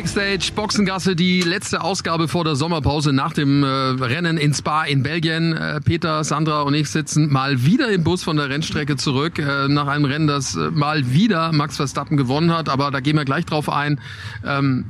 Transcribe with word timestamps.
Backstage 0.00 0.52
Boxengasse, 0.54 1.14
die 1.14 1.42
letzte 1.42 1.82
Ausgabe 1.82 2.26
vor 2.26 2.42
der 2.42 2.56
Sommerpause 2.56 3.12
nach 3.12 3.34
dem 3.34 3.62
äh, 3.62 3.66
Rennen 3.66 4.38
in 4.38 4.54
Spa 4.54 4.84
in 4.84 5.02
Belgien. 5.02 5.52
Äh, 5.52 5.82
Peter, 5.82 6.24
Sandra 6.24 6.62
und 6.62 6.72
ich 6.72 6.88
sitzen 6.88 7.30
mal 7.30 7.66
wieder 7.66 7.90
im 7.90 8.02
Bus 8.02 8.24
von 8.24 8.38
der 8.38 8.48
Rennstrecke 8.48 8.96
zurück 8.96 9.38
äh, 9.38 9.68
nach 9.68 9.88
einem 9.88 10.06
Rennen, 10.06 10.26
das 10.26 10.56
äh, 10.56 10.70
mal 10.70 11.12
wieder 11.12 11.52
Max 11.52 11.76
Verstappen 11.76 12.16
gewonnen 12.16 12.50
hat. 12.50 12.70
Aber 12.70 12.90
da 12.90 13.00
gehen 13.00 13.14
wir 13.14 13.26
gleich 13.26 13.44
drauf 13.44 13.68
ein. 13.68 14.00
Ähm, 14.42 14.86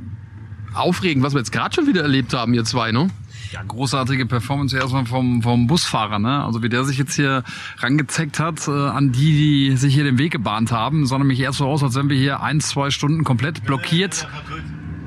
aufregend, 0.75 1.25
was 1.25 1.35
wir 1.35 1.41
jetzt 1.41 1.51
gerade 1.51 1.75
schon 1.75 1.89
wieder 1.89 2.03
erlebt 2.03 2.33
haben, 2.33 2.55
ihr 2.55 2.63
zwei, 2.63 2.93
ne? 2.93 3.09
Ja, 3.51 3.65
großartige 3.67 4.27
Performance 4.27 4.77
erstmal 4.77 5.07
vom, 5.07 5.43
vom 5.43 5.67
Busfahrer, 5.67 6.21
ne? 6.21 6.45
Also 6.45 6.63
wie 6.63 6.69
der 6.69 6.85
sich 6.85 6.99
jetzt 6.99 7.15
hier 7.17 7.43
rangezeckt 7.79 8.39
hat 8.39 8.69
äh, 8.69 8.71
an 8.71 9.11
die, 9.11 9.71
die 9.71 9.77
sich 9.77 9.93
hier 9.93 10.05
den 10.05 10.19
Weg 10.19 10.31
gebahnt 10.31 10.71
haben, 10.71 11.05
sondern 11.05 11.27
mich 11.27 11.41
erst 11.41 11.59
so 11.59 11.67
aus, 11.67 11.83
als 11.83 11.97
wenn 11.97 12.09
wir 12.09 12.17
hier 12.17 12.45
ein, 12.45 12.61
zwei 12.61 12.91
Stunden 12.91 13.25
komplett 13.25 13.65
blockiert 13.65 14.29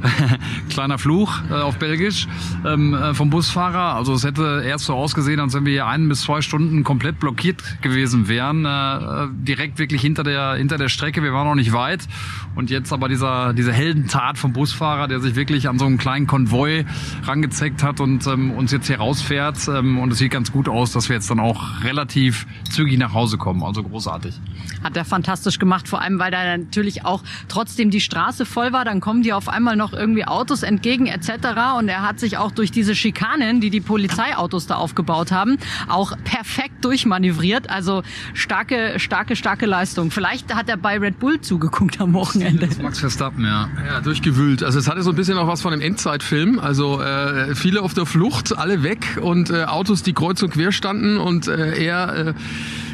kleiner 0.69 0.97
Fluch 0.97 1.39
äh, 1.49 1.53
auf 1.53 1.77
Belgisch 1.77 2.27
ähm, 2.65 2.93
äh, 2.93 3.13
vom 3.13 3.29
Busfahrer. 3.29 3.95
Also 3.95 4.13
es 4.13 4.23
hätte 4.23 4.63
erst 4.65 4.85
so 4.85 4.93
ausgesehen, 4.93 5.39
als 5.39 5.53
wenn 5.53 5.65
wir 5.65 5.73
hier 5.73 5.87
ein 5.87 6.09
bis 6.09 6.21
zwei 6.21 6.41
Stunden 6.41 6.83
komplett 6.83 7.19
blockiert 7.19 7.81
gewesen 7.81 8.27
wären. 8.27 8.65
Äh, 8.65 9.27
direkt 9.33 9.79
wirklich 9.79 10.01
hinter 10.01 10.23
der 10.23 10.55
hinter 10.55 10.77
der 10.77 10.89
Strecke. 10.89 11.23
Wir 11.23 11.33
waren 11.33 11.47
noch 11.47 11.55
nicht 11.55 11.73
weit. 11.73 12.07
Und 12.55 12.69
jetzt 12.69 12.91
aber 12.91 13.07
dieser 13.07 13.53
diese 13.53 13.71
Heldentat 13.71 14.37
vom 14.37 14.53
Busfahrer, 14.53 15.07
der 15.07 15.19
sich 15.19 15.35
wirklich 15.35 15.69
an 15.69 15.79
so 15.79 15.85
einen 15.85 15.97
kleinen 15.97 16.27
Konvoi 16.27 16.85
rangezeckt 17.23 17.83
hat 17.83 17.99
und 17.99 18.27
ähm, 18.27 18.51
uns 18.51 18.71
jetzt 18.71 18.87
hier 18.87 18.97
rausfährt. 18.97 19.67
Ähm, 19.67 19.99
und 19.99 20.11
es 20.11 20.17
sieht 20.17 20.31
ganz 20.31 20.51
gut 20.51 20.67
aus, 20.67 20.91
dass 20.91 21.09
wir 21.09 21.15
jetzt 21.15 21.29
dann 21.29 21.39
auch 21.39 21.83
relativ 21.83 22.45
zügig 22.69 22.97
nach 22.97 23.13
Hause 23.13 23.37
kommen. 23.37 23.63
Also 23.63 23.83
großartig. 23.83 24.39
Hat 24.83 24.97
er 24.97 25.05
fantastisch 25.05 25.59
gemacht, 25.59 25.87
vor 25.87 26.01
allem 26.01 26.19
weil 26.19 26.31
da 26.31 26.57
natürlich 26.57 27.05
auch 27.05 27.23
trotzdem 27.47 27.89
die 27.89 28.01
Straße 28.01 28.45
voll 28.45 28.73
war. 28.73 28.85
Dann 28.85 28.99
kommen 28.99 29.23
die 29.23 29.33
auf 29.33 29.47
einmal 29.47 29.75
noch 29.75 29.92
irgendwie 29.93 30.25
Autos 30.25 30.63
entgegen 30.63 31.07
etc. 31.07 31.29
Und 31.77 31.87
er 31.87 32.01
hat 32.01 32.19
sich 32.19 32.37
auch 32.37 32.51
durch 32.51 32.71
diese 32.71 32.95
Schikanen, 32.95 33.61
die 33.61 33.69
die 33.69 33.81
Polizeiautos 33.81 34.67
da 34.67 34.75
aufgebaut 34.75 35.31
haben, 35.31 35.57
auch 35.87 36.13
perfekt 36.23 36.83
durchmanövriert. 36.85 37.69
Also 37.69 38.03
starke, 38.33 38.99
starke, 38.99 39.35
starke 39.35 39.65
Leistung. 39.65 40.11
Vielleicht 40.11 40.53
hat 40.53 40.69
er 40.69 40.77
bei 40.77 40.97
Red 40.97 41.19
Bull 41.19 41.41
zugeguckt 41.41 41.99
am 42.01 42.13
Wochenende. 42.13 42.69
Max 42.81 42.99
Verstappen, 42.99 43.45
ja. 43.45 43.69
Ja, 43.85 44.01
durchgewühlt. 44.01 44.63
Also 44.63 44.79
es 44.79 44.87
hatte 44.87 45.03
so 45.03 45.11
ein 45.11 45.15
bisschen 45.15 45.37
auch 45.37 45.47
was 45.47 45.61
von 45.61 45.73
einem 45.73 45.81
Endzeitfilm. 45.81 46.59
Also 46.59 47.01
äh, 47.01 47.55
viele 47.55 47.81
auf 47.81 47.93
der 47.93 48.05
Flucht, 48.05 48.57
alle 48.57 48.83
weg 48.83 49.19
und 49.21 49.49
äh, 49.49 49.63
Autos, 49.65 50.03
die 50.03 50.13
kreuz 50.13 50.41
und 50.43 50.51
quer 50.51 50.71
standen 50.71 51.17
und 51.17 51.47
äh, 51.47 51.83
er 51.83 52.27
äh, 52.27 52.33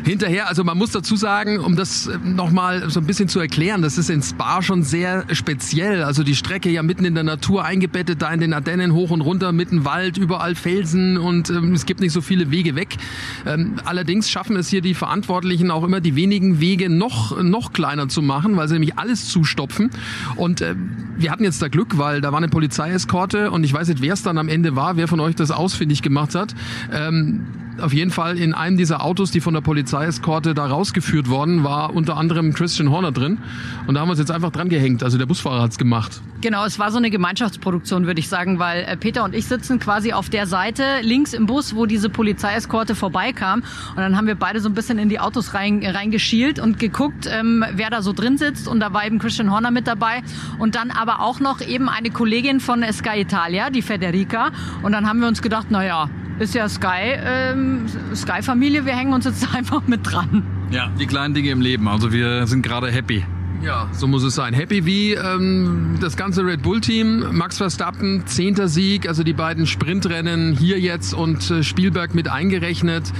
hinterher. 0.04 0.48
Also 0.48 0.64
man 0.64 0.78
muss 0.78 0.92
dazu 0.92 1.16
sagen, 1.16 1.60
um 1.60 1.76
das 1.76 2.08
äh, 2.08 2.18
nochmal 2.24 2.90
so 2.90 3.00
ein 3.00 3.06
bisschen 3.06 3.28
zu 3.28 3.40
erklären, 3.40 3.82
das 3.82 3.98
ist 3.98 4.10
in 4.10 4.22
Spa 4.22 4.62
schon 4.62 4.84
sehr 4.84 5.26
speziell. 5.34 6.04
Also 6.04 6.24
die 6.24 6.36
Strecke 6.36 6.70
ja 6.70 6.84
mitten 6.84 7.06
in 7.06 7.16
der 7.16 7.24
Natur 7.24 7.66
eingebettet, 7.66 8.22
da 8.22 8.32
in 8.32 8.40
den 8.40 8.54
Ardennen 8.54 8.94
hoch 8.94 9.12
und 9.12 9.22
runter, 9.22 9.52
mitten 9.52 9.86
Wald, 9.86 10.18
überall 10.18 10.56
Felsen 10.56 11.18
und 11.18 11.50
ähm, 11.50 11.74
es 11.74 11.86
gibt 11.86 12.00
nicht 12.00 12.12
so 12.12 12.22
viele 12.22 12.52
Wege 12.52 12.76
weg. 12.76 12.98
Ähm, 13.46 13.76
allerdings 13.86 14.30
schaffen 14.30 14.56
es 14.56 14.70
hier 14.70 14.82
die 14.82 14.94
Verantwortlichen 14.94 15.72
auch 15.72 15.84
immer, 15.84 16.02
die 16.02 16.16
wenigen 16.16 16.60
Wege 16.60 16.90
noch, 16.90 17.42
noch 17.42 17.74
kleiner 17.74 18.08
zu 18.10 18.22
machen, 18.22 18.58
weil 18.58 18.68
sie 18.68 18.74
nämlich 18.74 18.98
alles 18.98 19.30
zustopfen. 19.30 19.90
Und 20.36 20.62
äh, 20.62 20.76
wir 21.18 21.32
hatten 21.32 21.44
jetzt 21.44 21.62
da 21.62 21.68
Glück, 21.68 21.98
weil 21.98 22.22
da 22.22 22.32
war 22.32 22.38
eine 22.38 22.50
Polizeieskorte 22.50 23.52
und 23.52 23.64
ich 23.64 23.74
weiß 23.74 23.88
nicht, 23.90 24.02
wer 24.02 24.14
es 24.14 24.24
dann 24.24 24.38
am 24.38 24.50
Ende 24.50 24.76
war, 24.76 24.98
wer 24.98 25.08
von 25.08 25.20
euch 25.20 25.36
das 25.36 25.52
ausfindig 25.52 26.02
gemacht 26.02 26.36
hat. 26.36 26.56
Ähm, 26.92 27.46
auf 27.80 27.94
jeden 27.94 28.12
Fall 28.12 28.38
in 28.38 28.54
einem 28.54 28.78
dieser 28.78 29.04
Autos, 29.04 29.32
die 29.32 29.42
von 29.42 29.54
der 29.54 29.62
Polizeieskorte 29.62 30.54
da 30.54 30.66
rausgeführt 30.66 31.30
worden, 31.30 31.64
war 31.64 31.94
unter 31.94 32.18
anderem 32.18 32.54
Christian 32.54 32.90
Horner 32.90 33.12
drin. 33.12 33.40
Und 33.88 33.96
da 33.96 34.02
haben 34.02 34.08
wir 34.08 34.12
uns 34.12 34.20
jetzt 34.20 34.32
einfach 34.32 34.52
dran 34.52 34.70
gehängt. 34.70 35.04
Also 35.04 35.18
der 35.18 35.26
Busfahrer 35.26 35.62
hat's 35.62 35.78
gemacht. 35.78 36.22
Genau, 36.42 36.64
es 36.66 36.80
war 36.80 36.92
so 36.92 36.98
eine 36.98 37.10
Gemeinschaftsproduktion, 37.10 38.06
würde 38.06 38.20
ich 38.20 38.30
sagen, 38.30 38.60
weil 38.60 38.84
äh, 38.84 38.96
Peter 38.96 39.24
und 39.26 39.36
ich 39.36 39.46
sitzen 39.46 39.80
quasi 39.80 40.14
auf 40.14 40.30
der 40.30 40.48
Seite 40.48 40.84
links 41.02 41.34
im 41.34 41.46
Bus, 41.48 41.76
wo 41.76 41.86
diese 41.86 42.10
Polizeieskorte 42.10 42.96
vorbeikam. 42.96 43.64
Und 43.90 43.98
dann 43.98 44.16
haben 44.16 44.28
wir 44.28 44.36
beide 44.36 44.62
so 44.62 44.70
ein 44.70 44.74
bisschen 44.74 45.00
in 45.00 45.10
die 45.10 45.20
Autos 45.20 45.54
rein, 45.54 45.86
reingeschielt 45.86 46.60
und 46.60 46.80
geguckt, 46.80 47.28
ähm, 47.30 47.66
wer 47.74 47.90
da 47.90 48.02
so 48.02 48.14
drin 48.14 48.38
sitzt. 48.38 48.68
Und 48.68 48.80
da 48.80 48.94
war 48.94 49.06
eben 49.06 49.20
Christian 49.20 49.52
Horner 49.52 49.72
mit 49.72 49.88
dabei. 49.88 50.22
Und 50.60 50.76
dann 50.76 50.92
aber 50.92 51.20
auch 51.22 51.40
noch 51.40 51.62
eben 51.62 51.90
eine 51.90 52.10
Kollegin 52.10 52.60
von 52.60 52.84
Sky 52.94 53.20
Italia, 53.20 53.70
die 53.70 53.82
Federica. 53.82 54.52
Und 54.82 54.94
dann 54.94 55.08
haben 55.08 55.20
wir 55.20 55.28
uns 55.28 55.42
gedacht, 55.42 55.68
na 55.70 55.84
ja, 55.84 56.10
ist 56.40 56.56
ja 56.56 56.68
Sky, 56.70 57.16
ähm, 57.24 57.86
Sky-Familie, 58.16 58.86
wir 58.86 58.96
hängen 58.96 59.14
uns 59.14 59.26
jetzt 59.26 59.54
einfach 59.56 59.86
mit 59.88 60.10
dran. 60.10 60.44
Ja, 60.72 60.92
die 61.00 61.06
kleinen 61.06 61.34
Dinge 61.34 61.50
im 61.50 61.62
Leben. 61.62 61.88
Also 61.88 62.12
wir 62.12 62.48
sind 62.48 62.62
gerade 62.62 62.92
happy. 62.92 63.26
Ja, 63.62 63.90
so 63.92 64.08
muss 64.08 64.24
es 64.24 64.36
sein. 64.36 64.54
Happy 64.54 64.86
wie 64.86 65.14
ähm, 65.14 65.98
das 66.00 66.16
ganze 66.16 66.46
Red 66.46 66.62
Bull-Team. 66.62 67.36
Max 67.36 67.58
Verstappen, 67.58 68.26
zehnter 68.26 68.70
Sieg, 68.70 69.08
also 69.08 69.24
die 69.24 69.34
beiden 69.34 69.68
Sprintrennen 69.68 70.56
hier 70.56 70.80
jetzt 70.80 71.14
und 71.14 71.52
äh, 71.52 71.62
Spielberg 71.62 72.16
mit 72.16 72.30
eingerechnet. 72.30 73.12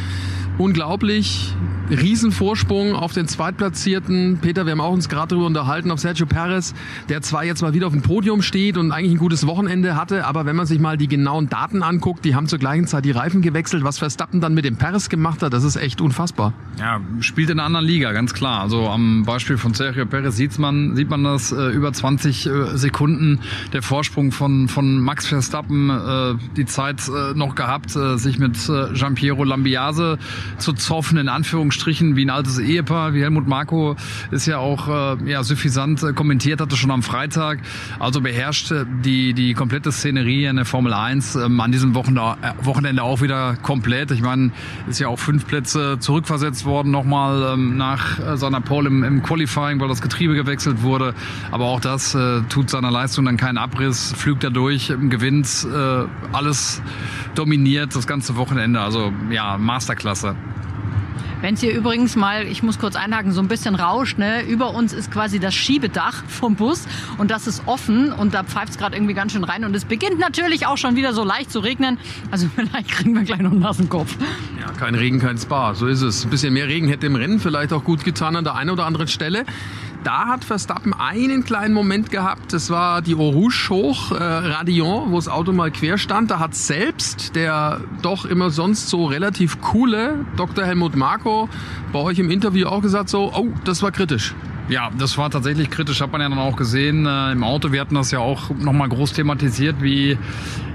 Unglaublich. 0.60 1.56
Riesenvorsprung 1.90 2.94
auf 2.94 3.14
den 3.14 3.28
Zweitplatzierten. 3.28 4.40
Peter, 4.42 4.66
wir 4.66 4.74
haben 4.74 4.82
auch 4.82 4.92
uns 4.92 5.10
gerade 5.10 5.30
darüber 5.30 5.48
unterhalten, 5.48 5.90
auf 5.90 6.00
Sergio 6.00 6.28
Perez, 6.28 6.76
der 7.08 7.22
zwar 7.22 7.44
jetzt 7.44 7.62
mal 7.62 7.74
wieder 7.74 7.88
auf 7.88 7.94
dem 7.94 8.04
Podium 8.04 8.42
steht 8.42 8.78
und 8.78 8.92
eigentlich 8.92 9.14
ein 9.14 9.18
gutes 9.18 9.48
Wochenende 9.48 9.96
hatte, 9.96 10.26
aber 10.26 10.46
wenn 10.46 10.56
man 10.56 10.68
sich 10.68 10.80
mal 10.80 10.98
die 10.98 11.08
genauen 11.08 11.50
Daten 11.50 11.82
anguckt, 11.82 12.26
die 12.26 12.36
haben 12.36 12.48
zur 12.48 12.60
gleichen 12.60 12.86
Zeit 12.86 13.06
die 13.06 13.12
Reifen 13.12 13.42
gewechselt. 13.42 13.84
Was 13.84 13.98
Verstappen 13.98 14.40
dann 14.40 14.54
mit 14.54 14.66
dem 14.66 14.76
Perez 14.76 15.10
gemacht 15.10 15.42
hat, 15.42 15.54
das 15.54 15.64
ist 15.64 15.78
echt 15.78 16.00
unfassbar. 16.00 16.54
Ja, 16.78 17.02
spielt 17.22 17.50
in 17.50 17.60
einer 17.60 17.66
anderen 17.66 17.86
Liga, 17.86 18.12
ganz 18.12 18.34
klar. 18.34 18.62
Also 18.62 18.88
am 18.88 19.24
Beispiel 19.24 19.58
von 19.58 19.74
Sergio 19.74 20.06
Perez 20.06 20.36
sieht 20.36 20.60
man, 20.60 20.96
sieht 20.96 21.10
man 21.10 21.24
das 21.24 21.52
äh, 21.52 21.70
über 21.70 21.92
20 21.92 22.46
äh, 22.46 22.78
Sekunden 22.78 23.40
der 23.74 23.82
Vorsprung 23.82 24.32
von, 24.32 24.68
von 24.68 25.00
Max 25.00 25.26
Verstappen, 25.26 25.90
äh, 25.90 26.36
die 26.56 26.66
Zeit 26.66 27.02
äh, 27.08 27.34
noch 27.34 27.56
gehabt, 27.56 27.96
äh, 27.96 28.18
sich 28.18 28.38
mit 28.38 28.58
äh, 28.70 28.94
Giampiero 28.94 29.44
Lambiase 29.44 30.20
zu 30.58 30.74
zoffen, 30.74 31.18
in 31.18 31.30
Anführungsstrichen 31.30 32.16
wie 32.16 32.26
ein 32.26 32.30
altes 32.30 32.60
Ehepaar, 32.60 33.14
wie 33.14 33.22
Helmut 33.22 33.48
Marko 33.48 33.96
ist 34.32 34.46
ja 34.46 34.58
auch 34.58 34.88
äh, 34.88 35.30
ja, 35.30 35.44
suffisant 35.44 36.04
äh, 36.04 36.14
kommentiert 36.14 36.62
hatte 36.62 36.76
schon 36.76 36.92
am 36.92 37.04
Freitag. 37.04 37.60
Also 38.00 38.22
beherrscht 38.22 38.72
äh, 38.72 38.86
die, 39.04 39.34
die 39.34 39.54
komplette 39.54 39.92
Szenerie 39.92 40.46
in 40.46 40.56
der 40.56 40.66
Formel 40.66 40.94
1 40.94 41.36
ähm, 41.36 41.60
an 41.60 41.72
diesem 41.72 41.96
Wochenende, 41.96 42.38
äh, 42.42 42.66
Wochenende 42.66 43.04
auch 43.04 43.22
wieder 43.22 43.56
komplett. 43.62 44.12
Ich 44.12 44.22
meine, 44.22 44.52
ist 44.88 45.00
ja 45.00 45.08
auch 45.08 45.20
fünf 45.20 45.48
Plätze 45.48 45.98
zurückversetzt 46.00 46.66
worden 46.66 46.92
nochmal 46.92 47.54
ähm, 47.54 47.78
nach 47.78 48.38
seiner 48.38 48.62
Pole 48.62 48.88
im, 48.88 49.04
im 49.04 49.24
Qualifying, 49.24 49.80
weil 49.80 49.88
das 49.88 50.02
Getriebe 50.02 50.36
gewechselt 50.36 50.82
wurde. 50.82 51.14
Aber 51.52 51.66
auch 51.66 51.80
das 51.80 52.16
äh, 52.16 52.42
tut 52.50 52.70
seiner 52.70 52.92
Leistung 52.92 53.26
dann 53.26 53.38
keinen 53.38 53.58
Abriss, 53.58 54.14
flügt 54.16 54.44
er 54.44 54.52
durch, 54.52 54.94
gewinnt 55.10 55.68
äh, 55.72 56.06
alles 56.34 56.82
dominiert 57.36 57.96
das 57.96 58.08
ganze 58.08 58.36
Wochenende. 58.36 58.82
Also 58.82 59.12
ja, 59.30 59.58
Masterklasse. 59.58 60.36
Wenn 61.42 61.54
es 61.54 61.62
hier 61.62 61.74
übrigens 61.74 62.18
mal, 62.18 62.46
ich 62.46 62.64
muss 62.64 62.80
kurz 62.80 62.98
einhaken, 62.98 63.32
so 63.32 63.42
ein 63.42 63.48
bisschen 63.48 63.76
rauscht, 63.76 64.18
ne? 64.18 64.44
über 64.44 64.74
uns 64.74 64.92
ist 64.92 65.10
quasi 65.10 65.40
das 65.40 65.56
Schiebedach 65.56 66.24
vom 66.28 66.56
Bus 66.56 66.86
und 67.18 67.32
das 67.32 67.48
ist 67.48 67.64
offen 67.66 68.12
und 68.12 68.34
da 68.34 68.44
pfeift 68.44 68.72
es 68.74 68.78
gerade 68.78 68.98
irgendwie 68.98 69.14
ganz 69.14 69.32
schön 69.32 69.46
rein 69.46 69.64
und 69.64 69.74
es 69.74 69.86
beginnt 69.86 70.20
natürlich 70.20 70.68
auch 70.68 70.78
schon 70.78 70.98
wieder 70.98 71.14
so 71.14 71.24
leicht 71.24 71.50
zu 71.50 71.60
regnen. 71.60 71.98
Also 72.30 72.48
vielleicht 72.56 72.90
kriegen 72.90 73.16
wir 73.16 73.24
gleich 73.24 73.40
noch 73.40 73.52
einen 73.52 73.62
nassen 73.62 73.88
Kopf. 73.88 74.18
Ja, 74.60 74.72
kein 74.74 74.96
Regen, 74.96 75.20
kein 75.20 75.38
Spa, 75.38 75.76
so 75.76 75.88
ist 75.88 76.02
es. 76.02 76.26
Ein 76.26 76.30
bisschen 76.30 76.54
mehr 76.54 76.68
Regen 76.68 76.90
hätte 76.90 77.08
im 77.08 77.16
Rennen 77.16 77.40
vielleicht 77.40 77.72
auch 77.72 77.86
gut 77.86 78.04
getan 78.04 78.36
an 78.36 78.44
der 78.44 78.56
einen 78.56 78.72
oder 78.72 78.86
anderen 78.86 79.08
Stelle. 79.08 79.46
Da 80.04 80.28
hat 80.28 80.46
Verstappen 80.46 80.94
einen 80.94 81.44
kleinen 81.44 81.74
Moment 81.74 82.10
gehabt. 82.10 82.54
Das 82.54 82.70
war 82.70 83.02
die 83.02 83.16
Eau 83.16 83.30
Rouge 83.30 83.68
hoch, 83.70 84.12
äh, 84.12 84.16
Radion, 84.16 85.12
wo 85.12 85.16
das 85.16 85.28
Auto 85.28 85.52
mal 85.52 85.72
quer 85.72 85.98
stand. 85.98 86.32
Da 86.32 86.40
hat 86.40 86.56
selbst 86.56 87.36
der 87.36 87.82
doch 88.02 88.26
immer 88.26 88.50
sonst 88.50 88.90
so 88.90 89.06
relativ 89.06 89.60
coole 89.62 90.26
Dr. 90.38 90.66
Helmut 90.66 90.96
Marko 90.96 91.50
bei 91.92 92.00
euch 92.00 92.18
im 92.20 92.32
Interview 92.32 92.68
auch 92.68 92.82
gesagt 92.82 93.10
so, 93.10 93.34
oh, 93.36 93.48
das 93.66 93.84
war 93.84 93.92
kritisch. 93.92 94.34
Ja, 94.70 94.92
das 94.96 95.18
war 95.18 95.32
tatsächlich 95.32 95.72
kritisch, 95.72 96.00
hat 96.00 96.12
man 96.12 96.22
ja 96.22 96.30
dann 96.30 96.38
auch 96.38 96.56
gesehen 96.56 97.08
äh, 97.08 97.32
im 97.32 97.44
Auto. 97.44 97.72
Wir 97.72 97.82
hatten 97.82 97.96
das 97.96 98.12
ja 98.12 98.20
auch 98.20 98.52
nochmal 98.52 98.88
groß 98.88 99.14
thematisiert, 99.14 99.82
wie 99.82 100.16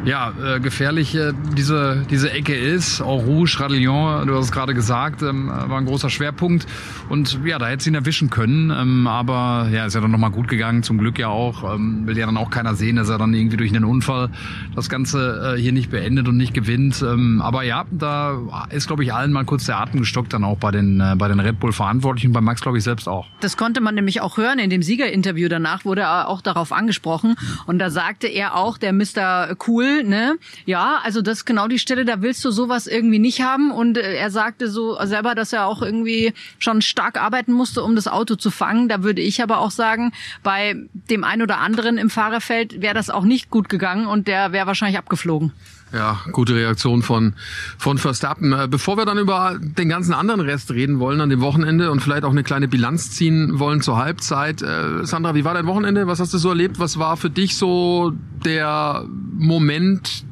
ja, 0.05 0.32
äh, 0.44 0.61
gefährlich 0.61 1.14
äh, 1.14 1.32
diese, 1.56 2.05
diese 2.11 2.31
Ecke 2.32 2.55
ist. 2.55 3.00
Auch 3.00 3.25
Rouge, 3.25 3.56
Radillon, 3.58 4.26
du 4.26 4.37
hast 4.37 4.46
es 4.46 4.52
gerade 4.52 4.75
gesagt, 4.75 5.23
ähm, 5.23 5.49
war 5.49 5.79
ein 5.79 5.87
großer 5.87 6.11
Schwerpunkt. 6.11 6.67
Und 7.08 7.38
ja, 7.44 7.58
da 7.58 7.69
hätte 7.69 7.85
sie 7.85 7.91
ihn 7.91 7.94
erwischen 7.94 8.31
können. 8.31 8.70
Ähm, 8.70 9.06
aber 9.06 9.69
ja, 9.70 9.87
ist 9.87 9.94
ja 9.94 10.00
dann 10.00 10.11
nochmal 10.11 10.31
gut 10.31 10.49
gegangen, 10.49 10.82
zum 10.82 10.99
Glück 10.99 11.19
ja 11.19 11.29
auch. 11.29 11.75
Ähm, 11.75 12.06
will 12.06 12.19
ja 12.19 12.26
dann 12.26 12.37
auch 12.37 12.50
keiner 12.50 12.75
sehen, 12.75 12.97
dass 12.97 13.08
er 13.08 13.19
dann 13.19 13.32
irgendwie 13.32 13.56
durch 13.56 13.75
einen 13.75 13.85
Unfall 13.85 14.29
das 14.75 14.88
Ganze 14.88 15.55
äh, 15.56 15.61
hier 15.61 15.73
nicht 15.73 15.90
beendet 15.90 16.29
und 16.29 16.37
nicht 16.37 16.52
gewinnt. 16.52 17.00
Ähm, 17.02 17.40
aber 17.40 17.62
ja, 17.62 17.85
da 17.90 18.67
ist, 18.70 18.88
glaube 18.88 19.05
ich, 19.05 19.14
allen 19.14 19.32
mal 19.32 19.44
kurz 19.44 19.67
der 19.67 19.79
Atem 19.79 20.00
gestockt, 20.00 20.32
dann 20.32 20.44
auch 20.44 20.58
bei 20.58 20.70
den, 20.70 21.00
äh, 21.00 21.14
bei 21.17 21.29
den 21.29 21.40
Red 21.40 21.61
Bull-Verantwortlichen, 21.61 22.32
bei 22.32 22.40
Max, 22.40 22.61
glaube 22.61 22.76
ich, 22.79 22.85
selbst 22.85 23.08
auch. 23.08 23.26
Das 23.40 23.56
konnte 23.56 23.81
man 23.84 23.94
nämlich 23.94 24.20
auch 24.20 24.36
hören, 24.36 24.58
in 24.58 24.70
dem 24.70 24.82
Siegerinterview 24.82 25.48
danach 25.48 25.84
wurde 25.84 26.02
er 26.02 26.28
auch 26.28 26.40
darauf 26.40 26.72
angesprochen. 26.72 27.36
Und 27.66 27.78
da 27.78 27.90
sagte 27.90 28.26
er 28.26 28.56
auch, 28.56 28.78
der 28.78 28.92
Mr. 28.92 29.56
Cool, 29.66 30.02
ne, 30.02 30.36
ja, 30.66 31.00
also 31.04 31.22
das 31.22 31.38
ist 31.38 31.44
genau 31.44 31.69
die 31.69 31.78
Stelle, 31.78 32.04
da 32.04 32.22
willst 32.22 32.44
du 32.44 32.50
sowas 32.50 32.86
irgendwie 32.86 33.19
nicht 33.19 33.42
haben. 33.42 33.70
Und 33.70 33.98
äh, 33.98 34.14
er 34.14 34.31
sagte 34.31 34.69
so 34.69 34.98
selber, 35.04 35.34
dass 35.34 35.52
er 35.52 35.66
auch 35.66 35.82
irgendwie 35.82 36.32
schon 36.58 36.82
stark 36.82 37.20
arbeiten 37.20 37.52
musste, 37.52 37.82
um 37.82 37.94
das 37.94 38.08
Auto 38.08 38.34
zu 38.34 38.50
fangen. 38.50 38.88
Da 38.88 39.02
würde 39.02 39.22
ich 39.22 39.42
aber 39.42 39.58
auch 39.58 39.70
sagen, 39.70 40.12
bei 40.42 40.75
dem 41.10 41.25
einen 41.25 41.42
oder 41.42 41.58
anderen 41.58 41.98
im 41.98 42.10
Fahrerfeld 42.10 42.80
wäre 42.80 42.94
das 42.94 43.10
auch 43.10 43.25
nicht 43.25 43.50
gut 43.50 43.69
gegangen 43.69 44.06
und 44.06 44.26
der 44.28 44.52
wäre 44.52 44.66
wahrscheinlich 44.66 44.98
abgeflogen. 44.98 45.52
Ja, 45.92 46.20
gute 46.32 46.54
Reaktion 46.56 47.02
von, 47.02 47.34
von 47.78 47.98
Verstappen. 47.98 48.52
Äh, 48.52 48.66
bevor 48.69 48.96
wir 48.96 49.04
dann 49.04 49.19
über 49.19 49.56
den 49.60 49.88
ganzen 49.88 50.12
anderen 50.12 50.40
Rest 50.40 50.72
reden 50.72 50.98
wollen 50.98 51.20
an 51.20 51.31
dem 51.31 51.40
Wochenende 51.40 51.90
und 51.90 52.00
vielleicht 52.00 52.25
auch 52.25 52.31
eine 52.31 52.42
kleine 52.42 52.66
Bilanz 52.66 53.12
ziehen 53.12 53.58
wollen 53.60 53.81
zur 53.81 53.96
Halbzeit. 53.96 54.60
Äh, 54.60 55.04
Sandra, 55.06 55.34
wie 55.34 55.44
war 55.44 55.54
dein 55.54 55.66
Wochenende? 55.66 56.06
Was 56.06 56.19
hast 56.19 56.34
du 56.34 56.38
so 56.38 56.48
erlebt? 56.48 56.81
Was 56.81 56.98
war 56.98 57.16
für 57.16 57.31
dich 57.31 57.56
so 57.56 58.12
der 58.44 59.04
Moment, 59.36 60.25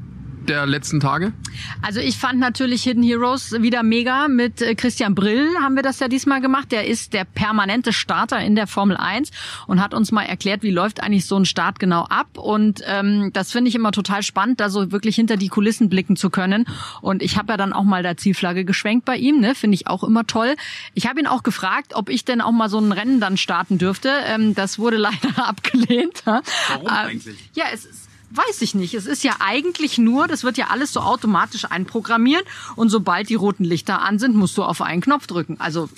der 0.49 0.67
letzten 0.67 1.01
Tage? 1.01 1.33
Also 1.81 2.01
ich 2.01 2.17
fand 2.17 2.39
natürlich 2.39 2.83
Hidden 2.83 3.03
Heroes 3.03 3.53
wieder 3.53 3.83
mega. 3.83 4.29
Mit 4.29 4.61
äh, 4.63 4.75
Christian 4.75 5.15
Brill 5.15 5.49
haben 5.61 5.77
wir 5.77 5.83
das 5.83 6.01
ja 6.01 6.09
diesmal 6.09 6.41
gemacht. 6.41 6.73
Der 6.73 6.87
ist 6.87 7.13
der 7.13 7.25
permanente 7.25 7.93
Starter 7.93 8.41
in 8.41 8.55
der 8.55 8.67
Formel 8.67 8.97
1 8.97 9.31
und 9.67 9.81
hat 9.81 9.95
uns 9.95 10.13
mal 10.13 10.25
erklärt, 10.25 10.63
wie 10.63 10.71
läuft 10.71 11.03
eigentlich 11.03 11.27
so 11.27 11.37
ein 11.37 11.45
Start 11.45 11.79
genau 11.79 12.05
ab. 12.05 12.39
Und 12.39 12.83
ähm, 12.87 13.31
das 13.33 13.53
finde 13.53 13.69
ich 13.69 13.75
immer 13.75 13.93
total 13.93 14.23
spannend, 14.23 14.61
da 14.61 14.71
so 14.71 14.93
wirklich 14.93 15.17
hinter 15.17 15.37
die 15.37 15.49
Kulissen 15.49 15.89
blicken 15.89 16.17
zu 16.17 16.31
können. 16.31 16.67
Und 17.01 17.23
ich 17.23 17.37
habe 17.37 17.53
ja 17.53 17.57
dann 17.57 17.73
auch 17.73 17.85
mal 17.85 18.03
der 18.03 18.17
Zielflagge 18.17 18.65
geschwenkt 18.65 19.05
bei 19.05 19.17
ihm, 19.17 19.41
ne? 19.41 19.55
Finde 19.55 19.75
ich 19.75 19.87
auch 19.87 20.05
immer 20.05 20.27
toll. 20.27 20.57
Ich 20.95 21.07
habe 21.07 21.21
ihn 21.21 21.27
auch 21.27 21.43
gefragt, 21.43 21.95
ob 21.95 22.09
ich 22.09 22.25
denn 22.25 22.41
auch 22.41 22.53
mal 22.53 22.69
so 22.69 22.79
ein 22.79 22.93
Rennen 22.93 23.21
dann 23.21 23.37
starten 23.37 23.79
dürfte. 23.79 24.11
Ähm, 24.27 24.55
das 24.55 24.79
wurde 24.79 24.97
leider 24.99 25.49
abgelehnt. 25.49 26.23
Warum 26.25 26.87
ähm, 26.87 26.87
eigentlich? 26.87 27.37
Ja, 27.55 27.67
es 27.73 27.85
ist 27.85 28.02
Weiß 28.35 28.63
ich 28.63 28.75
nicht. 28.75 28.95
Es 28.95 29.07
ist 29.07 29.25
ja 29.25 29.37
eigentlich 29.41 29.99
nur, 29.99 30.27
das 30.27 30.43
wird 30.43 30.57
ja 30.57 30.69
alles 30.69 30.93
so 30.93 31.01
automatisch 31.01 31.67
einprogrammiert 31.67 32.45
und 32.77 32.89
sobald 32.89 33.29
die 33.29 33.35
roten 33.35 33.65
Lichter 33.65 34.01
an 34.01 34.19
sind, 34.19 34.35
musst 34.35 34.57
du 34.57 34.63
auf 34.63 34.81
einen 34.81 35.03
Knopf 35.03 35.27
drücken. 35.27 35.57
Also? 35.59 35.91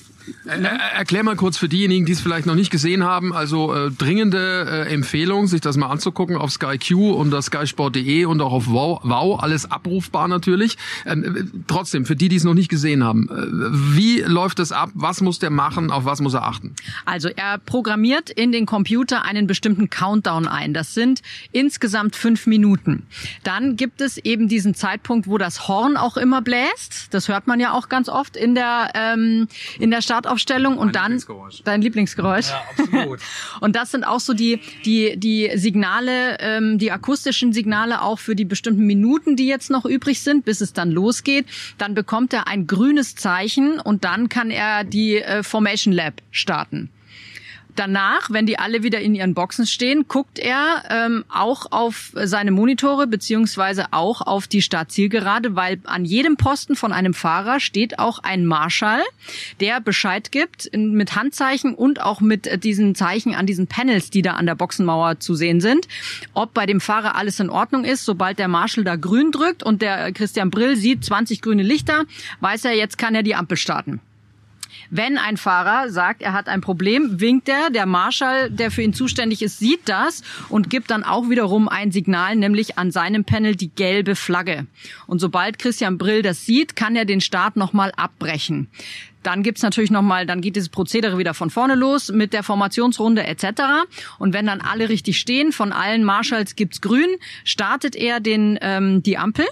Erklär 0.47 1.23
mal 1.23 1.37
kurz 1.37 1.59
für 1.59 1.69
diejenigen, 1.69 2.07
die 2.07 2.13
es 2.13 2.21
vielleicht 2.21 2.47
noch 2.47 2.55
nicht 2.55 2.71
gesehen 2.71 3.05
haben, 3.05 3.35
also 3.35 3.75
äh, 3.75 3.91
dringende 3.91 4.87
äh, 4.89 4.93
Empfehlung, 4.93 5.47
sich 5.47 5.61
das 5.61 5.77
mal 5.77 5.89
anzugucken 5.89 6.37
auf 6.37 6.51
Sky 6.51 6.79
Q 6.79 7.13
und 7.13 7.31
das 7.31 7.47
skysport.de 7.47 8.25
und 8.25 8.41
auch 8.41 8.53
auf 8.53 8.65
wow, 8.69 9.01
wow, 9.03 9.43
alles 9.43 9.71
abrufbar 9.71 10.29
natürlich. 10.29 10.79
Ähm, 11.05 11.25
äh, 11.25 11.45
trotzdem, 11.67 12.07
für 12.07 12.17
die, 12.17 12.29
die 12.29 12.37
es 12.37 12.45
noch 12.45 12.55
nicht 12.55 12.71
gesehen 12.71 13.05
haben, 13.05 13.29
äh, 13.29 13.97
wie 13.97 14.21
läuft 14.21 14.61
es 14.61 14.73
ab? 14.73 14.91
Was 14.95 15.21
muss 15.21 15.39
der 15.39 15.51
machen? 15.51 15.91
Auf 15.91 16.05
was 16.05 16.21
muss 16.21 16.35
er 16.35 16.45
achten? 16.45 16.75
Also 17.05 17.29
er 17.29 17.59
programmiert 17.59 18.31
in 18.31 18.53
den 18.53 18.65
Computer 18.65 19.25
einen 19.25 19.47
bestimmten 19.47 19.91
Countdown 19.91 20.49
ein. 20.49 20.73
Das 20.73 20.95
sind 20.95 21.21
insgesamt 21.53 22.17
fünf 22.17 22.47
Minuten. 22.47 23.07
Dann 23.43 23.77
gibt 23.77 24.01
es 24.01 24.17
eben 24.19 24.49
diesen 24.49 24.75
Zeitpunkt, 24.75 25.27
wo 25.27 25.37
das 25.37 25.69
Horn 25.69 25.97
auch 25.97 26.17
immer 26.17 26.41
bläst. 26.41 27.13
Das 27.13 27.29
hört 27.29 27.47
man 27.47 27.61
ja 27.61 27.73
auch 27.73 27.89
ganz 27.89 28.09
oft 28.09 28.37
in 28.37 28.55
der 28.55 28.91
ähm, 28.95 29.49
in 29.79 29.91
der 29.91 30.03
Stadt 30.03 30.14
Startaufstellung 30.15 30.79
und 30.79 30.95
dann 30.95 31.21
dein 31.65 31.83
Lieblingsgeräusch. 31.83 32.49
Ja, 32.49 32.63
absolut. 32.71 33.21
und 33.61 33.75
das 33.75 33.91
sind 33.91 34.05
auch 34.05 34.21
so 34.21 34.33
die 34.33 34.61
die 34.85 35.17
die 35.17 35.51
Signale, 35.57 36.39
ähm, 36.41 36.79
die 36.79 36.93
akustischen 36.93 37.53
Signale 37.53 38.03
auch 38.03 38.19
für 38.21 38.37
die 38.37 38.45
bestimmten 38.45 38.87
Minuten, 38.87 39.35
die 39.35 39.47
jetzt 39.47 39.71
noch 39.71 39.85
übrig 39.85 40.21
sind, 40.21 40.45
bis 40.45 40.61
es 40.61 40.73
dann 40.73 40.91
losgeht. 40.91 41.47
Dann 41.79 41.95
bekommt 41.95 42.33
er 42.33 42.47
ein 42.47 42.67
grünes 42.67 43.17
Zeichen 43.17 43.81
und 43.81 44.05
dann 44.05 44.29
kann 44.29 44.51
er 44.51 44.85
die 44.85 45.17
äh, 45.17 45.43
Formation 45.43 45.93
Lab 45.93 46.15
starten. 46.31 46.91
Danach, 47.77 48.31
wenn 48.31 48.47
die 48.47 48.59
alle 48.59 48.85
wieder 48.85 49.01
in 49.01 49.15
ihren 49.17 49.35
Boxen 49.35 49.67
stehen, 49.67 50.07
guckt 50.07 50.39
er 50.39 50.85
ähm, 50.91 51.25
auch 51.29 51.73
auf 51.73 52.13
seine 52.15 52.53
Monitore 52.53 53.09
beziehungsweise 53.09 53.87
auch 53.91 54.21
auf 54.21 54.47
die 54.47 54.63
Startzielgerade, 54.63 55.57
weil 55.57 55.81
an 55.85 56.05
jedem 56.05 56.37
Posten 56.37 56.77
von 56.77 56.93
einem 56.93 57.15
Fahrer 57.15 57.59
steht 57.59 57.99
auch 57.99 58.21
ein 58.21 58.47
Marschall, 58.47 59.03
der 59.61 59.81
Bescheid 59.81 60.31
gibt 60.31 60.67
in, 60.67 60.93
mit 60.93 61.17
Handzeichen 61.17 61.75
und 61.75 62.01
auch 62.01 62.21
mit 62.21 62.63
diesen 62.63 62.95
Zeichen 62.95 63.35
an 63.35 63.47
diesen 63.47 63.67
Panels, 63.67 64.11
die 64.11 64.23
da 64.23 64.35
an 64.35 64.47
der 64.47 64.55
Boxenmauer 64.55 65.19
zu 65.19 65.35
sehen 65.35 65.61
sind, 65.61 65.89
ob 66.33 66.55
bei 66.55 66.67
dem 66.67 66.81
Fahrer 66.81 67.17
alles 67.17 67.41
in 67.41 67.51
Ordnung 67.51 67.85
ist. 67.85 68.05
Sobald 68.05 68.39
der 68.39 68.49
Marschall 68.49 68.85
da 68.85 68.95
grün 68.95 69.33
drückt 69.33 69.65
und 69.65 69.83
der 69.83 70.13
Christian 70.13 70.51
Brill 70.51 70.77
sieht 70.77 71.05
20 71.05 71.43
grüne 71.43 71.65
Lichter, 71.65 72.05
weiß 72.41 72.67
er, 72.67 72.73
jetzt 72.77 72.99
kann 72.99 73.17
er 73.17 73.25
die 73.25 73.35
Ampel 73.35 73.57
starten. 73.57 74.01
Wenn 74.97 75.19
ein 75.19 75.37
Fahrer 75.37 75.91
sagt, 75.91 76.23
er 76.23 76.33
hat 76.35 76.47
ein 76.47 76.61
Problem, 76.61 77.19
winkt 77.19 77.49
er. 77.49 77.71
Der 77.71 77.85
Marschall, 77.85 78.49
der 78.49 78.71
für 78.71 78.83
ihn 78.83 78.95
zuständig 78.95 79.43
ist, 79.43 79.59
sieht 79.59 79.89
das 79.89 80.23
und 80.51 80.71
gibt 80.71 80.93
dann 80.93 81.03
auch 81.03 81.29
wiederum 81.29 81.69
ein 81.69 81.91
Signal, 81.91 82.37
nämlich 82.37 82.79
an 82.79 82.93
seinem 82.93 83.25
Panel 83.25 83.57
die 83.57 83.71
gelbe 83.71 84.15
Flagge. 84.15 84.69
Und 85.09 85.19
sobald 85.19 85.59
Christian 85.59 85.99
Brill 85.99 86.23
das 86.23 86.47
sieht, 86.47 86.77
kann 86.77 86.95
er 86.95 87.07
den 87.07 87.21
Start 87.21 87.57
nochmal 87.57 87.91
abbrechen. 87.97 88.69
Dann 89.25 89.43
gibt's 89.43 89.63
natürlich 89.63 89.91
nochmal, 89.91 90.27
dann 90.27 90.41
geht 90.41 90.55
dieses 90.55 90.69
Prozedere 90.69 91.19
wieder 91.19 91.35
von 91.35 91.51
vorne 91.51 91.75
los 91.75 92.13
mit 92.13 92.33
der 92.33 92.45
Formationsrunde 92.45 93.27
etc. 93.27 93.63
Und 94.21 94.33
wenn 94.33 94.47
dann 94.47 94.61
alle 94.61 94.91
richtig 94.91 95.19
stehen, 95.19 95.51
von 95.51 95.73
allen 95.73 96.05
Marschalls 96.05 96.55
gibt's 96.55 96.81
grün, 96.81 97.17
startet 97.43 97.97
er 97.97 98.21
den, 98.21 98.61
ähm, 98.63 99.03
die 99.03 99.19
Ampel 99.19 99.47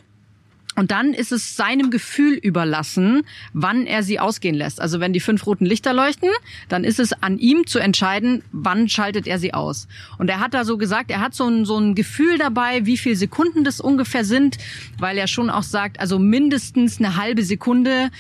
und 0.74 0.90
dann 0.90 1.12
ist 1.12 1.32
es 1.32 1.56
seinem 1.56 1.90
Gefühl 1.90 2.34
überlassen, 2.34 3.22
wann 3.52 3.86
er 3.86 4.02
sie 4.02 4.18
ausgehen 4.18 4.54
lässt. 4.54 4.80
Also 4.80 5.00
wenn 5.00 5.12
die 5.12 5.20
fünf 5.20 5.46
roten 5.46 5.66
Lichter 5.66 5.92
leuchten, 5.92 6.30
dann 6.68 6.84
ist 6.84 6.98
es 6.98 7.12
an 7.12 7.38
ihm 7.38 7.66
zu 7.66 7.78
entscheiden, 7.78 8.42
wann 8.52 8.88
schaltet 8.88 9.26
er 9.26 9.38
sie 9.38 9.52
aus. 9.52 9.86
Und 10.18 10.30
er 10.30 10.40
hat 10.40 10.54
da 10.54 10.64
so 10.64 10.78
gesagt, 10.78 11.10
er 11.10 11.20
hat 11.20 11.34
so 11.34 11.46
ein, 11.46 11.64
so 11.64 11.78
ein 11.78 11.94
Gefühl 11.94 12.38
dabei, 12.38 12.86
wie 12.86 12.96
viel 12.96 13.16
Sekunden 13.16 13.64
das 13.64 13.80
ungefähr 13.80 14.24
sind, 14.24 14.56
weil 14.98 15.18
er 15.18 15.26
schon 15.26 15.50
auch 15.50 15.62
sagt, 15.62 16.00
also 16.00 16.18
mindestens 16.18 16.98
eine 16.98 17.16
halbe 17.16 17.42
Sekunde 17.42 18.10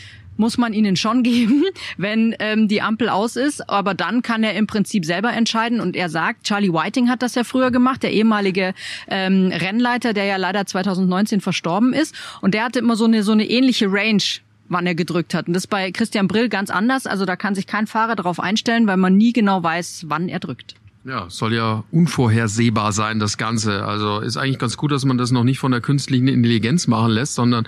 muss 0.42 0.58
man 0.58 0.72
ihnen 0.72 0.96
schon 0.96 1.22
geben, 1.32 1.64
wenn 1.96 2.34
ähm, 2.40 2.68
die 2.68 2.82
Ampel 2.82 3.08
aus 3.08 3.36
ist. 3.36 3.70
Aber 3.70 3.94
dann 3.94 4.20
kann 4.22 4.42
er 4.42 4.54
im 4.54 4.66
Prinzip 4.66 5.06
selber 5.06 5.32
entscheiden. 5.32 5.80
Und 5.80 5.96
er 5.96 6.08
sagt, 6.08 6.44
Charlie 6.44 6.72
Whiting 6.72 7.08
hat 7.08 7.22
das 7.22 7.36
ja 7.36 7.44
früher 7.44 7.70
gemacht, 7.70 8.02
der 8.02 8.12
ehemalige 8.12 8.74
ähm, 9.08 9.52
Rennleiter, 9.52 10.12
der 10.12 10.24
ja 10.24 10.36
leider 10.36 10.66
2019 10.66 11.40
verstorben 11.40 11.92
ist. 11.92 12.14
Und 12.40 12.54
der 12.54 12.64
hatte 12.64 12.80
immer 12.80 12.96
so 12.96 13.04
eine 13.04 13.22
so 13.22 13.32
eine 13.32 13.48
ähnliche 13.48 13.90
Range 13.90 14.22
wann 14.68 14.86
er 14.86 14.94
gedrückt 14.94 15.34
hat. 15.34 15.48
Und 15.48 15.52
das 15.52 15.64
ist 15.64 15.68
bei 15.68 15.92
Christian 15.92 16.28
Brill 16.28 16.48
ganz 16.48 16.70
anders. 16.70 17.06
Also 17.06 17.26
da 17.26 17.36
kann 17.36 17.54
sich 17.54 17.66
kein 17.66 17.86
Fahrer 17.86 18.16
darauf 18.16 18.40
einstellen, 18.40 18.86
weil 18.86 18.96
man 18.96 19.18
nie 19.18 19.34
genau 19.34 19.62
weiß, 19.62 20.06
wann 20.08 20.30
er 20.30 20.40
drückt. 20.40 20.76
Ja, 21.04 21.28
soll 21.28 21.52
ja 21.52 21.82
unvorhersehbar 21.90 22.92
sein, 22.92 23.18
das 23.18 23.36
Ganze. 23.36 23.84
Also 23.84 24.20
ist 24.20 24.36
eigentlich 24.36 24.60
ganz 24.60 24.76
gut, 24.76 24.92
dass 24.92 25.04
man 25.04 25.18
das 25.18 25.32
noch 25.32 25.42
nicht 25.42 25.58
von 25.58 25.72
der 25.72 25.80
künstlichen 25.80 26.28
Intelligenz 26.28 26.86
machen 26.86 27.10
lässt, 27.10 27.34
sondern 27.34 27.66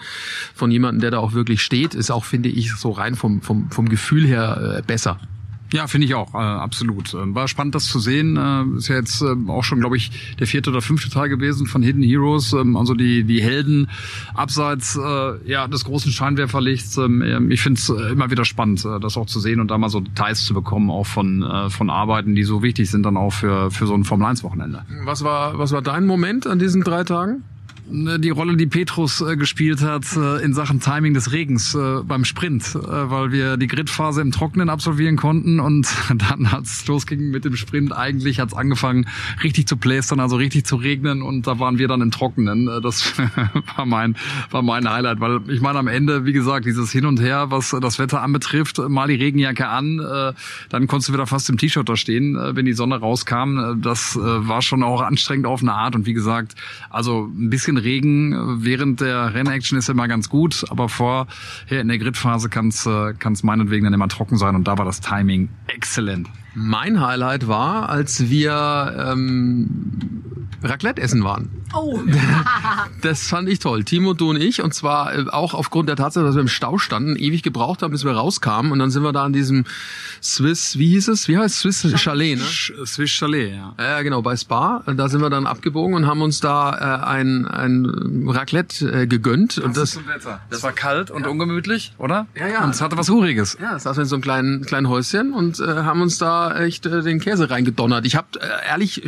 von 0.54 0.70
jemandem, 0.70 1.00
der 1.00 1.10
da 1.10 1.18
auch 1.18 1.32
wirklich 1.32 1.60
steht, 1.60 1.94
ist 1.94 2.12
auch, 2.12 2.24
finde 2.24 2.48
ich, 2.48 2.72
so 2.74 2.92
rein 2.92 3.16
vom, 3.16 3.42
vom, 3.42 3.70
vom 3.72 3.88
Gefühl 3.88 4.24
her 4.24 4.76
äh, 4.78 4.82
besser. 4.82 5.18
Ja, 5.73 5.87
finde 5.87 6.06
ich 6.06 6.14
auch, 6.14 6.35
äh, 6.35 6.38
absolut. 6.38 7.14
Ähm, 7.14 7.35
war 7.35 7.49
spannend, 7.49 7.75
das 7.75 7.87
zu 7.87 7.99
sehen. 7.99 8.37
Äh, 8.37 8.76
ist 8.76 8.88
ja 8.88 8.97
jetzt 8.97 9.23
äh, 9.23 9.35
auch 9.49 9.64
schon, 9.64 9.80
glaube 9.80 9.97
ich, 9.97 10.37
der 10.38 10.47
vierte 10.47 10.71
oder 10.71 10.83
fünfte 10.83 11.11
Teil 11.11 11.28
gewesen 11.28 11.66
von 11.66 11.83
Hidden 11.83 12.02
Heroes. 12.02 12.52
Ähm, 12.52 12.76
also 12.76 12.94
die, 12.94 13.25
die 13.25 13.42
Helden 13.42 13.88
abseits 14.35 14.97
äh, 14.97 15.50
ja, 15.50 15.66
des 15.66 15.85
großen 15.85 16.12
Scheinwerferlichts. 16.12 16.97
Ähm, 16.99 17.50
ich 17.50 17.61
finde 17.61 17.80
es 17.80 17.88
äh, 17.88 18.12
immer 18.12 18.30
wieder 18.30 18.44
spannend, 18.44 18.85
äh, 18.85 19.00
das 19.00 19.16
auch 19.16 19.26
zu 19.26 19.40
sehen 19.40 19.61
und 19.61 19.71
da 19.71 19.78
mal 19.78 19.88
so 19.88 20.00
Details 20.00 20.44
zu 20.44 20.54
bekommen, 20.54 20.90
auch 20.90 21.06
von, 21.06 21.42
äh, 21.42 21.71
von 21.71 21.90
Arbeiten, 21.90 22.35
die 22.35 22.44
so 22.44 22.62
wichtig 22.62 22.90
sind 22.90 23.04
dann 23.04 23.16
auch 23.16 23.33
für, 23.33 23.71
für 23.71 23.87
so 23.87 23.94
ein 23.94 24.04
Formel-1-Wochenende. 24.04 24.85
Was 25.04 25.25
war, 25.25 25.59
was 25.59 25.73
war 25.73 25.83
dein 25.83 26.06
Moment 26.06 26.47
an 26.47 26.59
diesen 26.59 26.85
drei 26.85 27.04
Tagen? 27.04 27.42
Ne, 27.86 28.18
die 28.18 28.30
Rolle, 28.30 28.56
die 28.56 28.66
Petrus 28.66 29.20
äh, 29.20 29.36
gespielt 29.36 29.82
hat 29.82 30.16
äh, 30.16 30.42
in 30.42 30.54
Sachen 30.54 30.80
Timing 30.80 31.12
des 31.12 31.32
Regens 31.32 31.74
äh, 31.74 32.00
beim 32.02 32.24
Sprint, 32.24 32.74
weil 32.74 33.30
wir 33.30 33.58
die 33.58 33.66
Gridphase 33.66 34.22
im 34.22 34.32
Trockenen 34.32 34.70
absolvieren 34.70 35.16
konnten 35.16 35.60
und 35.60 35.86
dann, 36.08 36.46
als 36.46 36.80
es 36.80 36.86
losging 36.86 37.30
mit 37.30 37.44
dem 37.44 37.56
Sprint, 37.56 37.94
eigentlich 37.94 38.40
hat 38.40 38.48
es 38.48 38.54
angefangen, 38.54 39.06
richtig 39.42 39.68
zu 39.68 39.76
plästern, 39.76 40.18
also 40.18 40.36
richtig 40.36 40.64
zu 40.64 40.76
regnen 40.76 41.20
und 41.20 41.46
da 41.46 41.58
waren 41.58 41.78
wir 41.78 41.86
dann 41.86 42.00
im 42.00 42.10
Trockenen. 42.10 42.70
Das 42.82 43.12
war 43.76 43.84
mein, 43.84 44.16
war 44.50 44.62
mein 44.62 44.88
Highlight, 44.88 45.20
weil 45.20 45.40
ich 45.48 45.60
meine 45.60 45.78
am 45.78 45.88
Ende, 45.88 46.24
wie 46.24 46.32
gesagt, 46.32 46.64
dieses 46.64 46.90
Hin 46.90 47.04
und 47.04 47.20
Her, 47.20 47.50
was 47.50 47.76
das 47.82 47.98
Wetter 47.98 48.22
anbetrifft, 48.22 48.78
mal 48.88 49.08
die 49.08 49.14
Regenjacke 49.16 49.68
an, 49.68 49.98
dann 50.68 50.86
konntest 50.86 51.10
du 51.10 51.12
wieder 51.12 51.26
fast 51.26 51.50
im 51.50 51.58
T-Shirt 51.58 51.88
da 51.88 51.96
stehen, 51.96 52.34
wenn 52.34 52.64
die 52.64 52.72
Sonne 52.72 52.96
rauskam. 52.96 53.80
Das 53.82 54.16
war 54.16 54.62
schon 54.62 54.82
auch 54.82 55.02
anstrengend 55.02 55.46
auf 55.46 55.60
eine 55.60 55.74
Art 55.74 55.94
und 55.94 56.06
wie 56.06 56.14
gesagt, 56.14 56.54
also 56.90 57.30
ein 57.36 57.50
bisschen 57.50 57.73
bisschen 57.74 57.76
Regen 57.76 58.64
während 58.64 59.00
der 59.00 59.34
Rennaction 59.34 59.78
ist 59.78 59.88
immer 59.88 60.08
ganz 60.08 60.28
gut, 60.28 60.64
aber 60.70 60.88
vorher 60.88 61.26
in 61.68 61.88
der 61.88 61.98
Gridphase 61.98 62.48
kann 62.48 62.68
es 62.68 62.86
äh, 62.86 63.14
kann 63.14 63.32
es 63.32 63.42
meinetwegen 63.42 63.84
dann 63.84 63.94
immer 63.94 64.08
trocken 64.08 64.36
sein 64.36 64.54
und 64.54 64.66
da 64.66 64.78
war 64.78 64.84
das 64.84 65.00
Timing 65.00 65.48
exzellent. 65.66 66.28
Mein 66.54 67.00
Highlight 67.00 67.48
war, 67.48 67.88
als 67.88 68.30
wir 68.30 69.12
ähm, 69.12 70.48
Raclette 70.64 71.00
essen 71.00 71.25
waren. 71.25 71.50
Oh. 71.75 72.00
Das 73.02 73.28
fand 73.28 73.50
ich 73.50 73.59
toll. 73.59 73.85
Timo, 73.85 74.14
du 74.14 74.30
und 74.30 74.37
ich. 74.40 74.62
Und 74.62 74.73
zwar 74.73 75.14
äh, 75.14 75.25
auch 75.28 75.52
aufgrund 75.52 75.90
der 75.90 75.97
Tatsache, 75.97 76.25
dass 76.25 76.35
wir 76.35 76.40
im 76.40 76.49
Stau 76.49 76.78
standen, 76.78 77.16
ewig 77.16 77.42
gebraucht 77.42 77.83
haben, 77.83 77.90
bis 77.90 78.04
wir 78.04 78.12
rauskamen. 78.12 78.73
Und 78.73 78.78
dann 78.78 78.90
sind 78.90 79.02
wir 79.02 79.12
da 79.12 79.25
an 79.25 79.35
diesem 79.35 79.64
Swiss, 80.23 80.78
wie 80.78 80.88
hieß 80.88 81.09
es? 81.09 81.28
Wie 81.28 81.37
heißt 81.37 81.66
es? 81.66 81.80
Swiss 81.80 82.00
Chalet, 82.00 82.38
ne? 82.38 82.44
Swiss 82.87 83.11
Chalet, 83.11 83.52
ja. 83.52 83.75
Ja, 83.78 84.02
genau, 84.02 84.23
bei 84.23 84.37
Spa. 84.37 84.83
Da 84.87 85.09
sind 85.11 85.21
wir 85.21 85.28
dann 85.28 85.47
abgebogen 85.47 85.94
und 85.94 86.06
haben 86.06 86.23
uns 86.23 86.40
da 86.40 86.73
äh, 86.73 87.04
ein, 87.04 87.47
ein 87.47 88.25
Raclette 88.26 89.02
äh, 89.02 89.06
gegönnt. 89.06 89.59
Und 89.59 89.76
das, 89.76 89.97
Wetter. 90.06 90.40
Das 90.49 90.62
war 90.62 90.73
kalt 90.73 91.11
und 91.11 91.26
ungemütlich, 91.26 91.92
oder? 91.99 92.26
Ja, 92.35 92.49
ja. 92.49 92.64
Und 92.64 92.71
es 92.71 92.80
hatte 92.80 92.97
was 92.97 93.11
Uriges. 93.11 93.59
ja, 93.61 93.78
saßen 93.78 93.97
wir 93.97 94.02
in 94.04 94.09
so 94.09 94.16
einem 94.16 94.23
kleinen, 94.23 94.64
kleinen 94.64 94.88
Häuschen 94.88 95.35
und 95.35 95.61
äh, 95.61 95.66
haben 95.66 96.00
uns 96.00 96.16
da 96.16 96.59
echt 96.59 96.87
äh, 96.87 97.02
den 97.02 97.21
Käse 97.21 97.50
reingedonnert. 97.50 98.06
Ich 98.06 98.16
habe 98.16 98.28
äh, 98.40 98.68
ehrlich, 98.68 99.02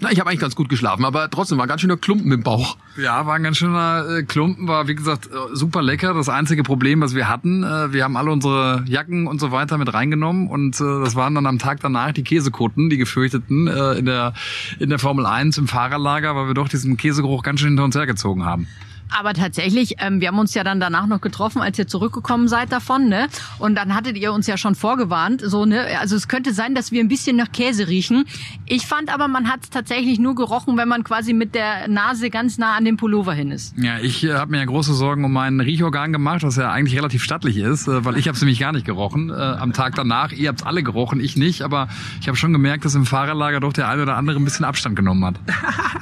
na, 0.00 0.12
ich 0.12 0.20
habe 0.20 0.30
eigentlich 0.30 0.40
ganz 0.40 0.54
gut 0.54 0.68
geschlafen, 0.68 1.04
aber 1.04 1.28
trotzdem 1.28 1.58
war 1.58 1.64
ein 1.64 1.68
ganz 1.68 1.80
schöner 1.80 1.96
Klumpen 1.96 2.30
im 2.30 2.42
Bauch. 2.42 2.76
Ja, 2.96 3.26
war 3.26 3.34
ein 3.34 3.42
ganz 3.42 3.56
schöner 3.56 4.04
äh, 4.08 4.22
Klumpen, 4.22 4.68
war 4.68 4.86
wie 4.86 4.94
gesagt 4.94 5.26
äh, 5.26 5.54
super 5.54 5.82
lecker. 5.82 6.14
Das 6.14 6.28
einzige 6.28 6.62
Problem, 6.62 7.00
was 7.00 7.14
wir 7.14 7.28
hatten, 7.28 7.64
äh, 7.64 7.92
wir 7.92 8.04
haben 8.04 8.16
alle 8.16 8.30
unsere 8.30 8.84
Jacken 8.86 9.26
und 9.26 9.40
so 9.40 9.50
weiter 9.50 9.76
mit 9.76 9.92
reingenommen 9.92 10.46
und 10.48 10.80
das 10.80 11.16
waren 11.16 11.34
dann 11.34 11.46
am 11.46 11.58
Tag 11.58 11.80
danach 11.80 12.12
die 12.12 12.22
Käsekutten, 12.22 12.90
die 12.90 12.98
gefürchteten 12.98 13.66
in 13.66 14.04
der 14.04 14.34
in 14.78 14.90
der 14.90 14.98
Formel 14.98 15.26
1 15.26 15.58
im 15.58 15.66
Fahrerlager, 15.66 16.36
weil 16.36 16.46
wir 16.46 16.54
doch 16.54 16.68
diesen 16.68 16.96
Käsegeruch 16.96 17.42
ganz 17.42 17.60
schön 17.60 17.70
hinter 17.70 17.84
uns 17.84 17.96
hergezogen 17.96 18.44
haben. 18.44 18.68
Aber 19.16 19.34
tatsächlich, 19.34 19.96
ähm, 19.98 20.20
wir 20.20 20.28
haben 20.28 20.38
uns 20.38 20.54
ja 20.54 20.64
dann 20.64 20.80
danach 20.80 21.06
noch 21.06 21.20
getroffen, 21.20 21.62
als 21.62 21.78
ihr 21.78 21.86
zurückgekommen 21.86 22.48
seid 22.48 22.72
davon, 22.72 23.08
ne? 23.08 23.28
Und 23.58 23.74
dann 23.74 23.94
hattet 23.94 24.16
ihr 24.16 24.32
uns 24.32 24.46
ja 24.46 24.56
schon 24.56 24.74
vorgewarnt, 24.74 25.42
so 25.44 25.64
ne. 25.64 25.86
Also 26.00 26.16
es 26.16 26.28
könnte 26.28 26.52
sein, 26.52 26.74
dass 26.74 26.92
wir 26.92 27.00
ein 27.00 27.08
bisschen 27.08 27.36
nach 27.36 27.52
Käse 27.52 27.88
riechen. 27.88 28.24
Ich 28.66 28.86
fand 28.86 29.12
aber, 29.12 29.28
man 29.28 29.50
hat 29.50 29.60
es 29.64 29.70
tatsächlich 29.70 30.18
nur 30.18 30.34
gerochen, 30.34 30.76
wenn 30.76 30.88
man 30.88 31.04
quasi 31.04 31.32
mit 31.32 31.54
der 31.54 31.88
Nase 31.88 32.30
ganz 32.30 32.58
nah 32.58 32.76
an 32.76 32.84
dem 32.84 32.96
Pullover 32.96 33.32
hin 33.32 33.50
ist. 33.50 33.76
Ja, 33.78 33.98
ich 33.98 34.24
äh, 34.24 34.34
habe 34.34 34.50
mir 34.50 34.58
ja 34.58 34.64
große 34.64 34.94
Sorgen 34.94 35.24
um 35.24 35.32
mein 35.32 35.60
Riechorgan 35.60 36.12
gemacht, 36.12 36.42
was 36.42 36.56
ja 36.56 36.70
eigentlich 36.70 36.96
relativ 36.96 37.22
stattlich 37.22 37.56
ist, 37.56 37.88
äh, 37.88 38.04
weil 38.04 38.16
ich 38.18 38.28
habe 38.28 38.36
es 38.36 38.42
nämlich 38.42 38.60
gar 38.60 38.72
nicht 38.72 38.86
gerochen 38.86 39.30
äh, 39.30 39.32
am 39.32 39.72
Tag 39.72 39.94
danach. 39.94 40.32
Ihr 40.32 40.48
habt 40.48 40.66
alle 40.66 40.82
gerochen, 40.82 41.20
ich 41.20 41.36
nicht, 41.36 41.62
aber 41.62 41.88
ich 42.20 42.28
habe 42.28 42.36
schon 42.36 42.52
gemerkt, 42.52 42.84
dass 42.84 42.94
im 42.94 43.06
Fahrerlager 43.06 43.60
doch 43.60 43.72
der 43.72 43.88
eine 43.88 44.02
oder 44.02 44.16
andere 44.16 44.38
ein 44.38 44.44
bisschen 44.44 44.64
Abstand 44.64 44.96
genommen 44.96 45.24
hat. 45.24 45.40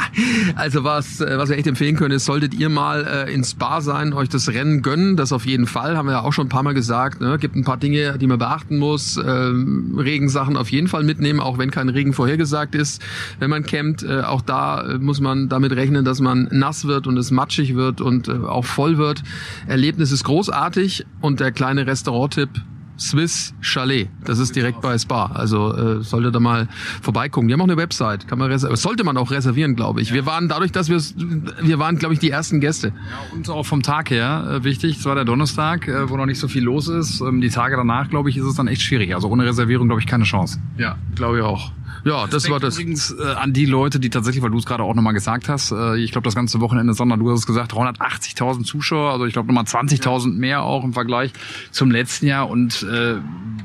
Also 0.54 0.82
was, 0.82 1.20
äh, 1.20 1.36
was 1.36 1.50
wir 1.50 1.58
echt 1.58 1.66
empfehlen 1.66 1.94
können, 1.94 2.14
ist, 2.14 2.25
solltet 2.25 2.54
ihr 2.54 2.70
mal 2.70 2.95
äh, 3.02 3.32
ins 3.32 3.52
Spa 3.52 3.80
sein, 3.80 4.12
euch 4.12 4.28
das 4.28 4.48
Rennen 4.48 4.82
gönnen, 4.82 5.16
das 5.16 5.32
auf 5.32 5.46
jeden 5.46 5.66
Fall, 5.66 5.96
haben 5.96 6.06
wir 6.06 6.12
ja 6.12 6.22
auch 6.22 6.32
schon 6.32 6.46
ein 6.46 6.50
paar 6.50 6.62
Mal 6.62 6.74
gesagt. 6.74 7.20
Ne? 7.20 7.38
Gibt 7.38 7.56
ein 7.56 7.64
paar 7.64 7.76
Dinge, 7.76 8.18
die 8.18 8.26
man 8.26 8.38
beachten 8.38 8.78
muss. 8.78 9.16
Ähm, 9.16 9.96
Regensachen 9.98 10.56
auf 10.56 10.70
jeden 10.70 10.88
Fall 10.88 11.04
mitnehmen, 11.04 11.40
auch 11.40 11.58
wenn 11.58 11.70
kein 11.70 11.88
Regen 11.88 12.12
vorhergesagt 12.12 12.74
ist. 12.74 13.02
Wenn 13.38 13.50
man 13.50 13.64
campt, 13.64 14.02
äh, 14.02 14.20
auch 14.20 14.42
da 14.42 14.82
äh, 14.82 14.98
muss 14.98 15.20
man 15.20 15.48
damit 15.48 15.72
rechnen, 15.72 16.04
dass 16.04 16.20
man 16.20 16.48
nass 16.50 16.86
wird 16.86 17.06
und 17.06 17.16
es 17.16 17.30
matschig 17.30 17.74
wird 17.74 18.00
und 18.00 18.28
äh, 18.28 18.32
auch 18.32 18.64
voll 18.64 18.98
wird. 18.98 19.22
Erlebnis 19.66 20.12
ist 20.12 20.24
großartig 20.24 21.06
und 21.20 21.40
der 21.40 21.52
kleine 21.52 21.86
Restaurant-Tipp, 21.86 22.50
Swiss 22.98 23.54
Chalet. 23.60 24.08
Das 24.24 24.38
ist 24.38 24.56
direkt 24.56 24.80
bei 24.80 24.98
Spa. 24.98 25.26
Also 25.26 25.74
äh, 25.74 26.02
sollte 26.02 26.32
da 26.32 26.40
mal 26.40 26.68
vorbeigucken. 27.02 27.48
Die 27.48 27.54
haben 27.54 27.60
auch 27.60 27.64
eine 27.64 27.76
Website. 27.76 28.28
Kann 28.28 28.38
man 28.38 28.50
reservieren. 28.50 28.76
Sollte 28.76 29.04
man 29.04 29.16
auch 29.16 29.30
reservieren, 29.30 29.76
glaube 29.76 30.00
ich. 30.00 30.12
Wir 30.12 30.26
waren 30.26 30.48
dadurch, 30.48 30.72
dass 30.72 30.88
wir 30.88 31.00
wir 31.62 31.78
waren, 31.78 31.98
glaube 31.98 32.14
ich, 32.14 32.20
die 32.20 32.30
ersten 32.30 32.60
Gäste. 32.60 32.92
Und 33.34 33.48
auch 33.48 33.66
vom 33.66 33.82
Tag 33.82 34.10
her 34.10 34.48
äh, 34.50 34.64
wichtig, 34.64 34.98
es 34.98 35.04
war 35.04 35.14
der 35.14 35.24
Donnerstag, 35.24 35.88
äh, 35.88 36.08
wo 36.08 36.16
noch 36.16 36.26
nicht 36.26 36.38
so 36.38 36.48
viel 36.48 36.62
los 36.62 36.88
ist. 36.88 37.20
Ähm, 37.20 37.40
die 37.40 37.50
Tage 37.50 37.76
danach, 37.76 38.08
glaube 38.08 38.30
ich, 38.30 38.36
ist 38.36 38.44
es 38.44 38.54
dann 38.54 38.68
echt 38.68 38.82
schwierig. 38.82 39.14
Also 39.14 39.28
ohne 39.28 39.44
Reservierung, 39.44 39.88
glaube 39.88 40.00
ich, 40.00 40.06
keine 40.06 40.24
Chance. 40.24 40.58
Ja, 40.78 40.96
glaube 41.14 41.38
ich 41.38 41.42
auch. 41.42 41.72
Ja, 42.05 42.26
das 42.26 42.49
war 42.50 42.61
das. 42.61 42.75
Übrigens 42.75 43.11
äh, 43.12 43.23
an 43.23 43.52
die 43.52 43.66
Leute, 43.66 43.99
die 44.00 44.11
tatsächlich, 44.11 44.43
weil 44.43 44.50
du 44.50 44.59
es 44.59 44.66
gerade 44.66 44.83
auch 44.83 44.95
nochmal 44.95 45.14
gesagt 45.14 45.49
hast, 45.49 45.73
äh, 45.73 45.97
ich 45.99 46.12
glaube 46.12 46.25
das 46.25 46.35
ganze 46.35 46.61
Wochenende 46.61 46.95
Sonder, 46.95 47.16
du 47.16 47.31
hast 47.31 47.40
es 47.40 47.47
gesagt, 47.47 47.73
380.000 47.73 48.64
Zuschauer, 48.64 49.12
also 49.12 49.26
ich 49.26 49.33
glaube 49.33 49.49
nochmal 49.49 49.64
20.000 49.64 50.33
mehr 50.33 50.62
auch 50.62 50.85
im 50.85 50.93
Vergleich 50.93 51.33
zum 51.71 51.90
letzten 51.90 52.26
Jahr 52.26 52.49
und 52.49 52.83
äh, 52.83 53.16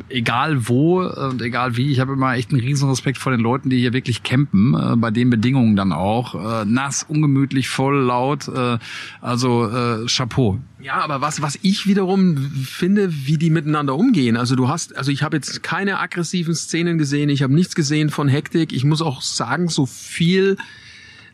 egal 0.09 0.67
wo 0.67 1.03
äh, 1.03 1.29
und 1.29 1.41
egal 1.41 1.77
wie, 1.77 1.91
ich 1.91 1.99
habe 1.99 2.13
immer 2.13 2.33
echt 2.35 2.51
einen 2.51 2.61
riesen 2.61 2.89
Respekt 2.89 3.17
vor 3.17 3.31
den 3.31 3.41
Leuten, 3.41 3.69
die 3.69 3.79
hier 3.79 3.93
wirklich 3.93 4.23
campen, 4.23 4.73
äh, 4.73 4.95
bei 4.95 5.11
den 5.11 5.29
Bedingungen 5.29 5.75
dann 5.75 5.91
auch, 5.93 6.35
äh, 6.35 6.65
nass, 6.65 7.03
ungemütlich, 7.07 7.69
voll, 7.69 7.99
laut, 8.01 8.47
äh, 8.47 8.77
also 9.21 9.67
äh, 9.69 10.05
Chapeau. 10.07 10.59
Ja, 10.81 10.95
aber 10.95 11.21
was, 11.21 11.41
was 11.41 11.59
ich 11.61 11.85
wiederum 11.85 12.37
finde, 12.65 13.13
wie 13.27 13.37
die 13.37 13.49
miteinander 13.49 13.95
umgehen. 13.95 14.35
Also 14.35 14.55
du 14.55 14.67
hast, 14.67 14.97
also 14.97 15.11
ich 15.11 15.21
habe 15.21 15.37
jetzt 15.37 15.61
keine 15.61 15.99
aggressiven 15.99 16.55
Szenen 16.55 16.97
gesehen, 16.97 17.29
ich 17.29 17.43
habe 17.43 17.53
nichts 17.53 17.75
gesehen 17.75 18.09
von 18.09 18.27
Hektik. 18.27 18.73
Ich 18.73 18.83
muss 18.83 19.01
auch 19.01 19.21
sagen, 19.21 19.67
so 19.67 19.85
viel 19.85 20.57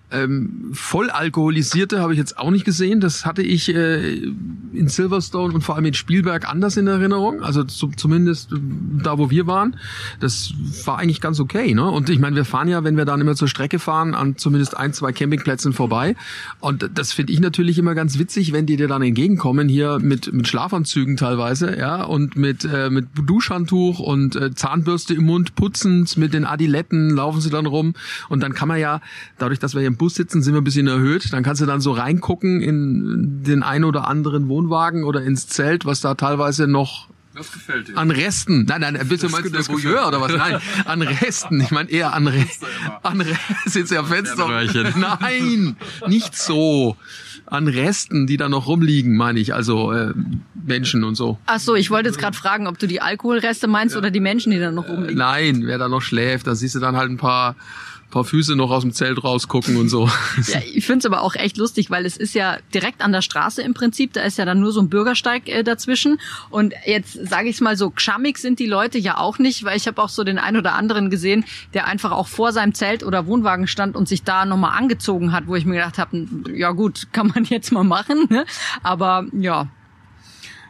ähm, 0.09 0.69
voll 0.71 1.09
alkoholisierte 1.09 1.99
habe 1.99 2.13
ich 2.13 2.19
jetzt 2.19 2.37
auch 2.37 2.49
nicht 2.49 2.63
gesehen. 2.63 3.01
Das 3.01 3.25
hatte 3.25 3.41
ich 3.41 3.73
äh, 3.73 4.13
in 4.71 4.87
Silverstone 4.87 5.53
und 5.53 5.61
vor 5.63 5.75
allem 5.75 5.83
in 5.83 5.93
Spielberg 5.93 6.47
anders 6.49 6.77
in 6.77 6.87
Erinnerung. 6.87 7.43
Also 7.43 7.65
zu, 7.65 7.89
zumindest 7.89 8.53
äh, 8.53 8.55
da, 9.03 9.17
wo 9.17 9.29
wir 9.29 9.47
waren. 9.47 9.75
Das 10.21 10.53
war 10.85 10.97
eigentlich 10.97 11.19
ganz 11.19 11.41
okay. 11.41 11.73
Ne? 11.73 11.89
Und 11.89 12.09
ich 12.09 12.19
meine, 12.19 12.37
wir 12.37 12.45
fahren 12.45 12.69
ja, 12.69 12.85
wenn 12.85 12.95
wir 12.95 13.03
dann 13.03 13.19
immer 13.19 13.35
zur 13.35 13.49
Strecke 13.49 13.79
fahren, 13.79 14.15
an 14.15 14.37
zumindest 14.37 14.77
ein, 14.77 14.93
zwei 14.93 15.11
Campingplätzen 15.11 15.73
vorbei. 15.73 16.15
Und 16.61 16.89
das 16.93 17.11
finde 17.11 17.33
ich 17.33 17.41
natürlich 17.41 17.77
immer 17.77 17.93
ganz 17.93 18.17
witzig, 18.17 18.53
wenn 18.53 18.65
die 18.65 18.77
dir 18.77 18.87
dann 18.87 19.01
entgegenkommen 19.01 19.67
hier 19.67 19.99
mit, 19.99 20.31
mit 20.31 20.47
Schlafanzügen 20.47 21.17
teilweise, 21.17 21.77
ja, 21.77 22.03
und 22.03 22.37
mit, 22.37 22.63
äh, 22.63 22.89
mit 22.89 23.07
Duschhandtuch 23.25 23.99
und 23.99 24.37
äh, 24.37 24.55
Zahnbürste 24.55 25.15
im 25.15 25.25
Mund 25.25 25.55
putzend, 25.55 26.15
mit 26.15 26.33
den 26.33 26.45
Adiletten 26.45 27.09
laufen 27.09 27.41
sie 27.41 27.49
dann 27.49 27.65
rum. 27.65 27.93
Und 28.29 28.41
dann 28.41 28.53
kann 28.53 28.69
man 28.69 28.79
ja, 28.79 29.01
dadurch, 29.37 29.59
dass 29.59 29.73
wir 29.73 29.81
hier 29.81 29.96
im 29.97 30.05
Bus 30.05 30.13
sitzen, 30.15 30.43
sind 30.43 30.53
wir 30.53 30.61
ein 30.61 30.63
bisschen 30.63 30.87
erhöht. 30.87 31.33
Dann 31.33 31.41
kannst 31.43 31.61
du 31.61 31.65
dann 31.65 31.81
so 31.81 31.91
reingucken 31.91 32.61
in 32.61 33.43
den 33.43 33.63
ein 33.63 33.83
oder 33.83 34.07
anderen 34.07 34.47
Wohnwagen 34.47 35.03
oder 35.03 35.21
ins 35.23 35.47
Zelt, 35.47 35.85
was 35.85 36.01
da 36.01 36.13
teilweise 36.13 36.67
noch 36.67 37.07
Das 37.35 37.51
gefällt 37.51 37.87
dir. 37.87 37.97
an 37.97 38.11
Resten. 38.11 38.65
Nein, 38.65 38.81
nein, 38.81 38.93
bitte 39.09 39.23
Das- 39.23 39.31
meinst 39.31 39.47
du 39.47 39.57
das 39.57 39.69
Voyeur 39.69 40.07
oder 40.07 40.21
was? 40.21 40.31
Nein, 40.31 40.59
an 40.85 41.01
Resten. 41.01 41.61
Ich 41.61 41.71
meine 41.71 41.89
eher 41.89 42.13
an 42.13 42.27
Resten. 42.27 42.65
An 43.01 43.21
Resten. 43.21 43.55
Sitzt 43.65 43.91
ja 43.91 44.03
Fenster. 44.03 44.47
Nein, 45.19 45.75
nicht 46.07 46.35
so. 46.37 46.95
An 47.47 47.67
Resten, 47.67 48.27
die 48.27 48.37
da 48.37 48.49
noch 48.49 48.67
rumliegen, 48.67 49.15
meine 49.17 49.39
ich. 49.39 49.53
Also 49.55 49.93
äh, 49.93 50.13
Menschen 50.53 51.03
und 51.05 51.15
so. 51.15 51.39
Ach 51.47 51.59
so, 51.59 51.75
ich 51.75 51.89
wollte 51.89 52.09
jetzt 52.09 52.19
gerade 52.19 52.35
fragen, 52.37 52.67
ob 52.67 52.77
du 52.77 52.87
die 52.87 53.01
Alkoholreste 53.01 53.67
meinst 53.67 53.95
oder 53.95 54.11
die 54.11 54.19
Menschen, 54.19 54.51
die 54.51 54.59
da 54.59 54.69
noch 54.71 54.87
rumliegen. 54.89 55.17
Nein, 55.17 55.61
wer 55.65 55.77
da 55.79 55.87
noch 55.87 56.01
schläft, 56.01 56.45
da 56.45 56.55
siehst 56.55 56.75
du 56.75 56.79
dann 56.79 56.97
halt 56.97 57.09
ein 57.09 57.15
paar, 57.17 57.55
paar 58.09 58.23
Füße 58.23 58.55
noch 58.55 58.71
aus 58.71 58.83
dem 58.83 58.93
Zelt 58.93 59.23
rausgucken 59.23 59.77
und 59.77 59.89
so. 59.89 60.09
Ja, 60.47 60.61
ich 60.73 60.85
finde 60.85 60.99
es 60.99 61.05
aber 61.05 61.21
auch 61.21 61.35
echt 61.35 61.57
lustig, 61.57 61.89
weil 61.89 62.05
es 62.05 62.15
ist 62.15 62.33
ja 62.33 62.57
direkt 62.73 63.01
an 63.01 63.11
der 63.11 63.21
Straße 63.21 63.61
im 63.61 63.73
Prinzip, 63.73 64.13
da 64.13 64.21
ist 64.21 64.37
ja 64.37 64.45
dann 64.45 64.59
nur 64.59 64.71
so 64.71 64.79
ein 64.81 64.89
Bürgersteig 64.89 65.49
äh, 65.49 65.63
dazwischen. 65.63 66.19
Und 66.49 66.73
jetzt 66.85 67.13
sage 67.27 67.49
ich 67.49 67.59
mal 67.59 67.75
so, 67.75 67.89
gschammig 67.89 68.37
sind 68.37 68.59
die 68.59 68.65
Leute 68.65 68.97
ja 68.97 69.17
auch 69.17 69.39
nicht, 69.39 69.63
weil 69.63 69.75
ich 69.75 69.87
habe 69.87 70.01
auch 70.01 70.09
so 70.09 70.23
den 70.23 70.37
einen 70.37 70.57
oder 70.57 70.73
anderen 70.73 71.09
gesehen, 71.09 71.43
der 71.73 71.87
einfach 71.87 72.11
auch 72.11 72.27
vor 72.27 72.53
seinem 72.53 72.73
Zelt 72.73 73.03
oder 73.03 73.25
Wohnwagen 73.25 73.67
stand 73.67 73.95
und 73.95 74.07
sich 74.07 74.23
da 74.23 74.45
nochmal 74.45 74.77
angezogen 74.77 75.31
hat, 75.31 75.47
wo 75.47 75.55
ich 75.55 75.65
mir 75.65 75.75
gedacht 75.75 75.97
habe, 75.97 76.27
ja 76.53 76.71
gut, 76.71 77.07
kann 77.11 77.27
man 77.27 77.43
jetzt 77.45 77.71
mal 77.71 77.83
machen. 77.83 78.27
Ne? 78.29 78.45
Aber 78.83 79.25
ja, 79.33 79.69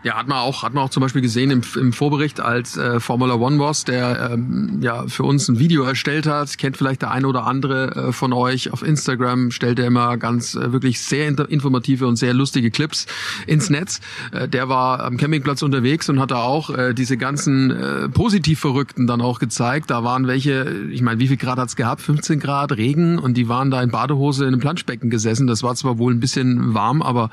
Ja, 0.07 0.15
hat 0.15 0.29
man 0.29 0.37
auch, 0.37 0.63
hat 0.63 0.73
man 0.73 0.85
auch 0.85 0.89
zum 0.89 1.01
Beispiel 1.01 1.21
gesehen 1.21 1.51
im, 1.51 1.63
im 1.75 1.91
Vorbericht, 1.91 2.39
als 2.39 2.77
äh, 2.77 3.01
Formula 3.01 3.33
One 3.33 3.57
Boss, 3.57 3.83
der 3.83 4.29
ähm, 4.31 4.79
ja 4.79 5.05
für 5.09 5.23
uns 5.23 5.49
ein 5.49 5.59
Video 5.59 5.83
erstellt 5.83 6.25
hat, 6.25 6.57
kennt 6.57 6.77
vielleicht 6.77 7.01
der 7.01 7.11
eine 7.11 7.27
oder 7.27 7.45
andere 7.45 8.07
äh, 8.07 8.11
von 8.13 8.31
euch 8.31 8.71
auf 8.71 8.83
Instagram, 8.83 9.51
stellt 9.51 9.79
er 9.79 9.87
immer 9.87 10.15
ganz 10.15 10.55
äh, 10.55 10.71
wirklich 10.71 11.01
sehr 11.01 11.27
informative 11.49 12.07
und 12.07 12.15
sehr 12.15 12.33
lustige 12.33 12.71
Clips 12.71 13.05
ins 13.47 13.69
Netz. 13.69 13.99
Äh, 14.31 14.47
der 14.47 14.69
war 14.69 15.03
am 15.03 15.17
Campingplatz 15.17 15.61
unterwegs 15.61 16.07
und 16.07 16.21
hat 16.21 16.31
da 16.31 16.41
auch 16.41 16.69
äh, 16.69 16.93
diese 16.93 17.17
ganzen 17.17 17.71
äh, 17.71 18.07
positiv 18.07 18.61
Verrückten 18.61 19.07
dann 19.07 19.19
auch 19.19 19.39
gezeigt. 19.39 19.89
Da 19.89 20.05
waren 20.05 20.25
welche, 20.25 20.85
ich 20.89 21.01
meine, 21.01 21.19
wie 21.19 21.27
viel 21.27 21.35
Grad 21.35 21.57
hat's 21.57 21.75
gehabt? 21.75 22.01
15 22.01 22.39
Grad 22.39 22.71
Regen 22.71 23.19
und 23.19 23.33
die 23.33 23.49
waren 23.49 23.71
da 23.71 23.81
in 23.81 23.91
Badehose 23.91 24.45
in 24.45 24.53
einem 24.53 24.61
Planschbecken 24.61 25.09
gesessen. 25.09 25.47
Das 25.47 25.63
war 25.63 25.75
zwar 25.75 25.97
wohl 25.97 26.13
ein 26.13 26.21
bisschen 26.21 26.73
warm, 26.73 27.01
aber 27.01 27.29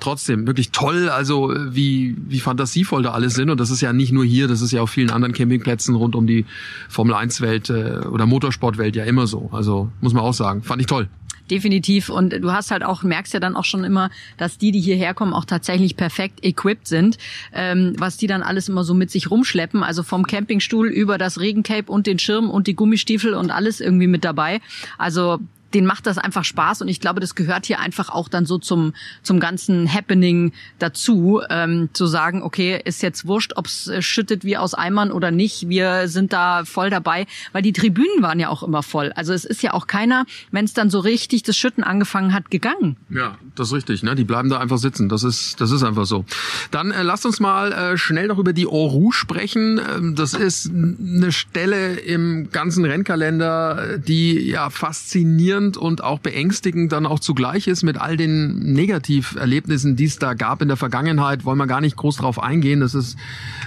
trotzdem 0.00 0.48
wirklich 0.48 0.72
toll. 0.72 1.08
Also 1.08 1.52
äh, 1.52 1.76
wie 2.16 2.40
fantasievoll 2.40 3.02
da 3.02 3.12
alles 3.12 3.34
sind 3.34 3.50
und 3.50 3.60
das 3.60 3.70
ist 3.70 3.80
ja 3.80 3.92
nicht 3.92 4.12
nur 4.12 4.24
hier, 4.24 4.48
das 4.48 4.62
ist 4.62 4.72
ja 4.72 4.80
auf 4.80 4.90
vielen 4.90 5.10
anderen 5.10 5.34
Campingplätzen 5.34 5.94
rund 5.94 6.16
um 6.16 6.26
die 6.26 6.46
Formel 6.88 7.14
1 7.14 7.40
Welt 7.40 7.70
äh, 7.70 8.00
oder 8.10 8.26
Motorsportwelt 8.26 8.96
ja 8.96 9.04
immer 9.04 9.26
so. 9.26 9.50
Also 9.52 9.90
muss 10.00 10.14
man 10.14 10.22
auch 10.22 10.34
sagen, 10.34 10.62
fand 10.62 10.80
ich 10.80 10.86
toll. 10.86 11.08
definitiv. 11.50 12.08
Und 12.08 12.32
du 12.32 12.52
hast 12.52 12.70
halt 12.70 12.82
auch, 12.82 13.02
merkst 13.02 13.34
ja 13.34 13.40
dann 13.40 13.56
auch 13.56 13.64
schon 13.64 13.84
immer, 13.84 14.10
dass 14.36 14.58
die, 14.58 14.72
die 14.72 14.80
hierher 14.80 15.14
kommen, 15.14 15.32
auch 15.32 15.44
tatsächlich 15.44 15.96
perfekt 15.96 16.44
equipped 16.44 16.88
sind, 16.88 17.18
ähm, 17.52 17.94
was 17.98 18.16
die 18.16 18.26
dann 18.26 18.42
alles 18.42 18.68
immer 18.68 18.84
so 18.84 18.94
mit 18.94 19.10
sich 19.10 19.30
rumschleppen. 19.30 19.82
Also 19.82 20.02
vom 20.02 20.26
Campingstuhl 20.26 20.88
über 20.88 21.18
das 21.18 21.38
Regencape 21.38 21.90
und 21.90 22.06
den 22.06 22.18
Schirm 22.18 22.50
und 22.50 22.66
die 22.66 22.74
Gummistiefel 22.74 23.34
und 23.34 23.50
alles 23.50 23.80
irgendwie 23.80 24.08
mit 24.08 24.24
dabei. 24.24 24.60
Also 24.98 25.38
denen 25.76 25.86
macht 25.86 26.06
das 26.06 26.16
einfach 26.16 26.42
Spaß 26.42 26.80
und 26.80 26.88
ich 26.88 27.00
glaube, 27.00 27.20
das 27.20 27.34
gehört 27.34 27.66
hier 27.66 27.80
einfach 27.80 28.08
auch 28.08 28.30
dann 28.30 28.46
so 28.46 28.56
zum, 28.56 28.94
zum 29.22 29.40
ganzen 29.40 29.92
Happening 29.92 30.52
dazu, 30.78 31.42
ähm, 31.50 31.90
zu 31.92 32.06
sagen, 32.06 32.42
okay, 32.42 32.80
ist 32.82 33.02
jetzt 33.02 33.26
wurscht, 33.26 33.52
ob's 33.56 33.86
äh, 33.88 34.00
schüttet 34.00 34.42
wie 34.42 34.56
aus 34.56 34.72
Eimern 34.72 35.12
oder 35.12 35.30
nicht, 35.30 35.68
wir 35.68 36.08
sind 36.08 36.32
da 36.32 36.64
voll 36.64 36.88
dabei, 36.88 37.26
weil 37.52 37.60
die 37.60 37.74
Tribünen 37.74 38.22
waren 38.22 38.40
ja 38.40 38.48
auch 38.48 38.62
immer 38.62 38.82
voll. 38.82 39.12
Also 39.16 39.34
es 39.34 39.44
ist 39.44 39.62
ja 39.62 39.74
auch 39.74 39.86
keiner, 39.86 40.24
wenn 40.50 40.64
es 40.64 40.72
dann 40.72 40.88
so 40.88 40.98
richtig 40.98 41.42
das 41.42 41.58
Schütten 41.58 41.84
angefangen 41.84 42.32
hat, 42.32 42.50
gegangen. 42.50 42.96
Ja, 43.10 43.36
das 43.54 43.68
ist 43.68 43.74
richtig, 43.74 44.02
ne? 44.02 44.14
Die 44.14 44.24
bleiben 44.24 44.48
da 44.48 44.58
einfach 44.58 44.78
sitzen. 44.78 45.10
Das 45.10 45.24
ist, 45.24 45.60
das 45.60 45.72
ist 45.72 45.82
einfach 45.82 46.06
so. 46.06 46.24
Dann 46.70 46.90
äh, 46.90 47.02
lasst 47.02 47.26
uns 47.26 47.38
mal 47.38 47.72
äh, 47.72 47.98
schnell 47.98 48.28
noch 48.28 48.38
über 48.38 48.54
die 48.54 48.66
Oru 48.66 49.12
sprechen. 49.12 49.78
Ähm, 49.94 50.14
das 50.14 50.32
ist 50.32 50.70
eine 50.70 51.32
Stelle 51.32 51.96
im 51.96 52.48
ganzen 52.50 52.86
Rennkalender, 52.86 53.94
äh, 53.94 53.98
die 53.98 54.48
ja 54.48 54.70
faszinierend 54.70 55.65
und 55.74 56.04
auch 56.04 56.18
beängstigend 56.18 56.92
dann 56.92 57.06
auch 57.06 57.18
zugleich 57.18 57.66
ist 57.66 57.82
mit 57.82 57.98
all 57.98 58.16
den 58.16 58.58
Negativerlebnissen, 58.58 59.96
die 59.96 60.04
es 60.04 60.18
da 60.18 60.34
gab 60.34 60.62
in 60.62 60.68
der 60.68 60.76
Vergangenheit. 60.76 61.44
Wollen 61.44 61.58
wir 61.58 61.66
gar 61.66 61.80
nicht 61.80 61.96
groß 61.96 62.16
drauf 62.16 62.42
eingehen. 62.42 62.80
Das 62.80 62.94
ist 62.94 63.16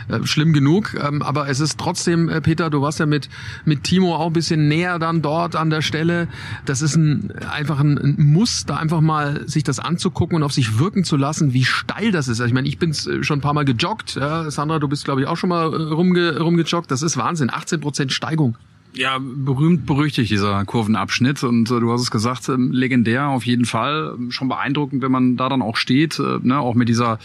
äh, 0.08 0.26
schlimm 0.26 0.54
genug. 0.54 0.94
Ähm, 0.94 1.22
aber 1.22 1.50
es 1.50 1.60
ist 1.60 1.80
trotzdem, 1.80 2.30
äh, 2.30 2.42
Peter, 2.42 2.70
du 2.70 2.82
warst 2.82 3.00
ja 3.00 3.06
mit, 3.06 3.30
mit 3.66 3.84
Timo 3.84 4.16
auch 4.16 4.28
ein 4.28 4.34
bisschen 4.34 4.68
näher 4.68 5.00
dann 5.00 5.22
dort 5.22 5.56
an 5.56 5.70
der 5.70 5.82
Stelle. 5.82 6.28
Das 6.66 6.82
ist 6.82 6.96
ein, 6.96 7.32
einfach 7.52 7.80
ein, 7.80 8.16
Muss, 8.18 8.66
da 8.66 8.78
einfach 8.78 9.02
mal 9.02 9.48
sich 9.48 9.64
das 9.64 9.80
anzugucken 9.80 10.36
und 10.36 10.44
auf 10.44 10.54
sich 10.54 10.80
wirken 10.80 11.04
zu 11.04 11.18
lassen, 11.18 11.54
wie 11.54 11.66
steil 11.66 12.12
das 12.12 12.28
ist. 12.28 12.40
Also 12.40 12.46
ich 12.46 12.54
meine, 12.54 12.68
ich 12.68 12.78
bin 12.78 12.92
äh, 12.92 13.24
schon 13.24 13.40
ein 13.40 13.42
paar 13.42 13.54
Mal 13.54 13.66
gejoggt. 13.66 14.16
Ja, 14.16 14.50
Sandra, 14.52 14.80
du 14.80 14.88
bist, 14.88 15.06
glaube 15.06 15.22
ich, 15.22 15.28
auch 15.28 15.38
schon 15.38 15.50
mal 15.50 15.66
rumge, 15.66 16.40
rumgejoggt. 16.40 16.92
Das 16.92 17.02
ist 17.02 17.18
Wahnsinn. 17.18 17.50
18 17.50 17.82
Prozent 17.82 18.14
Steigung. 18.14 18.56
Ja, 18.94 19.20
berühmt 19.22 19.86
berüchtigt 19.86 20.32
dieser 20.32 20.66
Kurvenabschnitt. 20.66 21.44
Und 21.44 21.70
äh, 21.70 21.80
du 21.80 21.92
hast 21.92 22.02
es 22.02 22.12
gesagt, 22.12 22.50
äh, 22.50 22.56
legendär 22.58 23.28
auf 23.28 23.46
jeden 23.46 23.66
Fall, 23.66 24.18
schon 24.30 24.50
beeindruckend, 24.50 25.02
wenn 25.02 25.12
man 25.12 25.38
da 25.38 25.48
dann 25.50 25.62
auch 25.62 25.78
steht, 25.78 26.20
äh, 26.20 26.40
ne, 26.42 26.60
auch 26.60 26.74
mit 26.74 26.90
dieser 26.90 27.20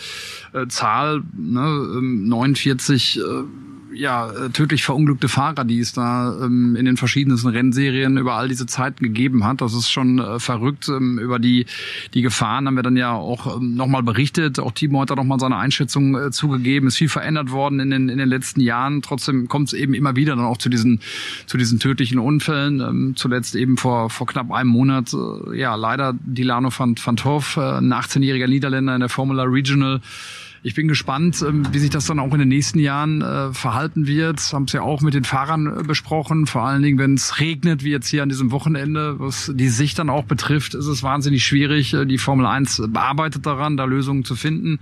äh, 0.53 0.67
Zahl 0.69 1.23
ne, 1.37 2.01
49 2.01 3.19
ähm, 3.19 3.65
ja, 3.95 4.31
äh, 4.31 4.51
tödlich 4.51 4.85
verunglückte 4.85 5.29
Fahrer, 5.29 5.65
die 5.65 5.81
es 5.81 5.93
da 5.93 6.37
ähm, 6.43 6.77
in 6.77 6.85
den 6.85 6.97
verschiedensten 6.97 7.49
Rennserien 7.49 8.17
über 8.17 8.35
all 8.35 8.49
diese 8.49 8.67
Zeiten 8.67 9.05
gegeben 9.05 9.45
hat. 9.45 9.61
Das 9.61 9.75
ist 9.75 9.91
schon 9.91 10.19
äh, 10.19 10.39
verrückt. 10.39 10.89
Ähm, 10.89 11.19
über 11.19 11.39
die, 11.39 11.67
die 12.15 12.23
Gefahren 12.23 12.67
haben 12.67 12.77
wir 12.77 12.83
dann 12.83 12.97
ja 12.97 13.13
auch 13.13 13.57
ähm, 13.57 13.75
nochmal 13.75 14.03
berichtet. 14.03 14.59
Auch 14.59 14.73
Timo 14.73 15.01
hat 15.01 15.11
da 15.11 15.17
nochmal 15.17 15.41
seine 15.41 15.57
Einschätzung 15.57 16.17
äh, 16.17 16.31
zugegeben. 16.31 16.89
Ist 16.89 16.97
viel 16.97 17.09
verändert 17.09 17.51
worden 17.51 17.81
in 17.81 17.91
den, 17.91 18.09
in 18.09 18.19
den 18.19 18.29
letzten 18.29 18.61
Jahren. 18.61 19.03
Trotzdem 19.03 19.49
kommt 19.49 19.69
es 19.69 19.73
eben 19.75 19.95
immer 19.95 20.17
wieder 20.17 20.37
dann 20.37 20.45
auch 20.45 20.59
zu 20.59 20.69
diesen, 20.69 21.01
zu 21.47 21.57
diesen 21.57 21.79
tödlichen 21.79 22.19
Unfällen. 22.19 22.81
Ähm, 22.81 23.13
zuletzt 23.17 23.55
eben 23.55 23.77
vor, 23.77 24.11
vor 24.11 24.27
knapp 24.27 24.51
einem 24.53 24.71
Monat, 24.71 25.15
äh, 25.15 25.59
ja, 25.59 25.75
leider 25.75 26.15
Dilano 26.21 26.71
van, 26.77 26.95
van 27.03 27.17
Torf, 27.17 27.57
äh, 27.57 27.61
ein 27.61 27.93
18-jähriger 27.93 28.49
Niederländer 28.49 28.95
in 28.95 29.01
der 29.01 29.09
Formula 29.09 29.45
Regional, 29.45 30.01
ich 30.67 30.75
bin 30.75 30.89
gespannt, 30.89 31.45
ähm, 31.47 31.67
wie 31.73 31.79
sich 31.79 31.91
das 31.91 32.07
dann 32.07 32.19
auch 32.19 32.33
in 32.33 32.39
den 32.39 32.49
nächsten 32.49 32.79
Jahren 32.79 33.21
äh, 33.21 33.53
verhalten 33.53 34.07
wird. 34.07 34.41
Haben 34.51 34.65
es 34.65 34.73
ja 34.73 34.81
auch 34.81 35.03
mit 35.03 35.13
den 35.13 35.25
Fahrern 35.25 35.67
äh, 35.67 35.83
besprochen. 35.83 36.47
Vor 36.47 36.63
allen 36.63 36.81
Dingen, 36.81 36.99
wenn 36.99 37.15
es 37.15 37.39
regnet, 37.39 37.85
wie 37.85 37.91
jetzt 37.91 38.09
hier 38.09 38.23
an 38.23 38.31
diesem 38.31 38.51
Wochenende, 38.51 39.21
was 39.21 39.53
die 39.55 39.69
Sicht 39.69 39.99
dann 39.99 40.09
auch 40.09 40.25
betrifft, 40.25 40.75
ist 40.75 40.87
es 40.87 41.03
wahnsinnig 41.03 41.45
schwierig. 41.45 41.93
Äh, 41.93 42.07
die 42.07 42.17
Formel 42.17 42.47
1 42.47 42.85
bearbeitet 42.89 43.45
daran, 43.45 43.77
da 43.77 43.85
Lösungen 43.85 44.25
zu 44.25 44.37
finden. 44.37 44.79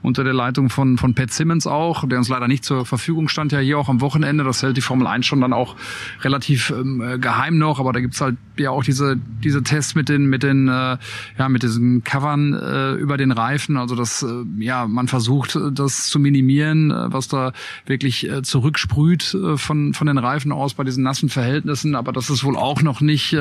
Unter 0.00 0.24
der 0.24 0.32
Leitung 0.32 0.70
von, 0.70 0.96
von 0.96 1.14
Pat 1.14 1.30
Simmons 1.30 1.66
auch, 1.66 2.08
der 2.08 2.16
uns 2.16 2.30
leider 2.30 2.48
nicht 2.48 2.64
zur 2.64 2.86
Verfügung 2.86 3.28
stand, 3.28 3.52
ja 3.52 3.58
hier 3.58 3.78
auch 3.78 3.90
am 3.90 4.00
Wochenende. 4.00 4.42
Das 4.42 4.62
hält 4.62 4.78
die 4.78 4.82
Formel 4.82 5.06
1 5.06 5.26
schon 5.26 5.42
dann 5.42 5.52
auch 5.52 5.76
relativ 6.22 6.70
ähm, 6.70 7.20
geheim 7.20 7.58
noch. 7.58 7.78
Aber 7.78 7.92
da 7.92 8.00
gibt's 8.00 8.22
halt 8.22 8.38
ja 8.56 8.70
auch 8.70 8.84
diese, 8.84 9.18
diese 9.44 9.62
Tests 9.62 9.94
mit 9.94 10.08
den, 10.08 10.30
mit 10.30 10.42
den, 10.42 10.68
äh, 10.68 10.96
ja, 11.38 11.48
mit 11.50 11.62
diesen 11.62 12.04
Covern 12.04 12.54
äh, 12.54 12.92
über 12.94 13.18
den 13.18 13.32
Reifen. 13.32 13.76
Also 13.76 13.96
das, 13.96 14.22
äh, 14.22 14.64
ja, 14.64 14.86
man 14.86 15.08
versucht 15.08 15.25
versucht, 15.26 15.56
äh, 15.56 15.72
das 15.72 16.06
zu 16.06 16.18
minimieren, 16.18 16.90
äh, 16.90 17.12
was 17.12 17.28
da 17.28 17.52
wirklich 17.86 18.28
äh, 18.28 18.42
zurücksprüht 18.42 19.36
von, 19.56 19.92
von 19.92 20.06
den 20.06 20.18
Reifen 20.18 20.52
aus 20.52 20.74
bei 20.74 20.84
diesen 20.84 21.02
nassen 21.02 21.28
Verhältnissen. 21.28 21.94
Aber 21.94 22.12
das 22.12 22.30
ist 22.30 22.44
wohl 22.44 22.56
auch 22.56 22.82
noch 22.82 23.00
nicht 23.00 23.36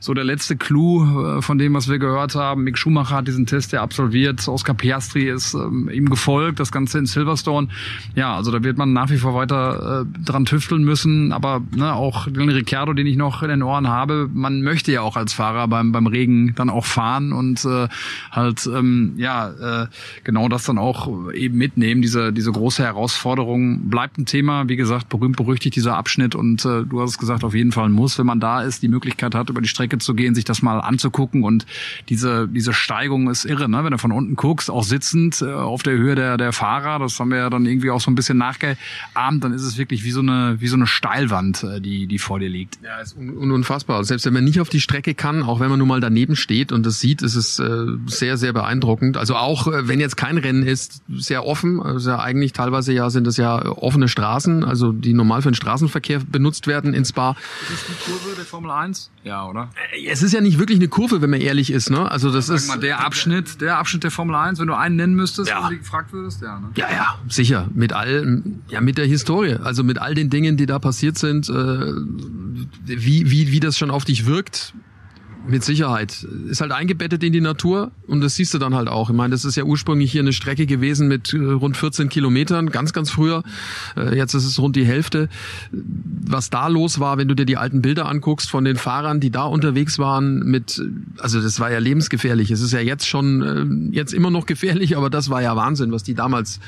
so 0.00 0.14
der 0.14 0.24
letzte 0.24 0.56
Clou 0.56 1.40
von 1.40 1.58
dem, 1.58 1.74
was 1.74 1.88
wir 1.88 1.98
gehört 1.98 2.34
haben. 2.34 2.64
Mick 2.64 2.76
Schumacher 2.76 3.16
hat 3.16 3.28
diesen 3.28 3.46
Test 3.46 3.72
ja 3.72 3.82
absolviert. 3.82 4.46
Oscar 4.48 4.74
Piastri 4.74 5.28
ist 5.28 5.54
ähm, 5.54 5.88
ihm 5.92 6.10
gefolgt, 6.10 6.60
das 6.60 6.72
Ganze 6.72 6.98
in 6.98 7.06
Silverstone. 7.06 7.68
Ja, 8.14 8.34
also 8.36 8.50
da 8.50 8.62
wird 8.62 8.76
man 8.76 8.92
nach 8.92 9.10
wie 9.10 9.18
vor 9.18 9.34
weiter 9.34 10.06
dran 10.24 10.44
tüfteln 10.44 10.84
müssen. 10.84 11.32
Aber 11.32 11.62
ne, 11.74 11.94
auch 11.94 12.26
den 12.28 12.48
Ricciardo, 12.48 12.92
den 12.92 13.06
ich 13.06 13.16
noch 13.16 13.42
in 13.42 13.48
den 13.48 13.62
Ohren 13.62 13.88
habe, 13.88 14.28
man 14.32 14.62
möchte 14.62 14.92
ja 14.92 15.00
auch 15.00 15.16
als 15.16 15.32
Fahrer 15.32 15.68
beim, 15.68 15.92
beim 15.92 16.06
Regen 16.06 16.54
dann 16.54 16.70
auch 16.70 16.84
fahren 16.84 17.32
und 17.32 17.64
äh, 17.64 17.88
halt 18.30 18.66
ähm, 18.66 19.14
ja 19.16 19.82
äh, 19.82 19.86
genau 20.24 20.48
das 20.48 20.64
dann 20.64 20.78
auch 20.78 21.08
eben 21.32 21.58
mitnehmen. 21.58 22.02
Diese, 22.02 22.32
diese 22.32 22.52
große 22.52 22.82
Herausforderung 22.82 23.88
bleibt 23.88 24.18
ein 24.18 24.26
Thema. 24.26 24.68
Wie 24.68 24.76
gesagt, 24.76 25.08
berühmt 25.08 25.36
berüchtigt 25.36 25.76
dieser 25.76 25.96
Abschnitt 25.96 26.34
und 26.34 26.64
äh, 26.64 26.84
du 26.84 27.00
hast 27.00 27.10
es 27.10 27.18
gesagt, 27.18 27.44
auf 27.44 27.54
jeden 27.54 27.72
Fall 27.72 27.88
muss, 27.88 28.18
wenn 28.18 28.26
man 28.26 28.40
da 28.40 28.62
ist, 28.62 28.82
die 28.82 28.88
Möglichkeit 28.88 29.34
hat, 29.34 29.50
über 29.50 29.60
die 29.60 29.68
Strecke 29.68 29.98
zu 29.98 30.14
gehen, 30.14 30.34
sich 30.34 30.44
das 30.44 30.62
mal 30.62 30.80
anzugucken 30.80 31.42
und 31.44 31.66
diese, 32.08 32.48
diese 32.48 32.72
Steigung 32.72 33.30
ist 33.30 33.44
irre, 33.44 33.68
ne? 33.68 33.84
wenn 33.84 33.92
du 33.92 33.98
von 33.98 34.12
unten 34.12 34.36
guckst, 34.36 34.70
auch 34.70 34.84
sitzend 34.84 35.42
äh, 35.42 35.52
auf 35.52 35.82
der 35.82 35.94
Höhe 35.94 36.14
der, 36.14 36.36
der 36.36 36.52
Fahrer, 36.52 36.98
das 36.98 37.18
haben 37.18 37.30
wir 37.30 37.38
ja 37.38 37.50
dann 37.50 37.66
irgendwie 37.66 37.90
auch 37.90 38.00
so 38.00 38.10
ein 38.10 38.14
bisschen 38.14 38.38
nachgeahmt, 38.38 39.42
dann 39.42 39.52
ist 39.52 39.62
es 39.62 39.78
wirklich 39.78 40.04
wie 40.04 40.10
so 40.10 40.20
eine, 40.20 40.56
wie 40.60 40.68
so 40.68 40.76
eine 40.76 40.86
Steilwand, 40.86 41.62
äh, 41.64 41.80
die, 41.80 42.06
die 42.06 42.18
vor 42.18 42.38
dir 42.38 42.48
liegt. 42.48 42.78
Ja, 42.82 43.00
ist 43.00 43.16
un 43.16 43.50
unfassbar. 43.50 44.04
Selbst 44.04 44.26
wenn 44.26 44.32
man 44.32 44.44
nicht 44.44 44.60
auf 44.60 44.68
die 44.68 44.80
Strecke 44.80 45.14
kann, 45.14 45.42
auch 45.42 45.60
wenn 45.60 45.70
man 45.70 45.78
nur 45.78 45.88
mal 45.88 46.00
daneben 46.00 46.36
steht 46.36 46.72
und 46.72 46.84
das 46.84 47.00
sieht, 47.00 47.22
ist 47.22 47.34
es 47.34 47.58
äh, 47.58 47.86
sehr, 48.06 48.36
sehr 48.36 48.52
beeindruckend. 48.52 49.16
Also 49.16 49.36
auch, 49.36 49.66
äh, 49.66 49.88
wenn 49.88 50.00
jetzt 50.00 50.16
kein 50.16 50.38
Rennen 50.38 50.62
ist, 50.62 50.93
sehr 51.08 51.46
offen. 51.46 51.82
Also 51.82 52.10
ja 52.10 52.20
eigentlich 52.20 52.52
teilweise 52.52 52.92
ja 52.92 53.10
sind 53.10 53.26
es 53.26 53.36
ja 53.36 53.64
offene 53.66 54.08
Straßen, 54.08 54.64
also 54.64 54.92
die 54.92 55.14
normal 55.14 55.42
für 55.42 55.50
den 55.50 55.54
Straßenverkehr 55.54 56.20
benutzt 56.20 56.66
werden 56.66 56.94
in 56.94 57.04
Spa. 57.04 57.36
Ist 57.62 57.70
das 57.70 57.86
die 57.86 58.10
Kurve 58.10 58.36
der 58.36 58.44
Formel 58.44 58.70
1? 58.70 59.10
Ja, 59.24 59.46
oder? 59.46 59.70
Äh, 59.92 60.06
es 60.08 60.22
ist 60.22 60.32
ja 60.32 60.40
nicht 60.40 60.58
wirklich 60.58 60.78
eine 60.78 60.88
Kurve, 60.88 61.22
wenn 61.22 61.30
man 61.30 61.40
ehrlich 61.40 61.70
ist, 61.70 61.90
ne? 61.90 62.10
Also 62.10 62.30
das 62.30 62.48
ist 62.48 62.68
mal, 62.68 62.78
der 62.78 63.04
Abschnitt, 63.04 63.60
der 63.60 63.78
Abschnitt 63.78 64.04
der 64.04 64.10
Formel 64.10 64.34
1, 64.34 64.58
wenn 64.58 64.66
du 64.66 64.74
einen 64.74 64.96
nennen 64.96 65.14
müsstest, 65.14 65.50
ja. 65.50 65.62
wenn 65.62 65.70
du 65.70 65.78
gefragt 65.78 66.12
würdest, 66.12 66.42
ja, 66.42 66.58
ne? 66.58 66.70
Ja, 66.76 66.90
ja, 66.90 67.18
sicher, 67.28 67.68
mit 67.74 67.92
all 67.92 68.42
ja 68.68 68.80
mit 68.80 68.98
der 68.98 69.06
Historie, 69.06 69.56
also 69.62 69.82
mit 69.82 69.98
all 69.98 70.14
den 70.14 70.30
Dingen, 70.30 70.56
die 70.56 70.66
da 70.66 70.78
passiert 70.78 71.18
sind, 71.18 71.48
äh, 71.48 71.52
wie 72.84 73.30
wie 73.30 73.52
wie 73.52 73.60
das 73.60 73.78
schon 73.78 73.90
auf 73.90 74.04
dich 74.04 74.26
wirkt, 74.26 74.74
mit 75.46 75.64
Sicherheit. 75.64 76.26
Ist 76.48 76.60
halt 76.60 76.72
eingebettet 76.72 77.22
in 77.22 77.32
die 77.32 77.40
Natur 77.40 77.90
und 78.06 78.20
das 78.20 78.34
siehst 78.36 78.54
du 78.54 78.58
dann 78.58 78.74
halt 78.74 78.88
auch. 78.88 79.10
Ich 79.10 79.16
meine, 79.16 79.32
das 79.32 79.44
ist 79.44 79.56
ja 79.56 79.64
ursprünglich 79.64 80.10
hier 80.10 80.22
eine 80.22 80.32
Strecke 80.32 80.66
gewesen 80.66 81.08
mit 81.08 81.32
äh, 81.34 81.38
rund 81.38 81.76
14 81.76 82.08
Kilometern, 82.08 82.70
ganz, 82.70 82.92
ganz 82.92 83.10
früher. 83.10 83.42
Äh, 83.96 84.16
jetzt 84.16 84.34
ist 84.34 84.44
es 84.44 84.58
rund 84.58 84.76
die 84.76 84.84
Hälfte. 84.84 85.28
Was 85.70 86.50
da 86.50 86.68
los 86.68 86.98
war, 86.98 87.18
wenn 87.18 87.28
du 87.28 87.34
dir 87.34 87.44
die 87.44 87.56
alten 87.56 87.82
Bilder 87.82 88.06
anguckst 88.06 88.50
von 88.50 88.64
den 88.64 88.76
Fahrern, 88.76 89.20
die 89.20 89.30
da 89.30 89.44
unterwegs 89.44 89.98
waren 89.98 90.40
mit, 90.40 90.82
also 91.18 91.40
das 91.40 91.60
war 91.60 91.70
ja 91.70 91.78
lebensgefährlich. 91.78 92.50
Es 92.50 92.60
ist 92.60 92.72
ja 92.72 92.80
jetzt 92.80 93.06
schon, 93.06 93.90
äh, 93.92 93.94
jetzt 93.94 94.14
immer 94.14 94.30
noch 94.30 94.46
gefährlich, 94.46 94.96
aber 94.96 95.10
das 95.10 95.30
war 95.30 95.42
ja 95.42 95.54
Wahnsinn, 95.56 95.92
was 95.92 96.02
die 96.02 96.14
damals, 96.14 96.60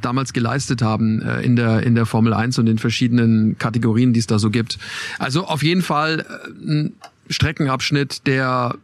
damals 0.00 0.32
geleistet 0.32 0.82
haben 0.82 1.20
in 1.42 1.56
der, 1.56 1.82
in 1.82 1.94
der 1.94 2.06
Formel 2.06 2.32
1 2.32 2.58
und 2.58 2.66
den 2.66 2.78
verschiedenen 2.78 3.58
Kategorien, 3.58 4.12
die 4.12 4.20
es 4.20 4.26
da 4.26 4.38
so 4.38 4.50
gibt. 4.50 4.78
Also 5.18 5.46
auf 5.46 5.62
jeden 5.62 5.82
Fall 5.82 6.24
Streckenabschnitt, 7.28 8.26
der 8.26 8.76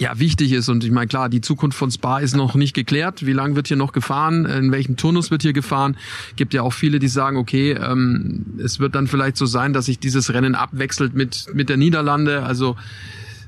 ja 0.00 0.18
wichtig 0.18 0.52
ist. 0.52 0.68
Und 0.68 0.84
ich 0.84 0.90
meine, 0.90 1.08
klar, 1.08 1.28
die 1.28 1.40
Zukunft 1.40 1.76
von 1.76 1.90
Spa 1.90 2.18
ist 2.18 2.36
noch 2.36 2.54
nicht 2.54 2.74
geklärt. 2.74 3.26
Wie 3.26 3.32
lang 3.32 3.56
wird 3.56 3.68
hier 3.68 3.76
noch 3.76 3.92
gefahren? 3.92 4.44
In 4.46 4.70
welchem 4.72 4.96
Turnus 4.96 5.30
wird 5.30 5.42
hier 5.42 5.52
gefahren? 5.52 5.96
Gibt 6.36 6.54
ja 6.54 6.62
auch 6.62 6.72
viele, 6.72 6.98
die 6.98 7.08
sagen, 7.08 7.36
okay, 7.36 7.72
ähm, 7.72 8.46
es 8.62 8.78
wird 8.78 8.94
dann 8.94 9.06
vielleicht 9.06 9.36
so 9.36 9.46
sein, 9.46 9.72
dass 9.72 9.86
sich 9.86 9.98
dieses 9.98 10.32
Rennen 10.32 10.54
abwechselt 10.54 11.14
mit 11.14 11.46
mit 11.52 11.68
der 11.68 11.76
Niederlande. 11.76 12.42
Also 12.42 12.76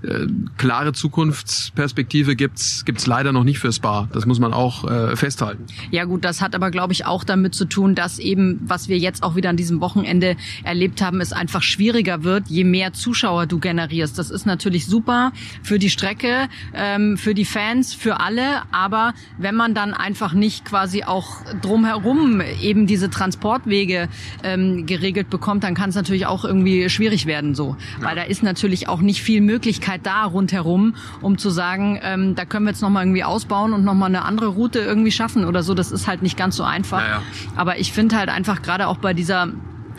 äh, 0.03 0.27
klare 0.57 0.93
Zukunftsperspektive 0.93 2.37
gibt's 2.37 2.85
gibt's 2.85 3.07
leider 3.07 3.33
noch 3.33 3.45
nicht 3.45 3.59
für 3.59 3.73
Spa. 3.73 4.09
Das 4.13 4.27
muss 4.27 4.41
man 4.41 4.53
auch 4.53 4.85
äh, 4.91 5.17
festhalten. 5.17 5.67
Ja 5.91 6.05
gut, 6.05 6.25
das 6.25 6.41
hat 6.41 6.55
aber 6.55 6.71
glaube 6.71 6.93
ich 6.93 7.07
auch 7.07 7.25
damit 7.25 7.55
zu 7.55 7.65
tun, 7.65 7.95
dass 7.95 8.19
eben 8.19 8.61
was 8.63 8.89
wir 8.89 8.99
jetzt 8.99 9.23
auch 9.23 9.37
wieder 9.37 9.51
an 9.51 9.57
diesem 9.57 9.81
Wochenende 9.81 10.37
erlebt 10.65 11.03
haben, 11.03 11.21
es 11.21 11.33
einfach 11.33 11.63
schwieriger 11.63 12.25
wird, 12.25 12.49
je 12.49 12.65
mehr 12.65 12.93
Zuschauer 12.93 13.47
du 13.47 13.59
generierst. 13.59 14.19
Das 14.19 14.31
ist 14.31 14.47
natürlich 14.47 14.87
super 14.87 15.33
für 15.63 15.79
die 15.79 15.91
Strecke, 15.91 16.49
ähm, 16.75 17.17
für 17.17 17.35
die 17.35 17.45
Fans, 17.45 17.95
für 17.95 18.21
alle. 18.21 18.63
Aber 18.73 19.15
wenn 19.39 19.55
man 19.55 19.75
dann 19.75 19.93
einfach 19.95 20.33
nicht 20.33 20.65
quasi 20.65 21.05
auch 21.05 21.43
drumherum 21.61 22.41
eben 22.63 22.87
diese 22.87 23.11
Transportwege 23.11 24.09
ähm, 24.43 24.87
geregelt 24.87 25.31
bekommt, 25.31 25.65
dann 25.65 25.75
kann 25.75 25.91
es 25.91 25.97
natürlich 25.97 26.27
auch 26.27 26.45
irgendwie 26.45 26.89
schwierig 26.89 27.27
werden 27.27 27.55
so, 27.55 27.77
ja. 28.01 28.07
weil 28.07 28.17
da 28.17 28.23
ist 28.23 28.43
natürlich 28.43 28.89
auch 28.89 29.01
nicht 29.01 29.23
viel 29.23 29.41
Möglichkeit 29.41 29.90
Möglichkeit 29.91 30.07
da 30.07 30.25
rundherum, 30.25 30.95
um 31.21 31.39
zu 31.39 31.51
sagen, 31.51 31.99
ähm, 32.03 32.35
da 32.35 32.45
können 32.45 32.67
wir 32.67 32.71
jetzt 32.71 32.83
nochmal 32.83 33.05
irgendwie 33.05 33.25
ausbauen 33.25 33.73
und 33.73 33.85
nochmal 33.85 34.09
eine 34.09 34.25
andere 34.25 34.49
Route 34.49 34.79
irgendwie 34.81 35.13
schaffen 35.13 35.45
oder 35.45 35.63
so. 35.63 35.75
Das 35.75 35.91
ist 35.91 36.07
halt 36.07 36.23
nicht 36.23 36.37
ganz 36.37 36.57
so 36.57 36.65
einfach. 36.65 37.01
Ja, 37.01 37.09
ja. 37.09 37.23
Aber 37.57 37.79
ich 37.79 37.93
finde 37.93 38.17
halt 38.17 38.29
einfach 38.29 38.63
gerade 38.63 38.89
auch 38.89 38.99
bei 38.99 39.15
dieser 39.15 39.49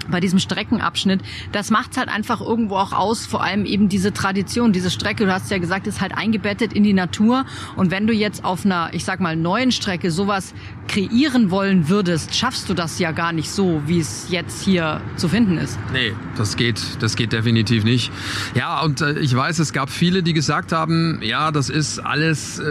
bei 0.09 0.19
diesem 0.19 0.39
Streckenabschnitt, 0.39 1.21
das 1.51 1.69
macht 1.69 1.97
halt 1.97 2.09
einfach 2.09 2.41
irgendwo 2.41 2.75
auch 2.75 2.93
aus, 2.93 3.25
vor 3.25 3.43
allem 3.43 3.65
eben 3.65 3.89
diese 3.89 4.13
Tradition, 4.13 4.73
diese 4.73 4.89
Strecke, 4.89 5.25
du 5.25 5.33
hast 5.33 5.51
ja 5.51 5.57
gesagt, 5.57 5.87
ist 5.87 6.01
halt 6.01 6.17
eingebettet 6.17 6.73
in 6.73 6.83
die 6.83 6.93
Natur 6.93 7.45
und 7.75 7.91
wenn 7.91 8.07
du 8.07 8.13
jetzt 8.13 8.43
auf 8.43 8.65
einer, 8.65 8.89
ich 8.93 9.05
sag 9.05 9.19
mal, 9.19 9.35
neuen 9.35 9.71
Strecke 9.71 10.11
sowas 10.11 10.53
kreieren 10.87 11.51
wollen 11.51 11.89
würdest, 11.89 12.35
schaffst 12.35 12.69
du 12.69 12.73
das 12.73 12.99
ja 12.99 13.11
gar 13.11 13.31
nicht 13.31 13.49
so, 13.49 13.81
wie 13.85 13.99
es 13.99 14.27
jetzt 14.29 14.63
hier 14.63 15.01
zu 15.15 15.29
finden 15.29 15.57
ist. 15.57 15.79
Nee, 15.93 16.13
das 16.37 16.57
geht, 16.57 16.81
das 16.99 17.15
geht 17.15 17.31
definitiv 17.31 17.83
nicht. 17.83 18.11
Ja, 18.55 18.81
und 18.81 19.01
äh, 19.01 19.19
ich 19.19 19.35
weiß, 19.35 19.59
es 19.59 19.71
gab 19.71 19.89
viele, 19.89 20.23
die 20.23 20.33
gesagt 20.33 20.71
haben, 20.71 21.19
ja, 21.21 21.51
das 21.51 21.69
ist 21.69 21.99
alles, 21.99 22.59
äh, 22.59 22.63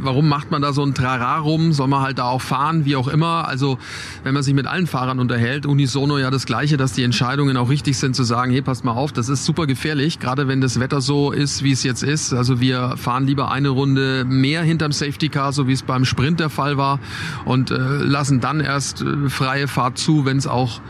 warum 0.00 0.28
macht 0.28 0.50
man 0.50 0.62
da 0.62 0.72
so 0.72 0.84
ein 0.84 0.94
Trara 0.94 1.38
rum, 1.38 1.72
soll 1.72 1.88
man 1.88 2.02
halt 2.02 2.18
da 2.18 2.24
auch 2.24 2.42
fahren, 2.42 2.84
wie 2.84 2.96
auch 2.96 3.08
immer. 3.08 3.46
Also, 3.46 3.78
wenn 4.24 4.34
man 4.34 4.42
sich 4.42 4.54
mit 4.54 4.66
allen 4.66 4.86
Fahrern 4.86 5.20
unterhält, 5.20 5.66
unisono 5.66 6.18
ja 6.18 6.30
das 6.30 6.46
Gleiche, 6.46 6.76
dass 6.78 6.92
die 6.92 7.02
Entscheidungen 7.02 7.56
auch 7.56 7.68
richtig 7.68 7.98
sind, 7.98 8.16
zu 8.16 8.24
sagen, 8.24 8.52
hey, 8.52 8.62
passt 8.62 8.84
mal 8.84 8.92
auf, 8.92 9.12
das 9.12 9.28
ist 9.28 9.44
super 9.44 9.66
gefährlich, 9.66 10.18
gerade 10.18 10.48
wenn 10.48 10.60
das 10.60 10.80
Wetter 10.80 11.00
so 11.00 11.32
ist, 11.32 11.62
wie 11.62 11.72
es 11.72 11.82
jetzt 11.82 12.02
ist. 12.02 12.32
Also 12.32 12.60
wir 12.60 12.96
fahren 12.96 13.26
lieber 13.26 13.50
eine 13.50 13.68
Runde 13.68 14.24
mehr 14.24 14.62
hinterm 14.62 14.92
Safety 14.92 15.28
Car, 15.28 15.52
so 15.52 15.68
wie 15.68 15.72
es 15.72 15.82
beim 15.82 16.04
Sprint 16.04 16.40
der 16.40 16.48
Fall 16.50 16.76
war 16.76 17.00
und 17.44 17.70
äh, 17.70 17.74
lassen 17.76 18.40
dann 18.40 18.60
erst 18.60 19.02
äh, 19.02 19.28
freie 19.28 19.68
Fahrt 19.68 19.98
zu, 19.98 20.24
wenn 20.24 20.38
es 20.38 20.46
auch 20.46 20.80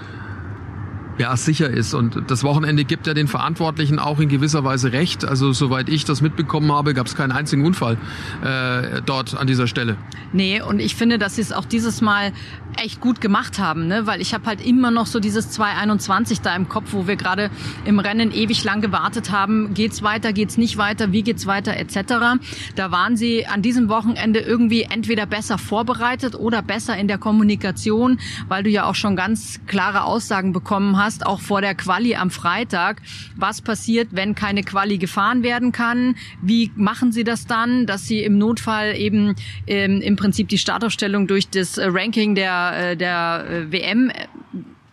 ja, 1.18 1.36
sicher 1.36 1.68
ist. 1.68 1.94
Und 1.94 2.30
das 2.30 2.44
Wochenende 2.44 2.84
gibt 2.84 3.06
ja 3.06 3.14
den 3.14 3.28
Verantwortlichen 3.28 3.98
auch 3.98 4.20
in 4.20 4.28
gewisser 4.28 4.64
Weise 4.64 4.92
recht. 4.92 5.24
Also 5.24 5.52
soweit 5.52 5.88
ich 5.88 6.04
das 6.04 6.20
mitbekommen 6.20 6.72
habe, 6.72 6.94
gab 6.94 7.06
es 7.06 7.14
keinen 7.14 7.32
einzigen 7.32 7.64
Unfall 7.64 7.96
äh, 8.44 9.02
dort 9.04 9.36
an 9.36 9.46
dieser 9.46 9.66
Stelle. 9.66 9.96
Nee, 10.32 10.60
und 10.60 10.80
ich 10.80 10.94
finde, 10.94 11.18
dass 11.18 11.36
sie 11.36 11.42
es 11.42 11.52
auch 11.52 11.64
dieses 11.64 12.00
Mal 12.00 12.32
echt 12.76 13.00
gut 13.00 13.20
gemacht 13.20 13.58
haben, 13.58 13.86
ne? 13.86 14.06
weil 14.06 14.20
ich 14.20 14.34
habe 14.34 14.46
halt 14.46 14.64
immer 14.64 14.90
noch 14.90 15.06
so 15.06 15.20
dieses 15.20 15.50
221 15.50 16.40
da 16.40 16.54
im 16.54 16.68
Kopf, 16.68 16.92
wo 16.92 17.06
wir 17.06 17.16
gerade 17.16 17.50
im 17.84 17.98
Rennen 17.98 18.30
ewig 18.30 18.62
lang 18.62 18.80
gewartet 18.80 19.32
haben, 19.32 19.74
geht's 19.74 20.02
weiter, 20.02 20.32
geht's 20.32 20.56
nicht 20.56 20.76
weiter, 20.76 21.12
wie 21.12 21.22
geht's 21.22 21.46
weiter 21.46 21.76
etc. 21.76 22.38
Da 22.76 22.90
waren 22.90 23.16
sie 23.16 23.46
an 23.46 23.62
diesem 23.62 23.88
Wochenende 23.88 24.40
irgendwie 24.40 24.82
entweder 24.82 25.26
besser 25.26 25.58
vorbereitet 25.58 26.34
oder 26.34 26.62
besser 26.62 26.96
in 26.96 27.08
der 27.08 27.18
Kommunikation, 27.18 28.20
weil 28.48 28.62
du 28.62 28.70
ja 28.70 28.84
auch 28.84 28.94
schon 28.94 29.16
ganz 29.16 29.60
klare 29.66 30.04
Aussagen 30.04 30.52
bekommen 30.52 30.96
hast, 30.96 31.07
auch 31.24 31.40
vor 31.40 31.60
der 31.60 31.74
Quali 31.74 32.16
am 32.16 32.30
Freitag, 32.30 33.02
was 33.36 33.62
passiert, 33.62 34.08
wenn 34.12 34.34
keine 34.34 34.62
Quali 34.62 34.98
gefahren 34.98 35.42
werden 35.42 35.72
kann, 35.72 36.16
wie 36.42 36.70
machen 36.74 37.12
sie 37.12 37.24
das 37.24 37.46
dann, 37.46 37.86
dass 37.86 38.06
sie 38.06 38.22
im 38.22 38.36
Notfall 38.36 38.96
eben 38.96 39.36
ähm, 39.66 40.00
im 40.00 40.16
Prinzip 40.16 40.48
die 40.48 40.58
Startaufstellung 40.58 41.26
durch 41.26 41.48
das 41.48 41.78
Ranking 41.78 42.34
der 42.34 42.48
der, 42.48 42.90
äh, 42.90 42.96
der 42.96 43.46
äh, 43.48 43.72
WM 43.72 44.10
äh, 44.10 44.14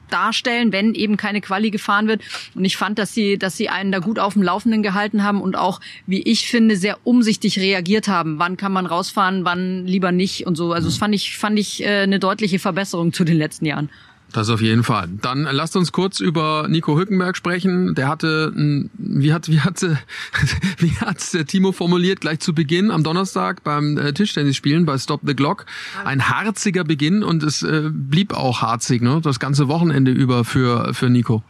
darstellen, 0.10 0.72
wenn 0.72 0.94
eben 0.94 1.18
keine 1.18 1.42
Quali 1.42 1.72
gefahren 1.72 2.08
wird. 2.08 2.22
Und 2.54 2.64
ich 2.64 2.78
fand, 2.78 3.00
dass 3.00 3.14
sie, 3.14 3.40
dass 3.40 3.58
sie 3.58 3.70
einen 3.70 3.92
da 3.92 4.00
gut 4.00 4.20
auf 4.20 4.34
dem 4.34 4.44
Laufenden 4.44 4.84
gehalten 4.84 5.24
haben 5.24 5.42
und 5.42 5.56
auch, 5.56 5.82
wie 6.06 6.22
ich 6.22 6.48
finde, 6.48 6.76
sehr 6.76 7.00
umsichtig 7.04 7.60
reagiert 7.60 8.08
haben. 8.08 8.38
Wann 8.38 8.56
kann 8.56 8.72
man 8.72 8.86
rausfahren, 8.86 9.46
wann 9.46 9.88
lieber 9.88 10.12
nicht 10.12 10.46
und 10.46 10.56
so. 10.56 10.74
Also 10.74 10.88
das 10.90 10.98
fand 10.98 11.16
ich, 11.16 11.38
fand 11.38 11.58
ich 11.58 11.84
äh, 11.84 12.04
eine 12.04 12.20
deutliche 12.20 12.60
Verbesserung 12.60 13.14
zu 13.14 13.24
den 13.24 13.38
letzten 13.38 13.66
Jahren. 13.66 13.90
Das 14.36 14.50
auf 14.50 14.60
jeden 14.60 14.84
Fall. 14.84 15.08
Dann 15.22 15.44
lasst 15.44 15.78
uns 15.78 15.94
kurz 15.94 16.20
über 16.20 16.68
Nico 16.68 16.98
Hülkenberg 16.98 17.38
sprechen. 17.38 17.96
Der 17.96 18.10
hatte, 18.10 18.52
wie 18.98 19.32
hat, 19.32 19.48
wie 19.48 19.62
hat, 19.62 19.82
wie 20.78 20.92
hat 20.98 21.48
Timo 21.48 21.72
formuliert 21.72 22.20
gleich 22.20 22.42
zu 22.42 22.54
Beginn 22.54 22.92
am 22.92 23.02
Donnerstag 23.02 23.64
beim 23.64 23.98
äh, 23.98 24.12
Tischtennisspielen 24.12 24.86
bei 24.86 24.98
Stop 24.98 25.22
the 25.26 25.38
Glock 25.38 25.66
ein 26.04 26.28
harziger 26.28 26.84
Beginn 26.84 27.24
und 27.24 27.44
es 27.44 27.64
äh, 27.64 27.90
blieb 27.94 28.34
auch 28.34 28.62
harzig, 28.62 29.02
ne? 29.02 29.22
Das 29.24 29.40
ganze 29.40 29.70
Wochenende 29.70 30.12
über 30.12 30.44
für 30.44 30.94
für 30.94 31.10
Nico. 31.10 31.42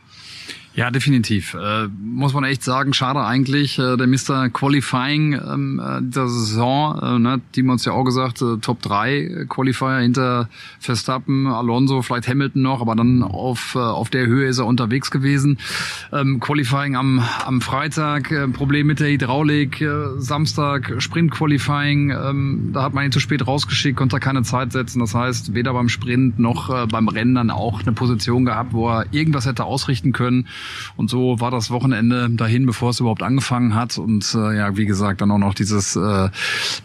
Ja, 0.75 0.91
definitiv. 0.91 1.53
Äh, 1.53 1.87
muss 1.87 2.33
man 2.33 2.43
echt 2.43 2.61
sagen, 2.61 2.93
schade 2.93 3.23
eigentlich. 3.23 3.79
Äh, 3.79 3.95
der 3.95 4.07
Mr. 4.07 4.49
Qualifying 4.49 5.33
ähm, 5.33 5.81
äh, 5.81 6.01
dieser 6.01 6.27
Saison, 6.27 6.99
äh, 7.01 7.17
ne, 7.17 7.41
Timo 7.53 7.71
uns 7.71 7.85
ja 7.85 7.93
auch 7.93 8.03
gesagt, 8.03 8.41
äh, 8.41 8.57
Top 8.57 8.81
3 8.81 9.45
Qualifier 9.47 9.99
hinter 9.99 10.49
Verstappen, 10.81 11.47
Alonso, 11.47 12.01
vielleicht 12.01 12.27
Hamilton 12.27 12.61
noch, 12.61 12.81
aber 12.81 12.93
dann 12.97 13.23
auf, 13.23 13.75
äh, 13.75 13.79
auf 13.79 14.09
der 14.09 14.25
Höhe 14.25 14.49
ist 14.49 14.57
er 14.57 14.65
unterwegs 14.65 15.11
gewesen. 15.11 15.59
Ähm, 16.11 16.41
Qualifying 16.41 16.97
am, 16.97 17.23
am 17.45 17.61
Freitag, 17.61 18.31
äh, 18.31 18.45
Problem 18.49 18.87
mit 18.87 18.99
der 18.99 19.07
Hydraulik, 19.07 19.79
äh, 19.79 20.19
Samstag 20.19 20.95
Sprint 20.97 21.31
Qualifying, 21.31 22.11
ähm, 22.11 22.71
da 22.73 22.83
hat 22.83 22.93
man 22.93 23.05
ihn 23.05 23.13
zu 23.13 23.21
spät 23.21 23.47
rausgeschickt, 23.47 23.97
konnte 23.97 24.19
keine 24.19 24.43
Zeit 24.43 24.73
setzen. 24.73 24.99
Das 24.99 25.15
heißt, 25.15 25.53
weder 25.53 25.71
beim 25.71 25.87
Sprint 25.87 26.37
noch 26.37 26.69
äh, 26.69 26.85
beim 26.85 27.07
Rennen 27.07 27.35
dann 27.35 27.49
auch 27.49 27.81
eine 27.81 27.93
Position 27.93 28.43
gehabt, 28.43 28.73
wo 28.73 28.89
er 28.89 29.05
irgendwas 29.11 29.45
hätte 29.45 29.63
ausrichten 29.63 30.11
können. 30.11 30.49
Und 30.95 31.09
so 31.09 31.39
war 31.39 31.51
das 31.51 31.71
Wochenende 31.71 32.29
dahin, 32.31 32.65
bevor 32.65 32.91
es 32.91 32.99
überhaupt 32.99 33.23
angefangen 33.23 33.75
hat. 33.75 33.97
Und 33.97 34.33
äh, 34.35 34.57
ja, 34.57 34.77
wie 34.77 34.85
gesagt, 34.85 35.21
dann 35.21 35.31
auch 35.31 35.37
noch 35.37 35.53
dieses 35.53 35.95
äh, 35.95 36.29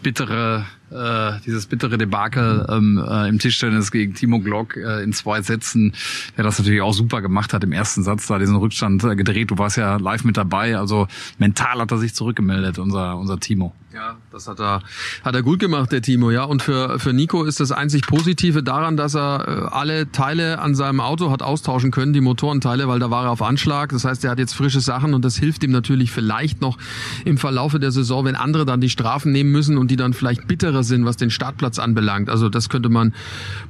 bittere 0.03 0.65
äh, 0.91 1.39
dieses 1.45 1.67
bittere 1.67 1.97
Debakel 1.97 2.65
ähm, 2.69 3.03
äh, 3.07 3.29
im 3.29 3.39
Tischtennis 3.39 3.91
gegen 3.91 4.13
Timo 4.13 4.39
Glock 4.39 4.75
äh, 4.75 5.01
in 5.03 5.13
zwei 5.13 5.41
Sätzen, 5.41 5.93
der 6.35 6.43
das 6.43 6.59
natürlich 6.59 6.81
auch 6.81 6.93
super 6.93 7.21
gemacht 7.21 7.53
hat 7.53 7.63
im 7.63 7.71
ersten 7.71 8.03
Satz, 8.03 8.27
da 8.27 8.39
diesen 8.39 8.57
Rückstand 8.57 9.03
äh, 9.03 9.15
gedreht. 9.15 9.51
Du 9.51 9.57
warst 9.57 9.77
ja 9.77 9.95
live 9.95 10.25
mit 10.25 10.37
dabei, 10.37 10.77
also 10.77 11.07
mental 11.37 11.79
hat 11.79 11.91
er 11.91 11.97
sich 11.97 12.13
zurückgemeldet, 12.13 12.77
unser, 12.77 13.17
unser 13.17 13.39
Timo. 13.39 13.73
Ja, 13.93 14.15
das 14.31 14.47
hat 14.47 14.61
er, 14.61 14.81
hat 15.21 15.35
er 15.35 15.43
gut 15.43 15.59
gemacht, 15.59 15.91
der 15.91 16.01
Timo, 16.01 16.31
ja. 16.31 16.45
Und 16.45 16.61
für, 16.61 16.97
für 16.97 17.11
Nico 17.11 17.43
ist 17.43 17.59
das 17.59 17.73
einzig 17.73 18.07
Positive 18.07 18.63
daran, 18.63 18.95
dass 18.95 19.15
er 19.15 19.47
äh, 19.47 19.75
alle 19.75 20.09
Teile 20.13 20.59
an 20.59 20.75
seinem 20.75 21.01
Auto 21.01 21.29
hat 21.29 21.43
austauschen 21.43 21.91
können, 21.91 22.13
die 22.13 22.21
Motorenteile, 22.21 22.87
weil 22.87 22.99
da 22.99 23.11
war 23.11 23.25
er 23.25 23.31
auf 23.31 23.41
Anschlag. 23.41 23.89
Das 23.89 24.05
heißt, 24.05 24.23
er 24.23 24.31
hat 24.31 24.39
jetzt 24.39 24.53
frische 24.53 24.79
Sachen 24.79 25.13
und 25.13 25.25
das 25.25 25.35
hilft 25.35 25.63
ihm 25.65 25.71
natürlich 25.71 26.11
vielleicht 26.11 26.61
noch 26.61 26.77
im 27.25 27.37
Verlaufe 27.37 27.79
der 27.79 27.91
Saison, 27.91 28.23
wenn 28.23 28.35
andere 28.35 28.65
dann 28.65 28.79
die 28.79 28.89
Strafen 28.89 29.33
nehmen 29.33 29.51
müssen 29.51 29.77
und 29.77 29.91
die 29.91 29.97
dann 29.97 30.13
vielleicht 30.13 30.47
bitterer 30.47 30.83
sind, 30.83 31.03
was 31.03 31.17
den 31.17 31.29
Startplatz 31.29 31.77
anbelangt. 31.77 32.29
Also 32.29 32.47
das 32.47 32.69
könnte 32.69 32.87
man 32.87 33.13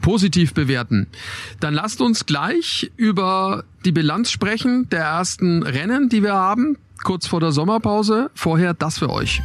positiv 0.02 0.54
bewerten. 0.54 1.08
Dann 1.60 1.74
lasst 1.74 2.00
uns 2.00 2.28
gleich 2.28 2.92
über 2.96 3.64
die 3.86 3.92
Bilanz 3.92 4.30
sprechen 4.30 4.88
der 4.90 5.02
ersten 5.02 5.64
Rennen, 5.64 6.10
die 6.10 6.22
wir 6.22 6.34
haben, 6.34 6.78
kurz 7.04 7.26
vor 7.26 7.40
der 7.40 7.52
Sommerpause. 7.52 8.30
Vorher 8.36 8.76
das 8.76 9.00
für 9.00 9.10
euch. 9.10 9.42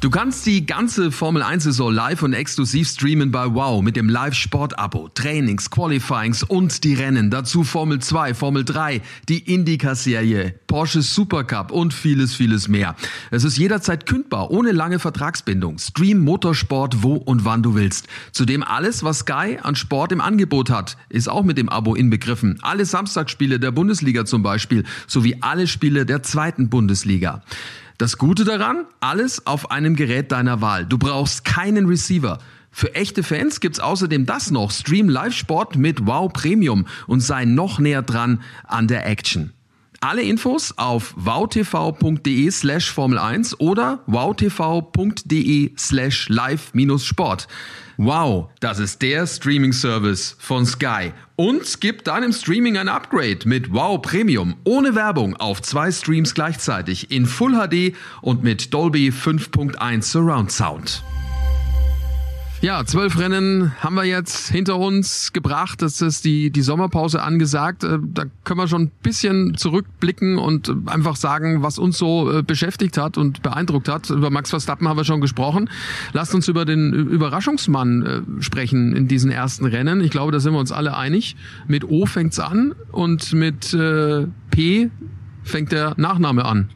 Du 0.00 0.08
kannst 0.08 0.46
die 0.46 0.64
ganze 0.64 1.12
Formel 1.12 1.42
1 1.42 1.64
Saison 1.64 1.92
live 1.92 2.22
und 2.22 2.32
exklusiv 2.32 2.88
streamen 2.88 3.30
bei 3.30 3.54
Wow 3.54 3.82
mit 3.82 3.96
dem 3.96 4.08
Live-Sport-Abo, 4.08 5.10
Trainings, 5.10 5.68
Qualifyings 5.68 6.42
und 6.42 6.84
die 6.84 6.94
Rennen. 6.94 7.28
Dazu 7.28 7.64
Formel 7.64 7.98
2, 7.98 8.32
Formel 8.32 8.64
3, 8.64 9.02
die 9.28 9.40
Indycar-Serie, 9.40 10.54
Porsche 10.66 11.02
Supercup 11.02 11.70
und 11.70 11.92
vieles, 11.92 12.34
vieles 12.34 12.66
mehr. 12.66 12.96
Es 13.30 13.44
ist 13.44 13.58
jederzeit 13.58 14.06
kündbar, 14.06 14.50
ohne 14.50 14.72
lange 14.72 15.00
Vertragsbindung. 15.00 15.76
Stream 15.76 16.20
Motorsport 16.20 17.02
wo 17.02 17.16
und 17.16 17.44
wann 17.44 17.62
du 17.62 17.74
willst. 17.74 18.08
Zudem 18.32 18.62
alles, 18.62 19.04
was 19.04 19.18
Sky 19.18 19.58
an 19.62 19.76
Sport 19.76 20.12
im 20.12 20.22
Angebot 20.22 20.70
hat, 20.70 20.96
ist 21.10 21.28
auch 21.28 21.44
mit 21.44 21.58
dem 21.58 21.68
Abo 21.68 21.94
inbegriffen. 21.94 22.58
Alle 22.62 22.86
Samstagsspiele 22.86 23.60
der 23.60 23.70
Bundesliga 23.70 24.24
zum 24.24 24.42
Beispiel, 24.42 24.84
sowie 25.06 25.36
alle 25.42 25.66
Spiele 25.66 26.06
der 26.06 26.22
zweiten 26.22 26.70
Bundesliga. 26.70 27.42
Das 28.00 28.16
Gute 28.16 28.44
daran, 28.44 28.86
alles 29.00 29.46
auf 29.46 29.70
einem 29.70 29.94
Gerät 29.94 30.32
deiner 30.32 30.62
Wahl. 30.62 30.86
Du 30.86 30.96
brauchst 30.96 31.44
keinen 31.44 31.84
Receiver. 31.84 32.38
Für 32.70 32.94
echte 32.94 33.22
Fans 33.22 33.60
gibt's 33.60 33.78
außerdem 33.78 34.24
das 34.24 34.50
noch. 34.50 34.70
Stream 34.70 35.10
Live 35.10 35.34
Sport 35.34 35.76
mit 35.76 36.06
Wow 36.06 36.32
Premium 36.32 36.86
und 37.06 37.20
sei 37.20 37.44
noch 37.44 37.78
näher 37.78 38.00
dran 38.00 38.40
an 38.64 38.88
der 38.88 39.06
Action. 39.06 39.52
Alle 40.00 40.22
Infos 40.22 40.72
auf 40.78 41.12
wowtv.de 41.14 42.50
slash 42.50 42.90
Formel 42.90 43.18
1 43.18 43.60
oder 43.60 44.02
wowtv.de 44.06 45.72
slash 45.76 46.30
live-sport. 46.30 47.48
Wow, 48.02 48.48
das 48.60 48.78
ist 48.78 49.02
der 49.02 49.26
Streaming-Service 49.26 50.34
von 50.38 50.64
Sky. 50.64 51.12
Und 51.36 51.82
gibt 51.82 52.06
deinem 52.06 52.32
Streaming 52.32 52.78
ein 52.78 52.88
Upgrade 52.88 53.40
mit 53.44 53.74
Wow 53.74 54.00
Premium 54.00 54.56
ohne 54.64 54.94
Werbung 54.94 55.36
auf 55.36 55.60
zwei 55.60 55.92
Streams 55.92 56.32
gleichzeitig 56.32 57.10
in 57.10 57.26
Full 57.26 57.52
HD 57.52 57.94
und 58.22 58.42
mit 58.42 58.72
Dolby 58.72 59.10
5.1 59.10 60.02
Surround 60.02 60.50
Sound. 60.50 61.02
Ja, 62.62 62.84
zwölf 62.84 63.18
Rennen 63.18 63.72
haben 63.80 63.94
wir 63.94 64.04
jetzt 64.04 64.50
hinter 64.50 64.76
uns 64.76 65.32
gebracht. 65.32 65.80
Das 65.80 66.02
ist 66.02 66.26
die, 66.26 66.50
die 66.50 66.60
Sommerpause 66.60 67.22
angesagt. 67.22 67.84
Äh, 67.84 67.98
da 68.02 68.24
können 68.44 68.60
wir 68.60 68.68
schon 68.68 68.82
ein 68.82 68.90
bisschen 69.02 69.56
zurückblicken 69.56 70.36
und 70.36 70.70
einfach 70.84 71.16
sagen, 71.16 71.62
was 71.62 71.78
uns 71.78 71.96
so 71.96 72.30
äh, 72.30 72.42
beschäftigt 72.42 72.98
hat 72.98 73.16
und 73.16 73.40
beeindruckt 73.40 73.88
hat. 73.88 74.10
Über 74.10 74.28
Max 74.28 74.50
Verstappen 74.50 74.86
haben 74.88 74.98
wir 74.98 75.04
schon 75.04 75.22
gesprochen. 75.22 75.70
Lasst 76.12 76.34
uns 76.34 76.48
über 76.48 76.66
den 76.66 76.92
Überraschungsmann 76.92 78.02
äh, 78.02 78.42
sprechen 78.42 78.94
in 78.94 79.08
diesen 79.08 79.30
ersten 79.30 79.64
Rennen. 79.64 80.02
Ich 80.02 80.10
glaube, 80.10 80.30
da 80.30 80.38
sind 80.38 80.52
wir 80.52 80.60
uns 80.60 80.70
alle 80.70 80.94
einig. 80.94 81.36
Mit 81.66 81.84
O 81.84 82.04
fängt's 82.04 82.38
an 82.38 82.74
und 82.92 83.32
mit 83.32 83.74
P 84.50 84.90
fängt 85.44 85.72
der 85.72 85.94
Nachname 85.96 86.44
an. 86.44 86.68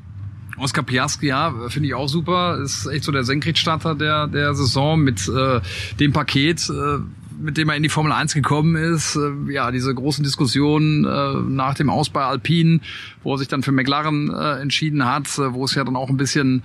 Oscar 0.56 0.82
Piastri, 0.82 1.28
ja, 1.28 1.52
finde 1.68 1.88
ich 1.88 1.94
auch 1.94 2.08
super. 2.08 2.58
Ist 2.62 2.86
echt 2.86 3.04
so 3.04 3.12
der 3.12 3.24
Senkrechtstarter 3.24 3.94
der, 3.94 4.26
der 4.26 4.54
Saison 4.54 5.00
mit 5.00 5.28
äh, 5.28 5.60
dem 5.98 6.12
Paket. 6.12 6.68
Äh, 6.70 6.98
mit 7.44 7.56
dem 7.58 7.68
er 7.68 7.76
in 7.76 7.82
die 7.82 7.88
Formel 7.88 8.12
1 8.12 8.34
gekommen 8.34 8.74
ist. 8.76 9.16
Äh, 9.16 9.52
ja, 9.52 9.70
diese 9.70 9.94
großen 9.94 10.24
Diskussionen 10.24 11.04
äh, 11.04 11.34
nach 11.48 11.74
dem 11.74 11.90
Aus 11.90 12.08
bei 12.08 12.24
Alpine, 12.24 12.80
wo 13.22 13.34
er 13.34 13.38
sich 13.38 13.48
dann 13.48 13.62
für 13.62 13.72
McLaren 13.72 14.32
äh, 14.34 14.60
entschieden 14.60 15.04
hat, 15.04 15.38
wo 15.38 15.64
es 15.64 15.74
ja 15.74 15.84
dann 15.84 15.96
auch 15.96 16.08
ein 16.08 16.16
bisschen 16.16 16.62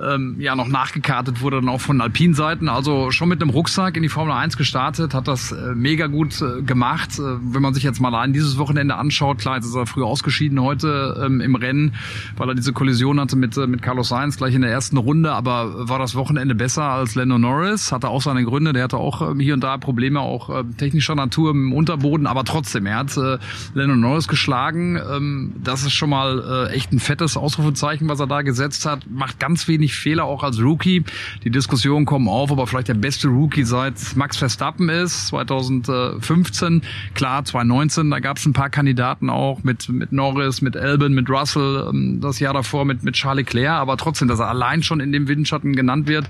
ähm, 0.00 0.36
ja 0.38 0.54
noch 0.54 0.68
nachgekartet 0.68 1.40
wurde, 1.40 1.56
dann 1.56 1.68
auch 1.68 1.80
von 1.80 2.00
Alpine-Seiten. 2.00 2.68
Also 2.68 3.10
schon 3.10 3.28
mit 3.28 3.42
einem 3.42 3.50
Rucksack 3.50 3.96
in 3.96 4.02
die 4.02 4.08
Formel 4.08 4.32
1 4.32 4.56
gestartet, 4.56 5.12
hat 5.14 5.26
das 5.26 5.54
mega 5.74 6.06
gut 6.06 6.42
gemacht. 6.64 7.18
Wenn 7.18 7.62
man 7.62 7.74
sich 7.74 7.82
jetzt 7.82 8.00
mal 8.00 8.14
allein 8.14 8.32
dieses 8.32 8.58
Wochenende 8.58 8.94
anschaut, 8.94 9.38
klar, 9.38 9.56
jetzt 9.56 9.66
ist 9.66 9.74
er 9.74 9.86
früh 9.86 10.04
ausgeschieden 10.04 10.60
heute 10.60 11.20
ähm, 11.24 11.40
im 11.40 11.56
Rennen, 11.56 11.94
weil 12.36 12.48
er 12.48 12.54
diese 12.54 12.72
Kollision 12.72 13.18
hatte 13.20 13.36
mit, 13.36 13.56
mit 13.56 13.82
Carlos 13.82 14.08
Sainz 14.08 14.36
gleich 14.36 14.54
in 14.54 14.62
der 14.62 14.70
ersten 14.70 14.96
Runde, 14.98 15.32
aber 15.32 15.88
war 15.88 15.98
das 15.98 16.14
Wochenende 16.14 16.54
besser 16.54 16.84
als 16.84 17.14
Lando 17.14 17.38
Norris, 17.38 17.90
hatte 17.90 18.08
auch 18.08 18.22
seine 18.22 18.44
Gründe, 18.44 18.72
der 18.72 18.84
hatte 18.84 18.98
auch 18.98 19.32
ähm, 19.32 19.40
hier 19.40 19.54
und 19.54 19.60
da 19.60 19.78
Probleme, 19.78 20.17
auch 20.20 20.50
äh, 20.50 20.64
technischer 20.76 21.14
Natur 21.14 21.52
im 21.52 21.72
Unterboden, 21.72 22.26
aber 22.26 22.44
trotzdem, 22.44 22.86
er 22.86 22.96
hat 22.96 23.16
äh, 23.16 23.38
Lando 23.74 23.96
Norris 23.96 24.28
geschlagen. 24.28 24.96
Ähm, 24.96 25.54
das 25.62 25.82
ist 25.82 25.92
schon 25.92 26.10
mal 26.10 26.68
äh, 26.68 26.74
echt 26.74 26.92
ein 26.92 26.98
fettes 26.98 27.36
Ausrufezeichen, 27.36 28.08
was 28.08 28.20
er 28.20 28.26
da 28.26 28.42
gesetzt 28.42 28.86
hat. 28.86 29.08
Macht 29.10 29.40
ganz 29.40 29.68
wenig 29.68 29.94
Fehler 29.94 30.24
auch 30.24 30.42
als 30.42 30.60
Rookie. 30.60 31.04
Die 31.44 31.50
Diskussionen 31.50 32.04
kommen 32.04 32.28
auf, 32.28 32.50
ob 32.50 32.58
er 32.58 32.66
vielleicht 32.66 32.88
der 32.88 32.94
beste 32.94 33.28
Rookie 33.28 33.64
seit 33.64 33.94
Max 34.16 34.36
Verstappen 34.36 34.88
ist, 34.88 35.28
2015. 35.28 36.82
Klar, 37.14 37.44
2019, 37.44 38.10
da 38.10 38.20
gab 38.20 38.36
es 38.36 38.46
ein 38.46 38.52
paar 38.52 38.70
Kandidaten 38.70 39.30
auch 39.30 39.62
mit, 39.62 39.88
mit 39.88 40.12
Norris, 40.12 40.60
mit 40.60 40.76
Albon, 40.76 41.14
mit 41.14 41.30
Russell, 41.30 41.88
ähm, 41.88 42.20
das 42.20 42.40
Jahr 42.40 42.54
davor 42.54 42.84
mit, 42.84 43.02
mit 43.02 43.14
Charles 43.14 43.38
Leclerc, 43.38 43.80
aber 43.80 43.96
trotzdem, 43.96 44.28
dass 44.28 44.40
er 44.40 44.48
allein 44.48 44.82
schon 44.82 45.00
in 45.00 45.12
dem 45.12 45.28
Windschatten 45.28 45.74
genannt 45.74 46.08
wird, 46.08 46.28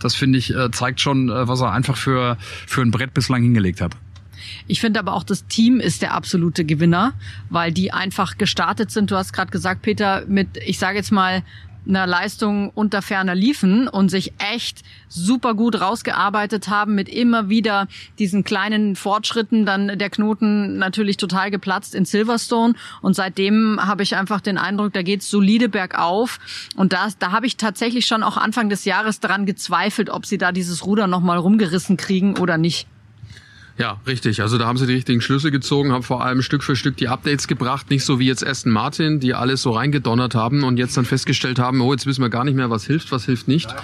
das 0.00 0.14
finde 0.14 0.38
ich, 0.38 0.54
äh, 0.54 0.70
zeigt 0.70 1.00
schon, 1.00 1.28
äh, 1.28 1.46
was 1.46 1.60
er 1.60 1.72
einfach 1.72 1.96
für, 1.96 2.36
für 2.66 2.82
ein 2.82 2.90
Brett 2.90 3.14
bislang 3.26 3.42
hingelegt 3.42 3.80
hat. 3.80 3.96
Ich 4.68 4.80
finde 4.80 5.00
aber 5.00 5.14
auch, 5.14 5.24
das 5.24 5.46
Team 5.46 5.80
ist 5.80 6.02
der 6.02 6.14
absolute 6.14 6.64
Gewinner, 6.64 7.14
weil 7.50 7.72
die 7.72 7.92
einfach 7.92 8.38
gestartet 8.38 8.92
sind. 8.92 9.10
Du 9.10 9.16
hast 9.16 9.32
gerade 9.32 9.50
gesagt, 9.50 9.82
Peter, 9.82 10.24
mit, 10.28 10.58
ich 10.64 10.78
sage 10.78 10.98
jetzt 10.98 11.10
mal, 11.10 11.42
einer 11.88 12.06
Leistung 12.06 12.70
unter 12.70 13.00
ferner 13.00 13.34
liefen 13.34 13.86
und 13.86 14.08
sich 14.10 14.32
echt 14.38 14.82
super 15.08 15.54
gut 15.54 15.80
rausgearbeitet 15.80 16.68
haben 16.68 16.94
mit 16.94 17.08
immer 17.08 17.48
wieder 17.48 17.86
diesen 18.18 18.42
kleinen 18.42 18.96
Fortschritten, 18.96 19.66
dann 19.66 19.96
der 19.96 20.10
Knoten 20.10 20.78
natürlich 20.78 21.16
total 21.16 21.52
geplatzt 21.52 21.94
in 21.94 22.04
Silverstone 22.04 22.74
und 23.02 23.14
seitdem 23.14 23.78
habe 23.80 24.02
ich 24.02 24.16
einfach 24.16 24.40
den 24.40 24.58
Eindruck, 24.58 24.94
da 24.94 25.02
geht's 25.02 25.30
solide 25.30 25.68
bergauf 25.68 26.40
und 26.74 26.92
das, 26.92 27.18
da 27.18 27.30
habe 27.30 27.46
ich 27.46 27.56
tatsächlich 27.56 28.06
schon 28.06 28.24
auch 28.24 28.36
Anfang 28.36 28.68
des 28.68 28.84
Jahres 28.84 29.20
dran 29.20 29.46
gezweifelt, 29.46 30.10
ob 30.10 30.26
sie 30.26 30.38
da 30.38 30.50
dieses 30.50 30.84
Ruder 30.84 31.06
nochmal 31.06 31.38
rumgerissen 31.38 31.96
kriegen 31.96 32.36
oder 32.38 32.58
nicht. 32.58 32.88
Ja, 33.78 34.00
richtig. 34.06 34.40
Also 34.40 34.56
da 34.56 34.66
haben 34.66 34.78
sie 34.78 34.86
die 34.86 34.94
richtigen 34.94 35.20
Schlüsse 35.20 35.50
gezogen, 35.50 35.92
haben 35.92 36.02
vor 36.02 36.24
allem 36.24 36.40
Stück 36.40 36.62
für 36.62 36.76
Stück 36.76 36.96
die 36.96 37.08
Updates 37.08 37.46
gebracht, 37.46 37.90
nicht 37.90 38.04
so 38.04 38.18
wie 38.18 38.26
jetzt 38.26 38.46
Aston 38.46 38.72
Martin, 38.72 39.20
die 39.20 39.34
alles 39.34 39.60
so 39.60 39.72
reingedonnert 39.72 40.34
haben 40.34 40.64
und 40.64 40.78
jetzt 40.78 40.96
dann 40.96 41.04
festgestellt 41.04 41.58
haben, 41.58 41.82
oh, 41.82 41.92
jetzt 41.92 42.06
wissen 42.06 42.22
wir 42.22 42.30
gar 42.30 42.44
nicht 42.44 42.54
mehr, 42.54 42.70
was 42.70 42.86
hilft, 42.86 43.12
was 43.12 43.26
hilft 43.26 43.48
nicht. 43.48 43.74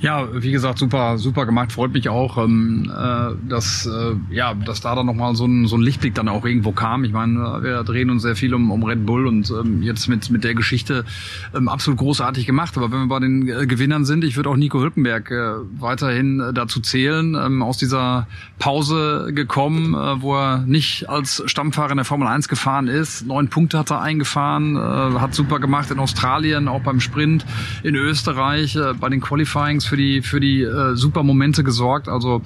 Ja, 0.00 0.28
wie 0.32 0.52
gesagt, 0.52 0.78
super, 0.78 1.18
super 1.18 1.44
gemacht. 1.44 1.72
Freut 1.72 1.92
mich 1.92 2.08
auch, 2.08 2.38
ähm, 2.38 2.92
äh, 2.96 3.48
dass 3.48 3.86
äh, 3.86 4.14
ja, 4.30 4.54
dass 4.54 4.80
da 4.80 4.94
dann 4.94 5.06
nochmal 5.06 5.34
so 5.34 5.44
ein, 5.44 5.66
so 5.66 5.76
ein 5.76 5.82
Lichtblick 5.82 6.14
dann 6.14 6.28
auch 6.28 6.44
irgendwo 6.44 6.70
kam. 6.70 7.02
Ich 7.02 7.12
meine, 7.12 7.34
wir 7.62 7.82
drehen 7.82 8.10
uns 8.10 8.22
sehr 8.22 8.36
viel 8.36 8.54
um, 8.54 8.70
um 8.70 8.84
Red 8.84 9.04
Bull 9.04 9.26
und 9.26 9.50
ähm, 9.50 9.82
jetzt 9.82 10.08
mit 10.08 10.30
mit 10.30 10.44
der 10.44 10.54
Geschichte 10.54 11.04
ähm, 11.52 11.68
absolut 11.68 11.98
großartig 11.98 12.46
gemacht. 12.46 12.76
Aber 12.76 12.92
wenn 12.92 13.00
wir 13.00 13.08
bei 13.08 13.18
den 13.18 13.48
äh, 13.48 13.66
Gewinnern 13.66 14.04
sind, 14.04 14.22
ich 14.22 14.36
würde 14.36 14.50
auch 14.50 14.56
Nico 14.56 14.80
Hülkenberg 14.80 15.30
äh, 15.32 15.54
weiterhin 15.80 16.38
äh, 16.38 16.52
dazu 16.52 16.80
zählen, 16.80 17.34
ähm, 17.34 17.62
aus 17.62 17.76
dieser 17.78 18.28
Pause 18.60 19.31
gekommen, 19.32 19.94
äh, 19.94 20.22
wo 20.22 20.36
er 20.36 20.58
nicht 20.58 21.08
als 21.08 21.42
Stammfahrer 21.46 21.92
in 21.92 21.96
der 21.96 22.04
Formel 22.04 22.28
1 22.28 22.48
gefahren 22.48 22.88
ist. 22.88 23.26
Neun 23.26 23.48
Punkte 23.48 23.78
hat 23.78 23.90
er 23.90 24.00
eingefahren, 24.00 24.76
äh, 24.76 25.18
hat 25.18 25.34
super 25.34 25.58
gemacht 25.60 25.90
in 25.90 25.98
Australien, 25.98 26.68
auch 26.68 26.82
beim 26.82 27.00
Sprint, 27.00 27.44
in 27.82 27.94
Österreich, 27.94 28.76
äh, 28.76 28.94
bei 28.94 29.08
den 29.08 29.20
Qualifyings 29.20 29.84
für 29.84 29.96
die, 29.96 30.22
für 30.22 30.40
die 30.40 30.62
äh, 30.62 30.94
super 30.94 31.22
Momente 31.22 31.64
gesorgt. 31.64 32.08
Also 32.08 32.42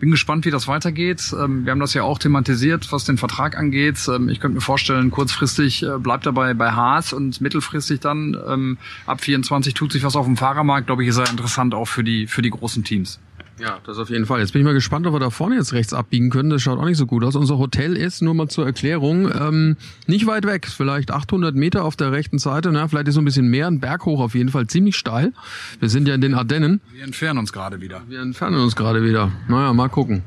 bin 0.00 0.10
gespannt, 0.10 0.46
wie 0.46 0.50
das 0.50 0.66
weitergeht. 0.66 1.32
Ähm, 1.38 1.64
wir 1.64 1.72
haben 1.72 1.78
das 1.78 1.94
ja 1.94 2.02
auch 2.02 2.18
thematisiert, 2.18 2.90
was 2.90 3.04
den 3.04 3.18
Vertrag 3.18 3.56
angeht. 3.56 3.98
Ähm, 4.08 4.28
ich 4.28 4.40
könnte 4.40 4.56
mir 4.56 4.60
vorstellen, 4.62 5.10
kurzfristig 5.10 5.82
äh, 5.84 5.98
bleibt 5.98 6.26
er 6.26 6.32
bei, 6.32 6.54
bei 6.54 6.72
Haas 6.72 7.12
und 7.12 7.40
mittelfristig 7.40 8.00
dann 8.00 8.36
ähm, 8.48 8.78
ab 9.06 9.20
24 9.20 9.74
tut 9.74 9.92
sich 9.92 10.02
was 10.02 10.16
auf 10.16 10.24
dem 10.24 10.36
Fahrermarkt. 10.36 10.86
Glaube 10.86 11.02
ich, 11.02 11.10
ist 11.10 11.18
er 11.18 11.28
interessant 11.28 11.74
auch 11.74 11.84
für 11.84 12.02
die, 12.02 12.26
für 12.26 12.42
die 12.42 12.50
großen 12.50 12.82
Teams. 12.82 13.20
Ja, 13.60 13.78
das 13.84 13.98
auf 13.98 14.08
jeden 14.08 14.24
Fall. 14.26 14.40
Jetzt 14.40 14.52
bin 14.52 14.62
ich 14.62 14.66
mal 14.66 14.72
gespannt, 14.72 15.06
ob 15.06 15.14
wir 15.14 15.20
da 15.20 15.30
vorne 15.30 15.56
jetzt 15.56 15.72
rechts 15.72 15.92
abbiegen 15.92 16.30
können. 16.30 16.50
Das 16.50 16.62
schaut 16.62 16.78
auch 16.78 16.84
nicht 16.86 16.96
so 16.96 17.06
gut 17.06 17.22
aus. 17.24 17.36
Unser 17.36 17.58
Hotel 17.58 17.96
ist, 17.96 18.22
nur 18.22 18.34
mal 18.34 18.48
zur 18.48 18.64
Erklärung, 18.64 19.30
ähm, 19.30 19.76
nicht 20.06 20.26
weit 20.26 20.46
weg. 20.46 20.66
Vielleicht 20.66 21.10
800 21.10 21.54
Meter 21.54 21.84
auf 21.84 21.96
der 21.96 22.10
rechten 22.12 22.38
Seite. 22.38 22.72
Na, 22.72 22.88
vielleicht 22.88 23.08
ist 23.08 23.14
so 23.14 23.20
ein 23.20 23.24
bisschen 23.24 23.48
mehr, 23.48 23.66
ein 23.66 23.80
Berg 23.80 24.06
hoch 24.06 24.20
auf 24.20 24.34
jeden 24.34 24.48
Fall. 24.48 24.66
Ziemlich 24.66 24.96
steil. 24.96 25.32
Wir 25.78 25.88
sind 25.90 26.08
ja 26.08 26.14
in 26.14 26.20
den 26.20 26.34
Ardennen. 26.34 26.80
Wir 26.92 27.04
entfernen 27.04 27.38
uns 27.38 27.52
gerade 27.52 27.80
wieder. 27.80 28.02
Wir 28.08 28.20
entfernen 28.20 28.60
uns 28.60 28.76
gerade 28.76 29.04
wieder. 29.04 29.30
Naja, 29.48 29.72
mal 29.74 29.88
gucken. 29.88 30.22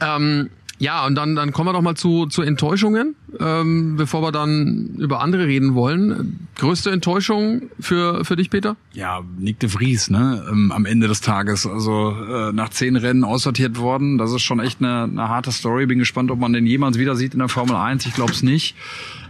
Ähm, 0.00 0.48
ja, 0.78 1.06
und 1.06 1.14
dann, 1.14 1.36
dann 1.36 1.52
kommen 1.52 1.68
wir 1.68 1.72
doch 1.72 1.82
mal 1.82 1.94
zu, 1.94 2.26
zu 2.26 2.42
Enttäuschungen, 2.42 3.14
ähm, 3.38 3.96
bevor 3.96 4.22
wir 4.22 4.32
dann 4.32 4.96
über 4.98 5.20
andere 5.20 5.46
reden 5.46 5.74
wollen. 5.74 6.48
Größte 6.56 6.90
Enttäuschung 6.90 7.62
für, 7.78 8.24
für 8.24 8.34
dich, 8.34 8.50
Peter? 8.50 8.76
Ja, 8.92 9.22
Nick 9.38 9.60
de 9.60 9.68
Vries, 9.68 10.10
ne? 10.10 10.44
Ähm, 10.50 10.72
am 10.72 10.84
Ende 10.84 11.06
des 11.06 11.20
Tages. 11.20 11.66
Also 11.66 12.10
äh, 12.10 12.52
nach 12.52 12.70
zehn 12.70 12.96
Rennen 12.96 13.22
aussortiert 13.22 13.78
worden. 13.78 14.18
Das 14.18 14.32
ist 14.32 14.42
schon 14.42 14.58
echt 14.58 14.80
eine, 14.80 15.04
eine 15.04 15.28
harte 15.28 15.52
Story. 15.52 15.86
Bin 15.86 16.00
gespannt, 16.00 16.32
ob 16.32 16.40
man 16.40 16.52
den 16.52 16.66
jemals 16.66 16.98
wieder 16.98 17.14
sieht 17.14 17.34
in 17.34 17.38
der 17.38 17.48
Formel 17.48 17.76
1. 17.76 18.06
Ich 18.06 18.14
glaube 18.14 18.32
es 18.32 18.42
nicht. 18.42 18.74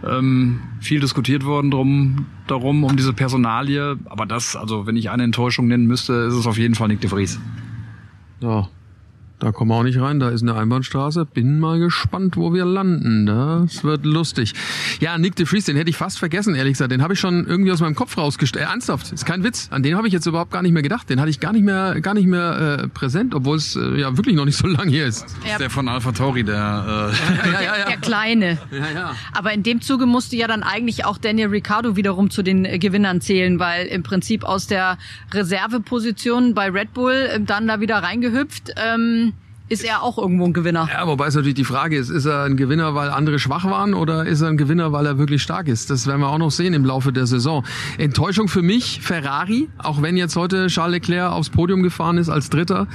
Ähm, 0.03 0.61
viel 0.81 0.99
diskutiert 0.99 1.45
worden 1.45 1.69
drum, 1.69 2.25
darum, 2.47 2.83
um 2.83 2.95
diese 2.95 3.13
Personalie. 3.13 3.97
Aber 4.05 4.25
das, 4.25 4.55
also 4.55 4.87
wenn 4.87 4.97
ich 4.97 5.11
eine 5.11 5.23
Enttäuschung 5.23 5.67
nennen 5.67 5.85
müsste, 5.85 6.13
ist 6.13 6.33
es 6.33 6.47
auf 6.47 6.57
jeden 6.57 6.73
Fall 6.73 6.87
Nick 6.87 7.01
de 7.01 7.09
Vries. 7.09 7.39
Ja, 8.41 8.67
da 9.39 9.51
kommen 9.51 9.71
wir 9.71 9.75
auch 9.75 9.83
nicht 9.83 9.99
rein, 9.99 10.19
da 10.19 10.29
ist 10.29 10.43
eine 10.43 10.55
Einbahnstraße. 10.55 11.25
Bin 11.25 11.59
mal 11.59 11.77
gespannt, 11.77 12.37
wo 12.37 12.53
wir 12.53 12.63
landen. 12.63 13.25
Das 13.25 13.83
wird 13.83 14.05
lustig. 14.05 14.53
Ja, 15.01 15.17
Nick 15.17 15.35
de 15.35 15.45
Vries, 15.45 15.65
den 15.65 15.75
hätte 15.75 15.89
ich 15.89 15.97
fast 15.97 16.19
vergessen, 16.19 16.55
ehrlich 16.55 16.73
gesagt. 16.73 16.91
Den 16.91 17.01
habe 17.01 17.13
ich 17.13 17.19
schon 17.19 17.45
irgendwie 17.45 17.71
aus 17.71 17.81
meinem 17.81 17.95
Kopf 17.95 18.17
rausgestellt. 18.17 18.65
Äh, 18.65 18.69
ernsthaft, 18.69 19.11
ist 19.11 19.25
kein 19.25 19.43
Witz. 19.43 19.67
An 19.71 19.83
den 19.83 19.97
habe 19.97 20.07
ich 20.07 20.13
jetzt 20.13 20.25
überhaupt 20.25 20.51
gar 20.51 20.61
nicht 20.61 20.71
mehr 20.71 20.83
gedacht. 20.83 21.09
Den 21.09 21.19
hatte 21.19 21.29
ich 21.29 21.39
gar 21.39 21.51
nicht 21.51 21.63
mehr, 21.63 21.99
gar 21.99 22.13
nicht 22.13 22.27
mehr 22.27 22.79
äh, 22.83 22.87
präsent, 22.87 23.35
obwohl 23.35 23.57
es 23.57 23.75
äh, 23.75 23.99
ja 23.99 24.15
wirklich 24.15 24.35
noch 24.35 24.45
nicht 24.45 24.57
so 24.57 24.67
lang 24.67 24.87
hier 24.87 25.05
ist. 25.05 25.23
Das 25.23 25.51
ist 25.51 25.59
der 25.59 25.69
von 25.69 25.89
Alpha 25.89 26.11
Tauri, 26.13 26.43
der, 26.43 27.11
äh 27.13 27.51
ja, 27.51 27.61
ja, 27.61 27.77
ja. 27.79 27.85
der 27.87 27.97
Kleine. 27.97 28.57
Ja, 28.71 28.91
ja. 28.93 29.15
Aber 29.33 29.51
in 29.51 29.63
dem 29.63 29.81
Zuge 29.81 30.05
musste 30.05 30.37
ja 30.37 30.47
dann 30.47 30.63
eigentlich 30.63 31.05
auch 31.05 31.17
Daniel 31.17 31.49
Ricciardo 31.49 31.95
wiederum 31.95 32.29
zu 32.29 32.41
den 32.41 32.63
äh, 32.63 32.79
Gewinnern 32.79 33.19
zählen, 33.19 33.59
weil 33.59 33.87
im 33.87 34.03
Prinzip 34.03 34.43
aus 34.45 34.67
der 34.67 34.97
Reserveposition 35.33 36.53
bei 36.53 36.69
Red 36.69 36.93
Bull 36.93 37.13
äh, 37.13 37.41
dann 37.41 37.67
da 37.67 37.81
wieder 37.81 37.97
reingehüpft. 37.97 38.71
Ähm, 38.77 39.33
ist 39.67 39.83
er 39.83 40.03
auch 40.03 40.17
irgendwo 40.17 40.45
ein 40.45 40.53
Gewinner. 40.53 40.87
Ja, 40.91 41.07
wobei 41.07 41.27
es 41.27 41.35
natürlich 41.35 41.55
die 41.55 41.65
Frage 41.65 41.97
ist, 41.97 42.09
ist 42.09 42.25
er 42.25 42.43
ein 42.43 42.55
Gewinner, 42.55 42.93
weil 42.93 43.09
andere 43.09 43.39
schwach 43.39 43.65
waren 43.65 43.93
oder 43.95 44.25
ist 44.25 44.41
er 44.41 44.49
ein 44.49 44.57
Gewinner, 44.57 44.91
weil 44.91 45.05
er 45.07 45.17
wirklich 45.17 45.41
stark 45.41 45.67
ist? 45.67 45.89
Das 45.89 46.05
werden 46.05 46.21
wir 46.21 46.29
auch 46.29 46.37
noch 46.37 46.51
sehen 46.51 46.73
im 46.73 46.85
Laufe 46.85 47.11
der 47.11 47.25
Saison. 47.25 47.63
Enttäuschung 47.97 48.47
für 48.47 48.61
mich, 48.61 49.01
Ferrari, 49.01 49.67
auch 49.79 50.01
wenn 50.03 50.17
jetzt 50.17 50.35
heute 50.35 50.67
Charles 50.67 50.93
Leclerc 50.95 51.31
aufs 51.31 51.49
Podium 51.49 51.81
gefahren 51.81 52.17
ist 52.17 52.29
als 52.29 52.51
Dritter. 52.51 52.87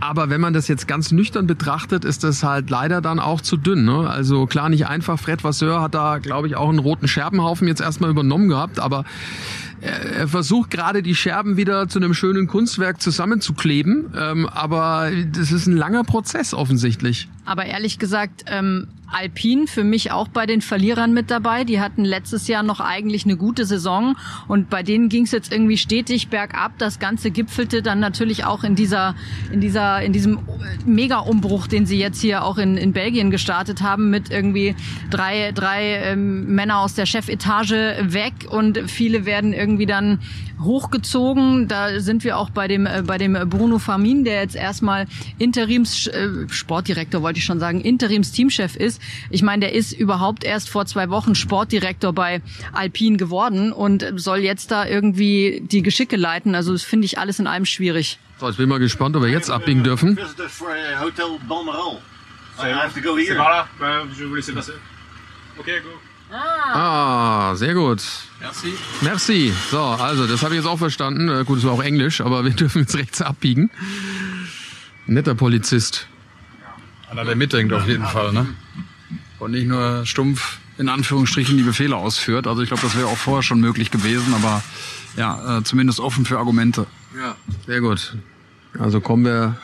Aber 0.00 0.30
wenn 0.30 0.40
man 0.40 0.54
das 0.54 0.66
jetzt 0.66 0.88
ganz 0.88 1.12
nüchtern 1.12 1.46
betrachtet, 1.46 2.04
ist 2.06 2.24
das 2.24 2.42
halt 2.42 2.70
leider 2.70 3.02
dann 3.02 3.20
auch 3.20 3.42
zu 3.42 3.58
dünn. 3.58 3.84
Ne? 3.84 4.08
Also 4.08 4.46
klar, 4.46 4.70
nicht 4.70 4.86
einfach. 4.86 5.18
Fred 5.18 5.44
Vasseur 5.44 5.82
hat 5.82 5.94
da, 5.94 6.18
glaube 6.18 6.46
ich, 6.46 6.56
auch 6.56 6.70
einen 6.70 6.78
roten 6.78 7.06
Scherbenhaufen 7.06 7.68
jetzt 7.68 7.82
erstmal 7.82 8.10
übernommen 8.10 8.48
gehabt, 8.48 8.80
aber 8.80 9.04
er 9.84 10.28
versucht 10.28 10.70
gerade 10.70 11.02
die 11.02 11.14
Scherben 11.14 11.56
wieder 11.56 11.88
zu 11.88 11.98
einem 11.98 12.14
schönen 12.14 12.46
Kunstwerk 12.46 13.00
zusammenzukleben, 13.02 14.12
ähm, 14.16 14.46
aber 14.46 15.10
das 15.32 15.52
ist 15.52 15.66
ein 15.66 15.76
langer 15.76 16.04
Prozess 16.04 16.54
offensichtlich. 16.54 17.28
Aber 17.44 17.66
ehrlich 17.66 17.98
gesagt, 17.98 18.44
ähm, 18.48 18.88
Alpine 19.14 19.66
für 19.66 19.84
mich 19.84 20.10
auch 20.10 20.28
bei 20.28 20.46
den 20.46 20.60
Verlierern 20.60 21.12
mit 21.12 21.30
dabei. 21.30 21.64
Die 21.64 21.80
hatten 21.80 22.04
letztes 22.04 22.48
Jahr 22.48 22.62
noch 22.62 22.80
eigentlich 22.80 23.24
eine 23.24 23.36
gute 23.36 23.64
Saison 23.64 24.16
und 24.48 24.70
bei 24.70 24.82
denen 24.82 25.08
ging 25.08 25.24
es 25.24 25.30
jetzt 25.30 25.52
irgendwie 25.52 25.78
stetig 25.78 26.28
bergab. 26.28 26.78
Das 26.78 26.98
Ganze 26.98 27.30
gipfelte 27.30 27.82
dann 27.82 28.00
natürlich 28.00 28.44
auch 28.44 28.64
in 28.64 28.74
dieser, 28.74 29.14
in 29.52 29.60
dieser, 29.60 30.02
in 30.02 30.12
diesem 30.12 30.40
Mega-Umbruch, 30.84 31.66
den 31.66 31.86
sie 31.86 31.98
jetzt 31.98 32.20
hier 32.20 32.44
auch 32.44 32.58
in, 32.58 32.76
in 32.76 32.92
Belgien 32.92 33.30
gestartet 33.30 33.82
haben, 33.82 34.10
mit 34.10 34.30
irgendwie 34.30 34.74
drei, 35.10 35.52
drei 35.52 35.94
ähm, 36.02 36.54
Männer 36.54 36.80
aus 36.80 36.94
der 36.94 37.06
Chefetage 37.06 37.96
weg 38.02 38.32
und 38.50 38.90
viele 38.90 39.26
werden 39.26 39.52
irgendwie 39.52 39.86
dann 39.86 40.18
hochgezogen. 40.62 41.68
Da 41.68 42.00
sind 42.00 42.24
wir 42.24 42.38
auch 42.38 42.50
bei 42.50 42.68
dem, 42.68 42.86
äh, 42.86 43.02
bei 43.06 43.18
dem 43.18 43.34
Bruno 43.48 43.78
Famin, 43.78 44.24
der 44.24 44.40
jetzt 44.40 44.56
erstmal 44.56 45.06
Interims 45.38 46.06
äh, 46.06 46.48
Sportdirektor, 46.48 47.22
wollte 47.22 47.33
ich 47.38 47.44
schon 47.44 47.60
sagen, 47.60 47.80
Interims-Teamchef 47.80 48.76
ist. 48.76 49.00
Ich 49.30 49.42
meine, 49.42 49.60
der 49.60 49.74
ist 49.74 49.92
überhaupt 49.92 50.44
erst 50.44 50.68
vor 50.68 50.86
zwei 50.86 51.10
Wochen 51.10 51.34
Sportdirektor 51.34 52.12
bei 52.12 52.42
Alpine 52.72 53.16
geworden 53.16 53.72
und 53.72 54.04
soll 54.16 54.38
jetzt 54.38 54.70
da 54.70 54.86
irgendwie 54.86 55.62
die 55.64 55.82
Geschicke 55.82 56.16
leiten. 56.16 56.54
Also 56.54 56.72
das 56.72 56.82
finde 56.82 57.06
ich 57.06 57.18
alles 57.18 57.38
in 57.38 57.46
allem 57.46 57.64
schwierig. 57.64 58.18
So, 58.40 58.46
jetzt 58.46 58.56
bin 58.56 58.66
ich 58.66 58.70
mal 58.70 58.78
gespannt, 58.78 59.16
ob 59.16 59.22
wir 59.22 59.30
jetzt 59.30 59.50
abbiegen 59.50 59.84
dürfen. 59.84 60.18
I 62.56 62.72
have 62.72 62.94
to 62.94 63.00
go 63.00 63.16
here. 63.16 63.34
Voilà, 63.34 63.66
ben, 63.80 64.08
je 64.12 64.20
vais 64.20 64.28
vous 64.28 64.36
laisser 64.36 64.52
passer. 64.52 64.74
Ok, 65.58 65.66
go. 65.66 65.90
Ah, 66.30 67.54
sehr 67.54 67.74
gut. 67.74 68.02
Merci. 68.40 68.74
Merci. 69.02 69.52
So, 69.70 69.80
also, 69.80 70.26
das 70.26 70.42
habe 70.42 70.54
ich 70.54 70.60
jetzt 70.60 70.68
auch 70.68 70.78
verstanden. 70.78 71.28
Äh, 71.28 71.44
gut, 71.44 71.58
es 71.58 71.64
war 71.64 71.72
auch 71.72 71.82
Englisch, 71.82 72.20
aber 72.20 72.44
wir 72.44 72.52
dürfen 72.52 72.82
jetzt 72.82 72.96
rechts 72.96 73.22
abbiegen. 73.22 73.70
Netter 75.06 75.34
Polizist. 75.34 76.08
Einer, 77.14 77.24
der 77.24 77.36
mitdenkt 77.36 77.72
auf 77.72 77.86
jeden 77.86 78.04
Fall, 78.04 78.32
ne? 78.32 78.48
Und 79.38 79.52
nicht 79.52 79.68
nur 79.68 80.04
stumpf 80.04 80.58
in 80.78 80.88
Anführungsstrichen 80.88 81.56
die 81.56 81.62
Befehle 81.62 81.94
ausführt. 81.94 82.48
Also 82.48 82.62
ich 82.62 82.68
glaube, 82.68 82.82
das 82.82 82.96
wäre 82.96 83.06
auch 83.06 83.16
vorher 83.16 83.44
schon 83.44 83.60
möglich 83.60 83.92
gewesen, 83.92 84.34
aber 84.34 84.64
ja, 85.16 85.58
äh, 85.58 85.62
zumindest 85.62 86.00
offen 86.00 86.24
für 86.24 86.38
Argumente. 86.38 86.86
Ja. 87.16 87.36
Sehr 87.66 87.80
gut. 87.80 88.16
Also 88.76 89.00
kommen 89.00 89.24
wir, 89.24 89.56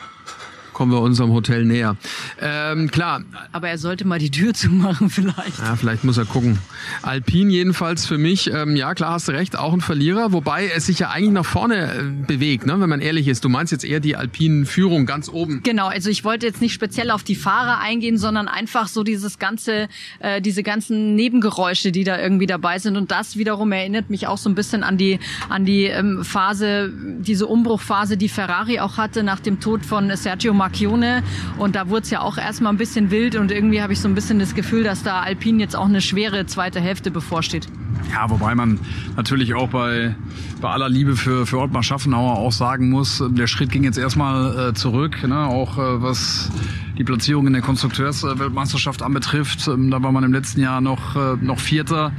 kommen 0.73 0.91
wir 0.91 0.99
unserem 1.01 1.31
Hotel 1.31 1.65
näher. 1.65 1.95
Ähm, 2.41 2.89
klar, 2.91 3.21
Aber 3.51 3.69
er 3.69 3.77
sollte 3.77 4.05
mal 4.05 4.19
die 4.19 4.31
Tür 4.31 4.53
zumachen 4.53 5.09
vielleicht. 5.11 5.59
Ja, 5.59 5.75
vielleicht 5.75 6.03
muss 6.03 6.17
er 6.17 6.25
gucken. 6.25 6.59
Alpin 7.01 7.49
jedenfalls 7.49 8.05
für 8.05 8.17
mich, 8.17 8.51
ähm, 8.51 8.75
ja 8.75 8.93
klar 8.93 9.13
hast 9.13 9.27
du 9.27 9.31
recht, 9.31 9.57
auch 9.57 9.73
ein 9.73 9.81
Verlierer, 9.81 10.31
wobei 10.31 10.67
es 10.67 10.85
sich 10.85 10.99
ja 10.99 11.09
eigentlich 11.09 11.31
nach 11.31 11.45
vorne 11.45 11.93
äh, 11.93 12.03
bewegt, 12.27 12.65
ne, 12.65 12.79
wenn 12.79 12.89
man 12.89 13.01
ehrlich 13.01 13.27
ist. 13.27 13.43
Du 13.43 13.49
meinst 13.49 13.71
jetzt 13.71 13.83
eher 13.83 13.99
die 13.99 14.15
alpinen 14.15 14.65
Führung 14.65 15.05
ganz 15.05 15.29
oben. 15.29 15.61
Genau, 15.63 15.87
also 15.87 16.09
ich 16.09 16.23
wollte 16.23 16.45
jetzt 16.45 16.61
nicht 16.61 16.73
speziell 16.73 17.11
auf 17.11 17.23
die 17.23 17.35
Fahrer 17.35 17.79
eingehen, 17.79 18.17
sondern 18.17 18.47
einfach 18.47 18.87
so 18.87 19.03
dieses 19.03 19.39
ganze, 19.39 19.87
äh, 20.19 20.41
diese 20.41 20.63
ganzen 20.63 21.15
Nebengeräusche, 21.15 21.91
die 21.91 22.03
da 22.03 22.19
irgendwie 22.19 22.47
dabei 22.47 22.79
sind. 22.79 22.97
Und 22.97 23.11
das 23.11 23.37
wiederum 23.37 23.71
erinnert 23.71 24.09
mich 24.09 24.27
auch 24.27 24.37
so 24.37 24.49
ein 24.49 24.55
bisschen 24.55 24.83
an 24.83 24.97
die, 24.97 25.19
an 25.49 25.65
die 25.65 25.85
ähm, 25.85 26.23
Phase, 26.23 26.91
diese 27.19 27.47
Umbruchphase, 27.47 28.17
die 28.17 28.29
Ferrari 28.29 28.79
auch 28.79 28.97
hatte 28.97 29.23
nach 29.23 29.39
dem 29.39 29.59
Tod 29.59 29.85
von 29.85 30.15
Sergio 30.15 30.53
Marchione. 30.61 31.23
Und 31.57 31.75
da 31.75 31.89
wurde 31.89 32.03
es 32.03 32.11
ja 32.11 32.21
auch 32.21 32.37
erstmal 32.37 32.71
ein 32.71 32.77
bisschen 32.77 33.09
wild 33.09 33.35
und 33.35 33.51
irgendwie 33.51 33.81
habe 33.81 33.93
ich 33.93 33.99
so 33.99 34.07
ein 34.07 34.13
bisschen 34.13 34.37
das 34.37 34.53
Gefühl, 34.53 34.83
dass 34.83 35.01
da 35.01 35.21
Alpine 35.21 35.59
jetzt 35.59 35.75
auch 35.75 35.87
eine 35.87 36.01
schwere 36.01 36.45
zweite 36.45 36.79
Hälfte 36.79 37.09
bevorsteht. 37.09 37.67
Ja, 38.11 38.29
wobei 38.29 38.55
man 38.55 38.79
natürlich 39.15 39.53
auch 39.53 39.69
bei, 39.69 40.15
bei 40.59 40.69
aller 40.69 40.89
Liebe 40.89 41.15
für, 41.15 41.45
für 41.45 41.59
Ottmar 41.59 41.83
Schaffenauer 41.83 42.37
auch 42.37 42.51
sagen 42.51 42.89
muss, 42.89 43.23
der 43.29 43.47
Schritt 43.47 43.71
ging 43.71 43.83
jetzt 43.83 43.97
erstmal 43.97 44.69
äh, 44.69 44.73
zurück, 44.73 45.27
ne? 45.27 45.47
auch 45.47 45.77
äh, 45.77 46.01
was 46.01 46.51
die 46.97 47.03
Platzierung 47.03 47.47
in 47.47 47.53
der 47.53 47.61
Konstrukteursweltmeisterschaft 47.61 49.01
anbetrifft. 49.01 49.67
Ähm, 49.67 49.89
da 49.91 50.03
war 50.03 50.11
man 50.11 50.23
im 50.23 50.33
letzten 50.33 50.61
Jahr 50.61 50.81
noch, 50.81 51.15
äh, 51.15 51.37
noch 51.41 51.59
Vierter. 51.59 52.11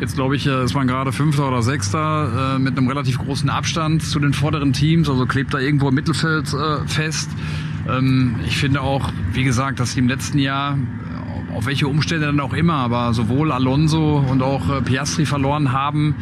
Jetzt 0.00 0.14
glaube 0.14 0.36
ich, 0.36 0.46
äh, 0.46 0.64
ist 0.64 0.74
man 0.74 0.86
gerade 0.86 1.12
Fünfter 1.12 1.48
oder 1.48 1.62
Sechster 1.62 2.56
äh, 2.56 2.58
mit 2.58 2.76
einem 2.76 2.88
relativ 2.88 3.18
großen 3.18 3.48
Abstand 3.50 4.02
zu 4.02 4.18
den 4.18 4.32
vorderen 4.32 4.72
Teams, 4.72 5.08
also 5.08 5.26
klebt 5.26 5.54
da 5.54 5.58
irgendwo 5.58 5.88
im 5.88 5.94
Mittelfeld 5.94 6.52
äh, 6.52 6.86
fest. 6.88 7.30
Ähm, 7.88 8.36
ich 8.46 8.56
finde 8.56 8.80
auch, 8.80 9.10
wie 9.32 9.44
gesagt, 9.44 9.80
dass 9.80 9.92
sie 9.92 10.00
im 10.00 10.08
letzten 10.08 10.38
Jahr 10.38 10.78
auf 11.54 11.66
welche 11.66 11.86
Umstände 11.86 12.26
dann 12.26 12.40
auch 12.40 12.54
immer, 12.54 12.74
aber 12.74 13.12
sowohl 13.12 13.52
Alonso 13.52 14.24
und 14.28 14.42
auch 14.42 14.68
äh, 14.70 14.82
Piastri 14.82 15.26
verloren 15.26 15.72
haben. 15.72 16.14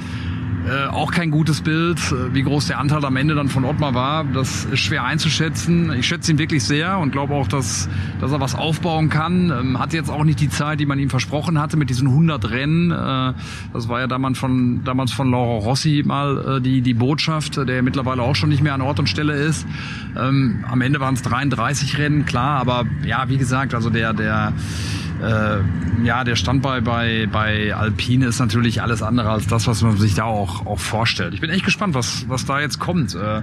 Äh, 0.67 0.89
auch 0.89 1.11
kein 1.11 1.31
gutes 1.31 1.63
Bild. 1.63 1.99
Äh, 2.13 2.35
Wie 2.35 2.43
groß 2.43 2.67
der 2.67 2.79
Anteil 2.79 3.05
am 3.05 3.17
Ende 3.17 3.35
dann 3.35 3.49
von 3.49 3.65
Ottmar 3.65 3.95
war, 3.95 4.25
das 4.25 4.67
ist 4.67 4.81
schwer 4.81 5.05
einzuschätzen. 5.05 5.93
Ich 5.95 6.07
schätze 6.07 6.31
ihn 6.33 6.39
wirklich 6.39 6.65
sehr 6.65 6.99
und 6.99 7.13
glaube 7.13 7.35
auch, 7.35 7.49
dass, 7.49 7.89
dass 8.21 8.31
er 8.33 8.41
was 8.41 8.55
aufbauen 8.55 9.09
kann. 9.09 9.51
Ähm, 9.51 9.79
hat 9.79 9.95
jetzt 9.95 10.11
auch 10.11 10.23
nicht 10.23 10.39
die 10.39 10.51
Zeit, 10.51 10.79
die 10.79 10.87
man 10.87 10.99
ihm 10.99 11.09
versprochen 11.09 11.59
hatte 11.59 11.77
mit 11.77 11.89
diesen 11.89 12.09
100 12.09 12.51
Rennen. 12.51 12.91
Äh, 12.91 13.33
das 13.73 13.89
war 13.89 14.01
ja 14.01 14.07
damals 14.07 14.39
von, 14.39 14.85
damals 14.85 15.13
von 15.13 15.31
Laura 15.31 15.65
Rossi 15.65 16.03
mal 16.05 16.57
äh, 16.59 16.61
die, 16.61 16.83
die 16.83 16.95
Botschaft, 16.95 17.57
der 17.57 17.83
mittlerweile 17.83 18.23
auch 18.23 18.37
schon 18.37 18.51
nicht 18.51 18.63
mehr 18.63 18.75
an 18.75 18.83
Ort 18.83 18.99
und 18.99 19.09
Stelle 19.09 19.33
ist. 19.33 19.67
Ähm, 20.19 20.65
am 20.71 20.83
Ende 20.83 21.01
waren 21.01 21.15
es 21.15 21.23
33 21.23 21.97
Rennen, 21.97 22.27
klar, 22.27 22.61
aber 22.61 22.85
ja, 23.05 23.29
wie 23.29 23.39
gesagt, 23.39 23.75
also 23.75 23.89
der, 23.89 24.13
der, 24.13 24.53
äh, 25.23 25.59
ja, 26.05 26.25
der 26.25 26.37
Stand 26.37 26.63
bei, 26.63 26.81
bei, 26.81 27.75
Alpine 27.75 28.27
ist 28.27 28.39
natürlich 28.39 28.83
alles 28.83 29.03
andere 29.03 29.31
als 29.31 29.47
das, 29.47 29.67
was 29.67 29.83
man 29.83 29.97
sich 29.99 30.15
da 30.15 30.25
auch, 30.25 30.67
auch 30.67 30.79
vorstellt. 30.79 31.35
Ich 31.35 31.41
bin 31.41 31.51
echt 31.51 31.65
gespannt, 31.65 31.95
was, 31.95 32.27
was 32.29 32.47
da 32.47 32.61
jetzt 32.61 32.79
kommt. 32.79 33.15
Äh, 33.15 33.43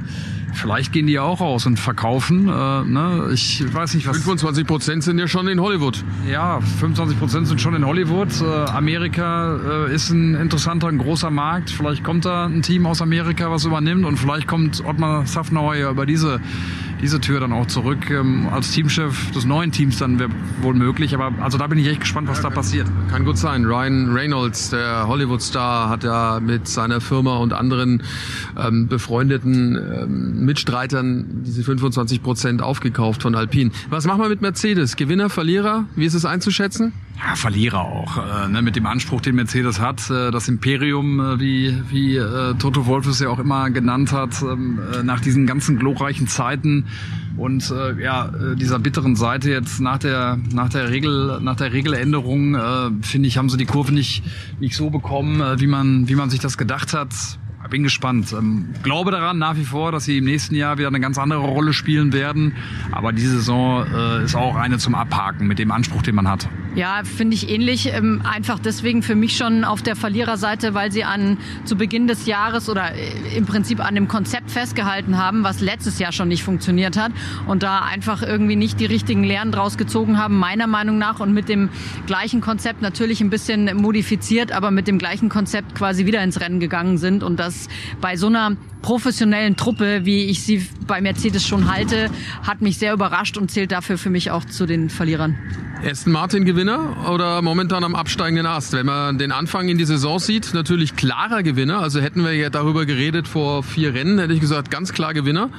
vielleicht 0.54 0.92
gehen 0.92 1.08
die 1.08 1.14
ja 1.14 1.22
auch 1.22 1.40
raus 1.40 1.66
und 1.66 1.78
verkaufen. 1.78 2.48
Äh, 2.48 2.84
ne? 2.84 3.30
Ich 3.34 3.64
weiß 3.72 3.94
nicht, 3.94 4.08
was. 4.08 4.18
25 4.18 4.66
Prozent 4.66 5.04
sind 5.04 5.20
ja 5.20 5.28
schon 5.28 5.48
in 5.48 5.62
Hollywood. 5.62 6.04
Ja, 6.30 6.60
25 6.80 7.20
Prozent 7.20 7.48
sind 7.48 7.62
schon 7.62 7.76
in 7.76 7.86
Hollywood. 7.86 8.30
Äh, 8.42 8.72
Amerika 8.72 9.88
äh, 9.88 9.94
ist 9.94 10.10
ein 10.10 10.36
interessanter, 10.36 10.88
ein 10.88 10.98
großer 10.98 11.30
Markt. 11.30 11.70
Vielleicht 11.70 12.04
kommt 12.04 12.26
da 12.26 12.46
ein 12.46 12.62
Team 12.62 12.86
aus 12.86 13.02
Amerika, 13.02 13.52
was 13.52 13.66
übernimmt 13.66 14.06
und 14.06 14.18
vielleicht 14.18 14.48
kommt 14.48 14.84
Ottmar 14.84 15.26
Safnauer 15.28 15.76
ja 15.76 15.92
über 15.92 16.06
diese, 16.06 16.40
diese 17.02 17.20
Tür 17.22 17.40
dann 17.40 17.52
auch 17.52 17.68
zurück 17.68 18.10
ähm, 18.10 18.48
als 18.52 18.72
Teamchef 18.72 19.32
des 19.32 19.46
neuen 19.46 19.72
Teams 19.72 19.98
dann 19.98 20.20
wäre 20.20 20.30
wohl 20.62 20.74
möglich. 20.74 21.14
Aber 21.14 21.32
also 21.44 21.58
da 21.58 21.68
bin 21.68 21.78
ich 21.78 21.88
echt 21.88 22.02
gespannt, 22.02 22.28
was 22.28 22.42
da 22.42 22.50
passiert. 22.50 22.88
Kann 23.10 23.26
gut 23.26 23.38
sein. 23.38 23.66
Ryan 23.66 24.14
Reynolds, 24.14 24.70
der 24.70 25.08
Hollywood-Star, 25.08 25.90
hat 25.90 26.04
ja 26.04 26.40
mit 26.40 26.68
seiner 26.68 27.02
Firma 27.02 27.38
und 27.38 27.54
anderen 27.54 28.04
ähm, 28.58 28.88
befreundeten 28.88 29.76
ähm, 29.76 30.46
Mitstreitern 30.46 31.44
diese 31.46 31.64
25 31.64 32.24
Prozent 32.24 32.62
aufgekauft 32.62 33.22
von 33.22 33.36
Alpine. 33.36 33.72
Was 33.90 34.06
machen 34.06 34.22
wir 34.22 34.30
mit 34.30 34.42
Mercedes? 34.42 34.96
Gewinner, 34.96 35.30
Verlierer? 35.30 35.86
Wie 35.96 36.06
ist 36.06 36.14
es 36.14 36.26
einzuschätzen? 36.26 36.94
Ja, 37.18 37.36
Verlierer 37.36 37.82
auch. 37.82 38.18
Äh, 38.18 38.48
ne, 38.48 38.62
mit 38.62 38.76
dem 38.76 38.86
Anspruch, 38.86 39.22
den 39.22 39.36
Mercedes 39.36 39.80
hat, 39.80 40.10
äh, 40.12 40.30
das 40.30 40.48
Imperium, 40.48 41.20
äh, 41.20 41.40
wie, 41.40 41.82
wie 41.90 42.16
äh, 42.16 42.54
Toto 42.60 42.86
Wolff 42.86 43.08
es 43.08 43.20
ja 43.20 43.30
auch 43.30 43.40
immer 43.40 43.72
genannt 43.72 44.12
hat, 44.12 44.42
ähm, 44.44 44.80
äh, 44.94 45.02
nach 45.02 45.20
diesen 45.20 45.48
ganzen 45.48 45.80
glorreichen 45.80 46.28
Zeiten 46.28 46.86
und 47.36 47.72
äh, 47.72 48.00
ja, 48.02 48.32
dieser 48.56 48.78
bitteren 48.80 49.16
Seite 49.16 49.50
jetzt 49.50 49.80
nach 49.80 49.98
der, 49.98 50.40
nach 50.54 50.70
der 50.70 50.90
Regel, 50.90 51.40
nach 51.42 51.56
der 51.56 51.72
Regeländerung, 51.72 52.58
finde 53.02 53.28
ich, 53.28 53.38
haben 53.38 53.50
sie 53.50 53.58
die 53.58 53.66
Kurve 53.66 53.94
nicht, 53.94 54.24
nicht 54.60 54.76
so 54.76 54.90
bekommen, 54.90 55.60
wie 55.60 55.68
man, 55.68 56.10
wie 56.10 56.16
man 56.16 56.32
sich 56.32 56.40
das 56.40 56.58
gedacht 56.58 56.94
hat. 56.94 57.14
Bin 57.70 57.84
gespannt. 57.84 58.34
Ähm, 58.34 58.70
glaube 58.84 59.12
daran 59.12 59.38
nach 59.38 59.56
wie 59.56 59.66
vor, 59.66 59.92
dass 59.92 60.06
sie 60.06 60.18
im 60.20 60.26
nächsten 60.26 60.56
Jahr 60.56 60.78
wieder 60.78 60.88
eine 60.88 61.00
ganz 61.00 61.18
andere 61.18 61.40
Rolle 61.40 61.74
spielen 61.74 62.14
werden. 62.14 62.56
Aber 62.92 63.12
diese 63.12 63.36
Saison 63.38 63.86
äh, 63.86 64.24
ist 64.24 64.36
auch 64.36 64.56
eine 64.56 64.78
zum 64.78 64.96
Abhaken 64.96 65.48
mit 65.48 65.60
dem 65.60 65.72
Anspruch, 65.72 66.02
den 66.02 66.16
man 66.16 66.28
hat. 66.28 66.48
Ja, 66.78 67.02
finde 67.04 67.34
ich 67.34 67.50
ähnlich. 67.50 67.92
Ähm, 67.92 68.22
einfach 68.24 68.60
deswegen 68.60 69.02
für 69.02 69.16
mich 69.16 69.36
schon 69.36 69.64
auf 69.64 69.82
der 69.82 69.96
Verliererseite, 69.96 70.76
weil 70.76 70.92
sie 70.92 71.04
an 71.04 71.40
zu 71.66 71.76
Beginn 71.76 72.06
des 72.06 72.28
Jahres 72.28 72.70
oder 72.70 72.94
äh, 72.94 73.36
im 73.36 73.48
Prinzip 73.48 73.84
an 73.84 73.96
dem 73.96 74.08
Konzept 74.08 74.52
festgehalten 74.52 75.18
haben, 75.18 75.44
was 75.44 75.60
letztes 75.60 75.98
Jahr 75.98 76.12
schon 76.12 76.28
nicht 76.28 76.44
funktioniert 76.44 76.96
hat 76.96 77.12
und 77.48 77.64
da 77.64 77.80
einfach 77.80 78.22
irgendwie 78.22 78.56
nicht 78.56 78.80
die 78.80 78.86
richtigen 78.86 79.24
Lehren 79.24 79.52
draus 79.52 79.78
gezogen 79.78 80.20
haben, 80.20 80.38
meiner 80.38 80.68
Meinung 80.68 81.00
nach 81.00 81.20
und 81.20 81.34
mit 81.34 81.50
dem 81.50 81.70
gleichen 82.06 82.42
Konzept 82.42 82.84
natürlich 82.84 83.22
ein 83.22 83.32
bisschen 83.32 83.76
modifiziert, 83.76 84.52
aber 84.52 84.70
mit 84.70 84.88
dem 84.88 85.00
gleichen 85.00 85.30
Konzept 85.30 85.74
quasi 85.74 86.06
wieder 86.06 86.24
ins 86.24 86.40
Rennen 86.40 86.60
gegangen 86.60 87.00
sind 87.00 87.24
und 87.24 87.40
das 87.40 87.57
bei 88.02 88.16
so 88.16 88.28
einer 88.28 88.56
professionellen 88.82 89.56
Truppe, 89.56 90.06
wie 90.06 90.26
ich 90.26 90.44
sie 90.44 90.66
bei 90.86 91.02
Mercedes 91.02 91.46
schon 91.46 91.70
halte, 91.72 92.10
hat 92.44 92.62
mich 92.62 92.78
sehr 92.78 92.94
überrascht 92.94 93.38
und 93.38 93.52
zählt 93.52 93.72
dafür 93.72 93.98
für 93.98 94.10
mich 94.10 94.32
auch 94.32 94.46
zu 94.46 94.66
den 94.66 94.90
Verlierern. 94.90 95.36
Aston 95.86 96.12
Martin 96.12 96.46
Gewinner 96.46 97.10
oder 97.14 97.42
momentan 97.42 97.84
am 97.84 97.94
absteigenden 97.94 98.48
Ast? 98.48 98.74
Wenn 98.74 98.86
man 98.86 99.18
den 99.18 99.32
Anfang 99.32 99.70
in 99.70 99.78
die 99.78 99.86
Saison 99.86 100.18
sieht, 100.18 100.54
natürlich 100.54 100.96
klarer 100.96 101.44
Gewinner. 101.44 101.80
Also 101.80 102.00
hätten 102.00 102.24
wir 102.24 102.34
ja 102.34 102.50
darüber 102.50 102.86
geredet 102.86 103.28
vor 103.28 103.62
vier 103.62 103.94
Rennen, 103.94 104.18
hätte 104.18 104.34
ich 104.34 104.40
gesagt, 104.40 104.72
ganz 104.72 104.94
klar 104.94 105.14
Gewinner. 105.14 105.50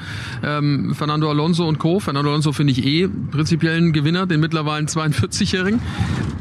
Ähm, 0.42 0.94
Fernando 0.94 1.30
Alonso 1.30 1.68
und 1.68 1.78
Co. 1.78 2.00
Fernando 2.00 2.30
Alonso 2.30 2.52
finde 2.52 2.72
ich 2.72 2.84
eh 2.84 3.08
prinzipiell 3.30 3.78
ein 3.78 3.92
Gewinner, 3.92 4.26
den 4.26 4.40
mittlerweile 4.40 4.86
42-Jährigen. 4.86 5.80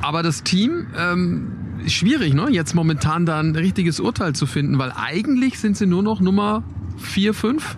Aber 0.02 0.24
das 0.24 0.44
Team, 0.44 0.88
ähm, 0.98 1.52
schwierig, 1.96 2.34
ne? 2.34 2.48
jetzt 2.50 2.74
momentan 2.74 3.26
da 3.26 3.40
ein 3.40 3.56
richtiges 3.56 4.00
Urteil 4.00 4.34
zu 4.34 4.46
finden, 4.46 4.78
weil 4.78 4.92
eigentlich 4.96 5.60
sind 5.60 5.78
sie 5.78 5.86
nur 5.86 6.04
noch 6.04 6.20
Nummer 6.20 6.64
4, 6.98 7.34
5. 7.34 7.78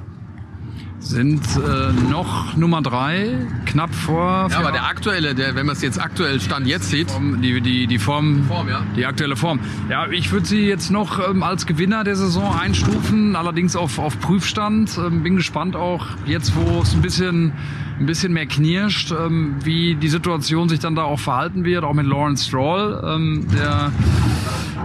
Sind 1.00 1.42
äh, 1.56 1.94
noch 2.12 2.56
Nummer 2.58 2.82
drei, 2.82 3.38
knapp 3.66 3.94
vor. 3.96 4.50
Ja, 4.52 4.60
aber 4.60 4.72
der 4.72 4.86
aktuelle, 4.86 5.34
der, 5.34 5.56
wenn 5.56 5.66
man 5.66 5.76
es 5.76 5.82
jetzt 5.82 6.00
aktuell 6.00 6.40
Stand 6.42 6.68
jetzt 6.68 6.90
sieht, 6.90 7.08
die, 7.42 7.62
die, 7.62 7.88
die 7.88 8.00
Form, 8.00 8.44
Form, 8.48 8.68
ja. 8.68 8.84
die 8.96 9.06
aktuelle 9.06 9.36
Form. 9.36 9.60
Ja, 9.90 10.08
ich 10.10 10.32
würde 10.32 10.46
sie 10.46 10.68
jetzt 10.68 10.92
noch 10.92 11.20
ähm, 11.30 11.42
als 11.42 11.66
Gewinner 11.66 12.04
der 12.04 12.16
Saison 12.16 12.54
einstufen, 12.54 13.36
allerdings 13.36 13.76
auf, 13.76 13.98
auf 13.98 14.20
Prüfstand. 14.20 14.98
Ähm, 14.98 15.24
bin 15.24 15.38
gespannt 15.38 15.76
auch 15.76 16.06
jetzt, 16.26 16.54
wo 16.56 16.82
es 16.82 16.94
ein 16.94 17.02
bisschen, 17.02 17.54
ein 18.00 18.06
bisschen 18.06 18.34
mehr 18.34 18.46
knirscht, 18.46 19.12
ähm, 19.12 19.56
wie 19.64 19.96
die 19.96 20.10
Situation 20.10 20.68
sich 20.68 20.80
dann 20.80 20.96
da 20.96 21.04
auch 21.04 21.20
verhalten 21.20 21.64
wird, 21.64 21.86
auch 21.86 21.94
mit 21.94 22.08
Lawrence 22.08 22.46
Stroll, 22.46 23.02
ähm, 23.06 23.48
der 23.54 23.92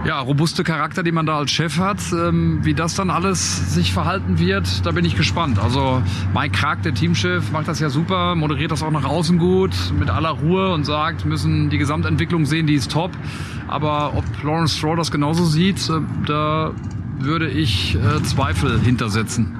ja, 0.03 0.19
robuste 0.19 0.63
Charakter, 0.63 1.03
den 1.03 1.15
man 1.15 1.25
da 1.25 1.37
als 1.37 1.51
Chef 1.51 1.79
hat, 1.79 1.99
ähm, 2.11 2.59
wie 2.63 2.73
das 2.73 2.95
dann 2.95 3.09
alles 3.09 3.73
sich 3.73 3.93
verhalten 3.93 4.39
wird, 4.39 4.85
da 4.85 4.91
bin 4.91 5.05
ich 5.05 5.15
gespannt. 5.15 5.59
Also 5.59 6.01
Mike 6.33 6.57
Krag, 6.57 6.83
der 6.83 6.93
Teamchef, 6.93 7.51
macht 7.51 7.67
das 7.67 7.79
ja 7.79 7.89
super, 7.89 8.35
moderiert 8.35 8.71
das 8.71 8.83
auch 8.83 8.91
nach 8.91 9.05
außen 9.05 9.37
gut, 9.37 9.73
mit 9.97 10.09
aller 10.09 10.29
Ruhe 10.29 10.73
und 10.73 10.85
sagt, 10.85 11.25
müssen 11.25 11.69
die 11.69 11.77
Gesamtentwicklung 11.77 12.45
sehen, 12.45 12.67
die 12.67 12.75
ist 12.75 12.91
top. 12.91 13.11
Aber 13.67 14.13
ob 14.15 14.23
Lawrence 14.43 14.77
Stroll 14.77 14.97
das 14.97 15.11
genauso 15.11 15.45
sieht, 15.45 15.89
äh, 15.89 16.01
da 16.25 16.71
würde 17.17 17.49
ich 17.49 17.95
äh, 17.95 18.21
Zweifel 18.23 18.79
hintersetzen. 18.79 19.57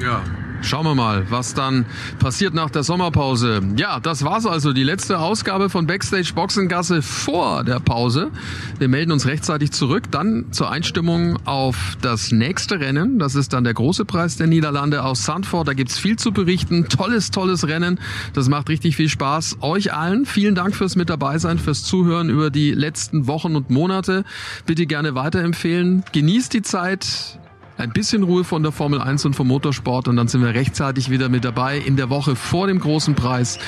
Ja, 0.00 0.20
Schauen 0.60 0.84
wir 0.84 0.94
mal, 0.94 1.24
was 1.30 1.54
dann 1.54 1.86
passiert 2.18 2.52
nach 2.52 2.68
der 2.70 2.82
Sommerpause. 2.82 3.62
Ja, 3.76 4.00
das 4.00 4.24
war's 4.24 4.44
also. 4.44 4.72
Die 4.72 4.82
letzte 4.82 5.18
Ausgabe 5.18 5.70
von 5.70 5.86
Backstage 5.86 6.32
Boxengasse 6.34 7.00
vor 7.00 7.64
der 7.64 7.80
Pause. 7.80 8.30
Wir 8.78 8.88
melden 8.88 9.12
uns 9.12 9.26
rechtzeitig 9.26 9.70
zurück, 9.70 10.10
dann 10.10 10.52
zur 10.52 10.70
Einstimmung 10.70 11.38
auf 11.46 11.96
das 12.02 12.32
nächste 12.32 12.80
Rennen. 12.80 13.18
Das 13.18 13.34
ist 13.34 13.52
dann 13.52 13.64
der 13.64 13.74
große 13.74 14.04
Preis 14.04 14.36
der 14.36 14.48
Niederlande 14.48 15.04
aus 15.04 15.24
Sandford. 15.24 15.68
Da 15.68 15.74
gibt's 15.74 15.98
viel 15.98 16.16
zu 16.16 16.32
berichten. 16.32 16.88
Tolles, 16.88 17.30
tolles 17.30 17.68
Rennen. 17.68 18.00
Das 18.34 18.48
macht 18.48 18.68
richtig 18.68 18.96
viel 18.96 19.08
Spaß. 19.08 19.58
Euch 19.60 19.92
allen 19.94 20.26
vielen 20.26 20.54
Dank 20.54 20.74
fürs 20.74 20.96
mit 20.96 21.08
dabei 21.08 21.38
sein, 21.38 21.58
fürs 21.58 21.84
Zuhören 21.84 22.28
über 22.28 22.50
die 22.50 22.72
letzten 22.72 23.26
Wochen 23.26 23.56
und 23.56 23.70
Monate. 23.70 24.24
Bitte 24.66 24.86
gerne 24.86 25.14
weiterempfehlen. 25.14 26.04
Genießt 26.12 26.52
die 26.52 26.62
Zeit 26.62 27.38
ein 27.78 27.90
bisschen 27.90 28.24
Ruhe 28.24 28.44
von 28.44 28.62
der 28.62 28.72
Formel 28.72 29.00
1 29.00 29.24
und 29.24 29.34
vom 29.34 29.48
Motorsport 29.48 30.08
und 30.08 30.16
dann 30.16 30.28
sind 30.28 30.42
wir 30.42 30.52
rechtzeitig 30.54 31.10
wieder 31.10 31.28
mit 31.28 31.44
dabei 31.44 31.78
in 31.78 31.96
der 31.96 32.10
Woche 32.10 32.36
vor 32.36 32.66
dem 32.66 32.80
großen 32.80 33.14
Preis 33.14 33.58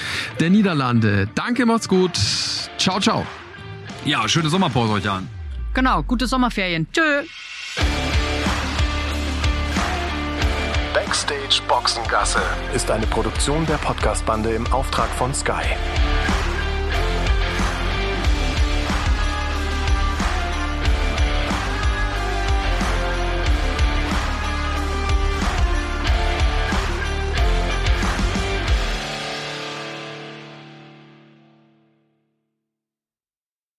der 0.40 0.50
Niederlande. 0.50 1.28
Danke, 1.34 1.64
macht's 1.64 1.88
gut. 1.88 2.18
Ciao, 2.76 3.00
ciao. 3.00 3.24
Ja, 4.04 4.28
schöne 4.28 4.48
Sommerpause 4.48 4.92
euch 4.94 5.08
an. 5.08 5.28
Genau, 5.74 6.02
gute 6.02 6.26
Sommerferien. 6.26 6.86
Tschö. 6.92 7.22
Backstage 10.92 11.62
Boxengasse 11.68 12.40
ist 12.74 12.90
eine 12.90 13.06
Produktion 13.06 13.64
der 13.66 13.76
Podcastbande 13.76 14.50
im 14.50 14.66
Auftrag 14.72 15.08
von 15.10 15.32
Sky. 15.32 15.76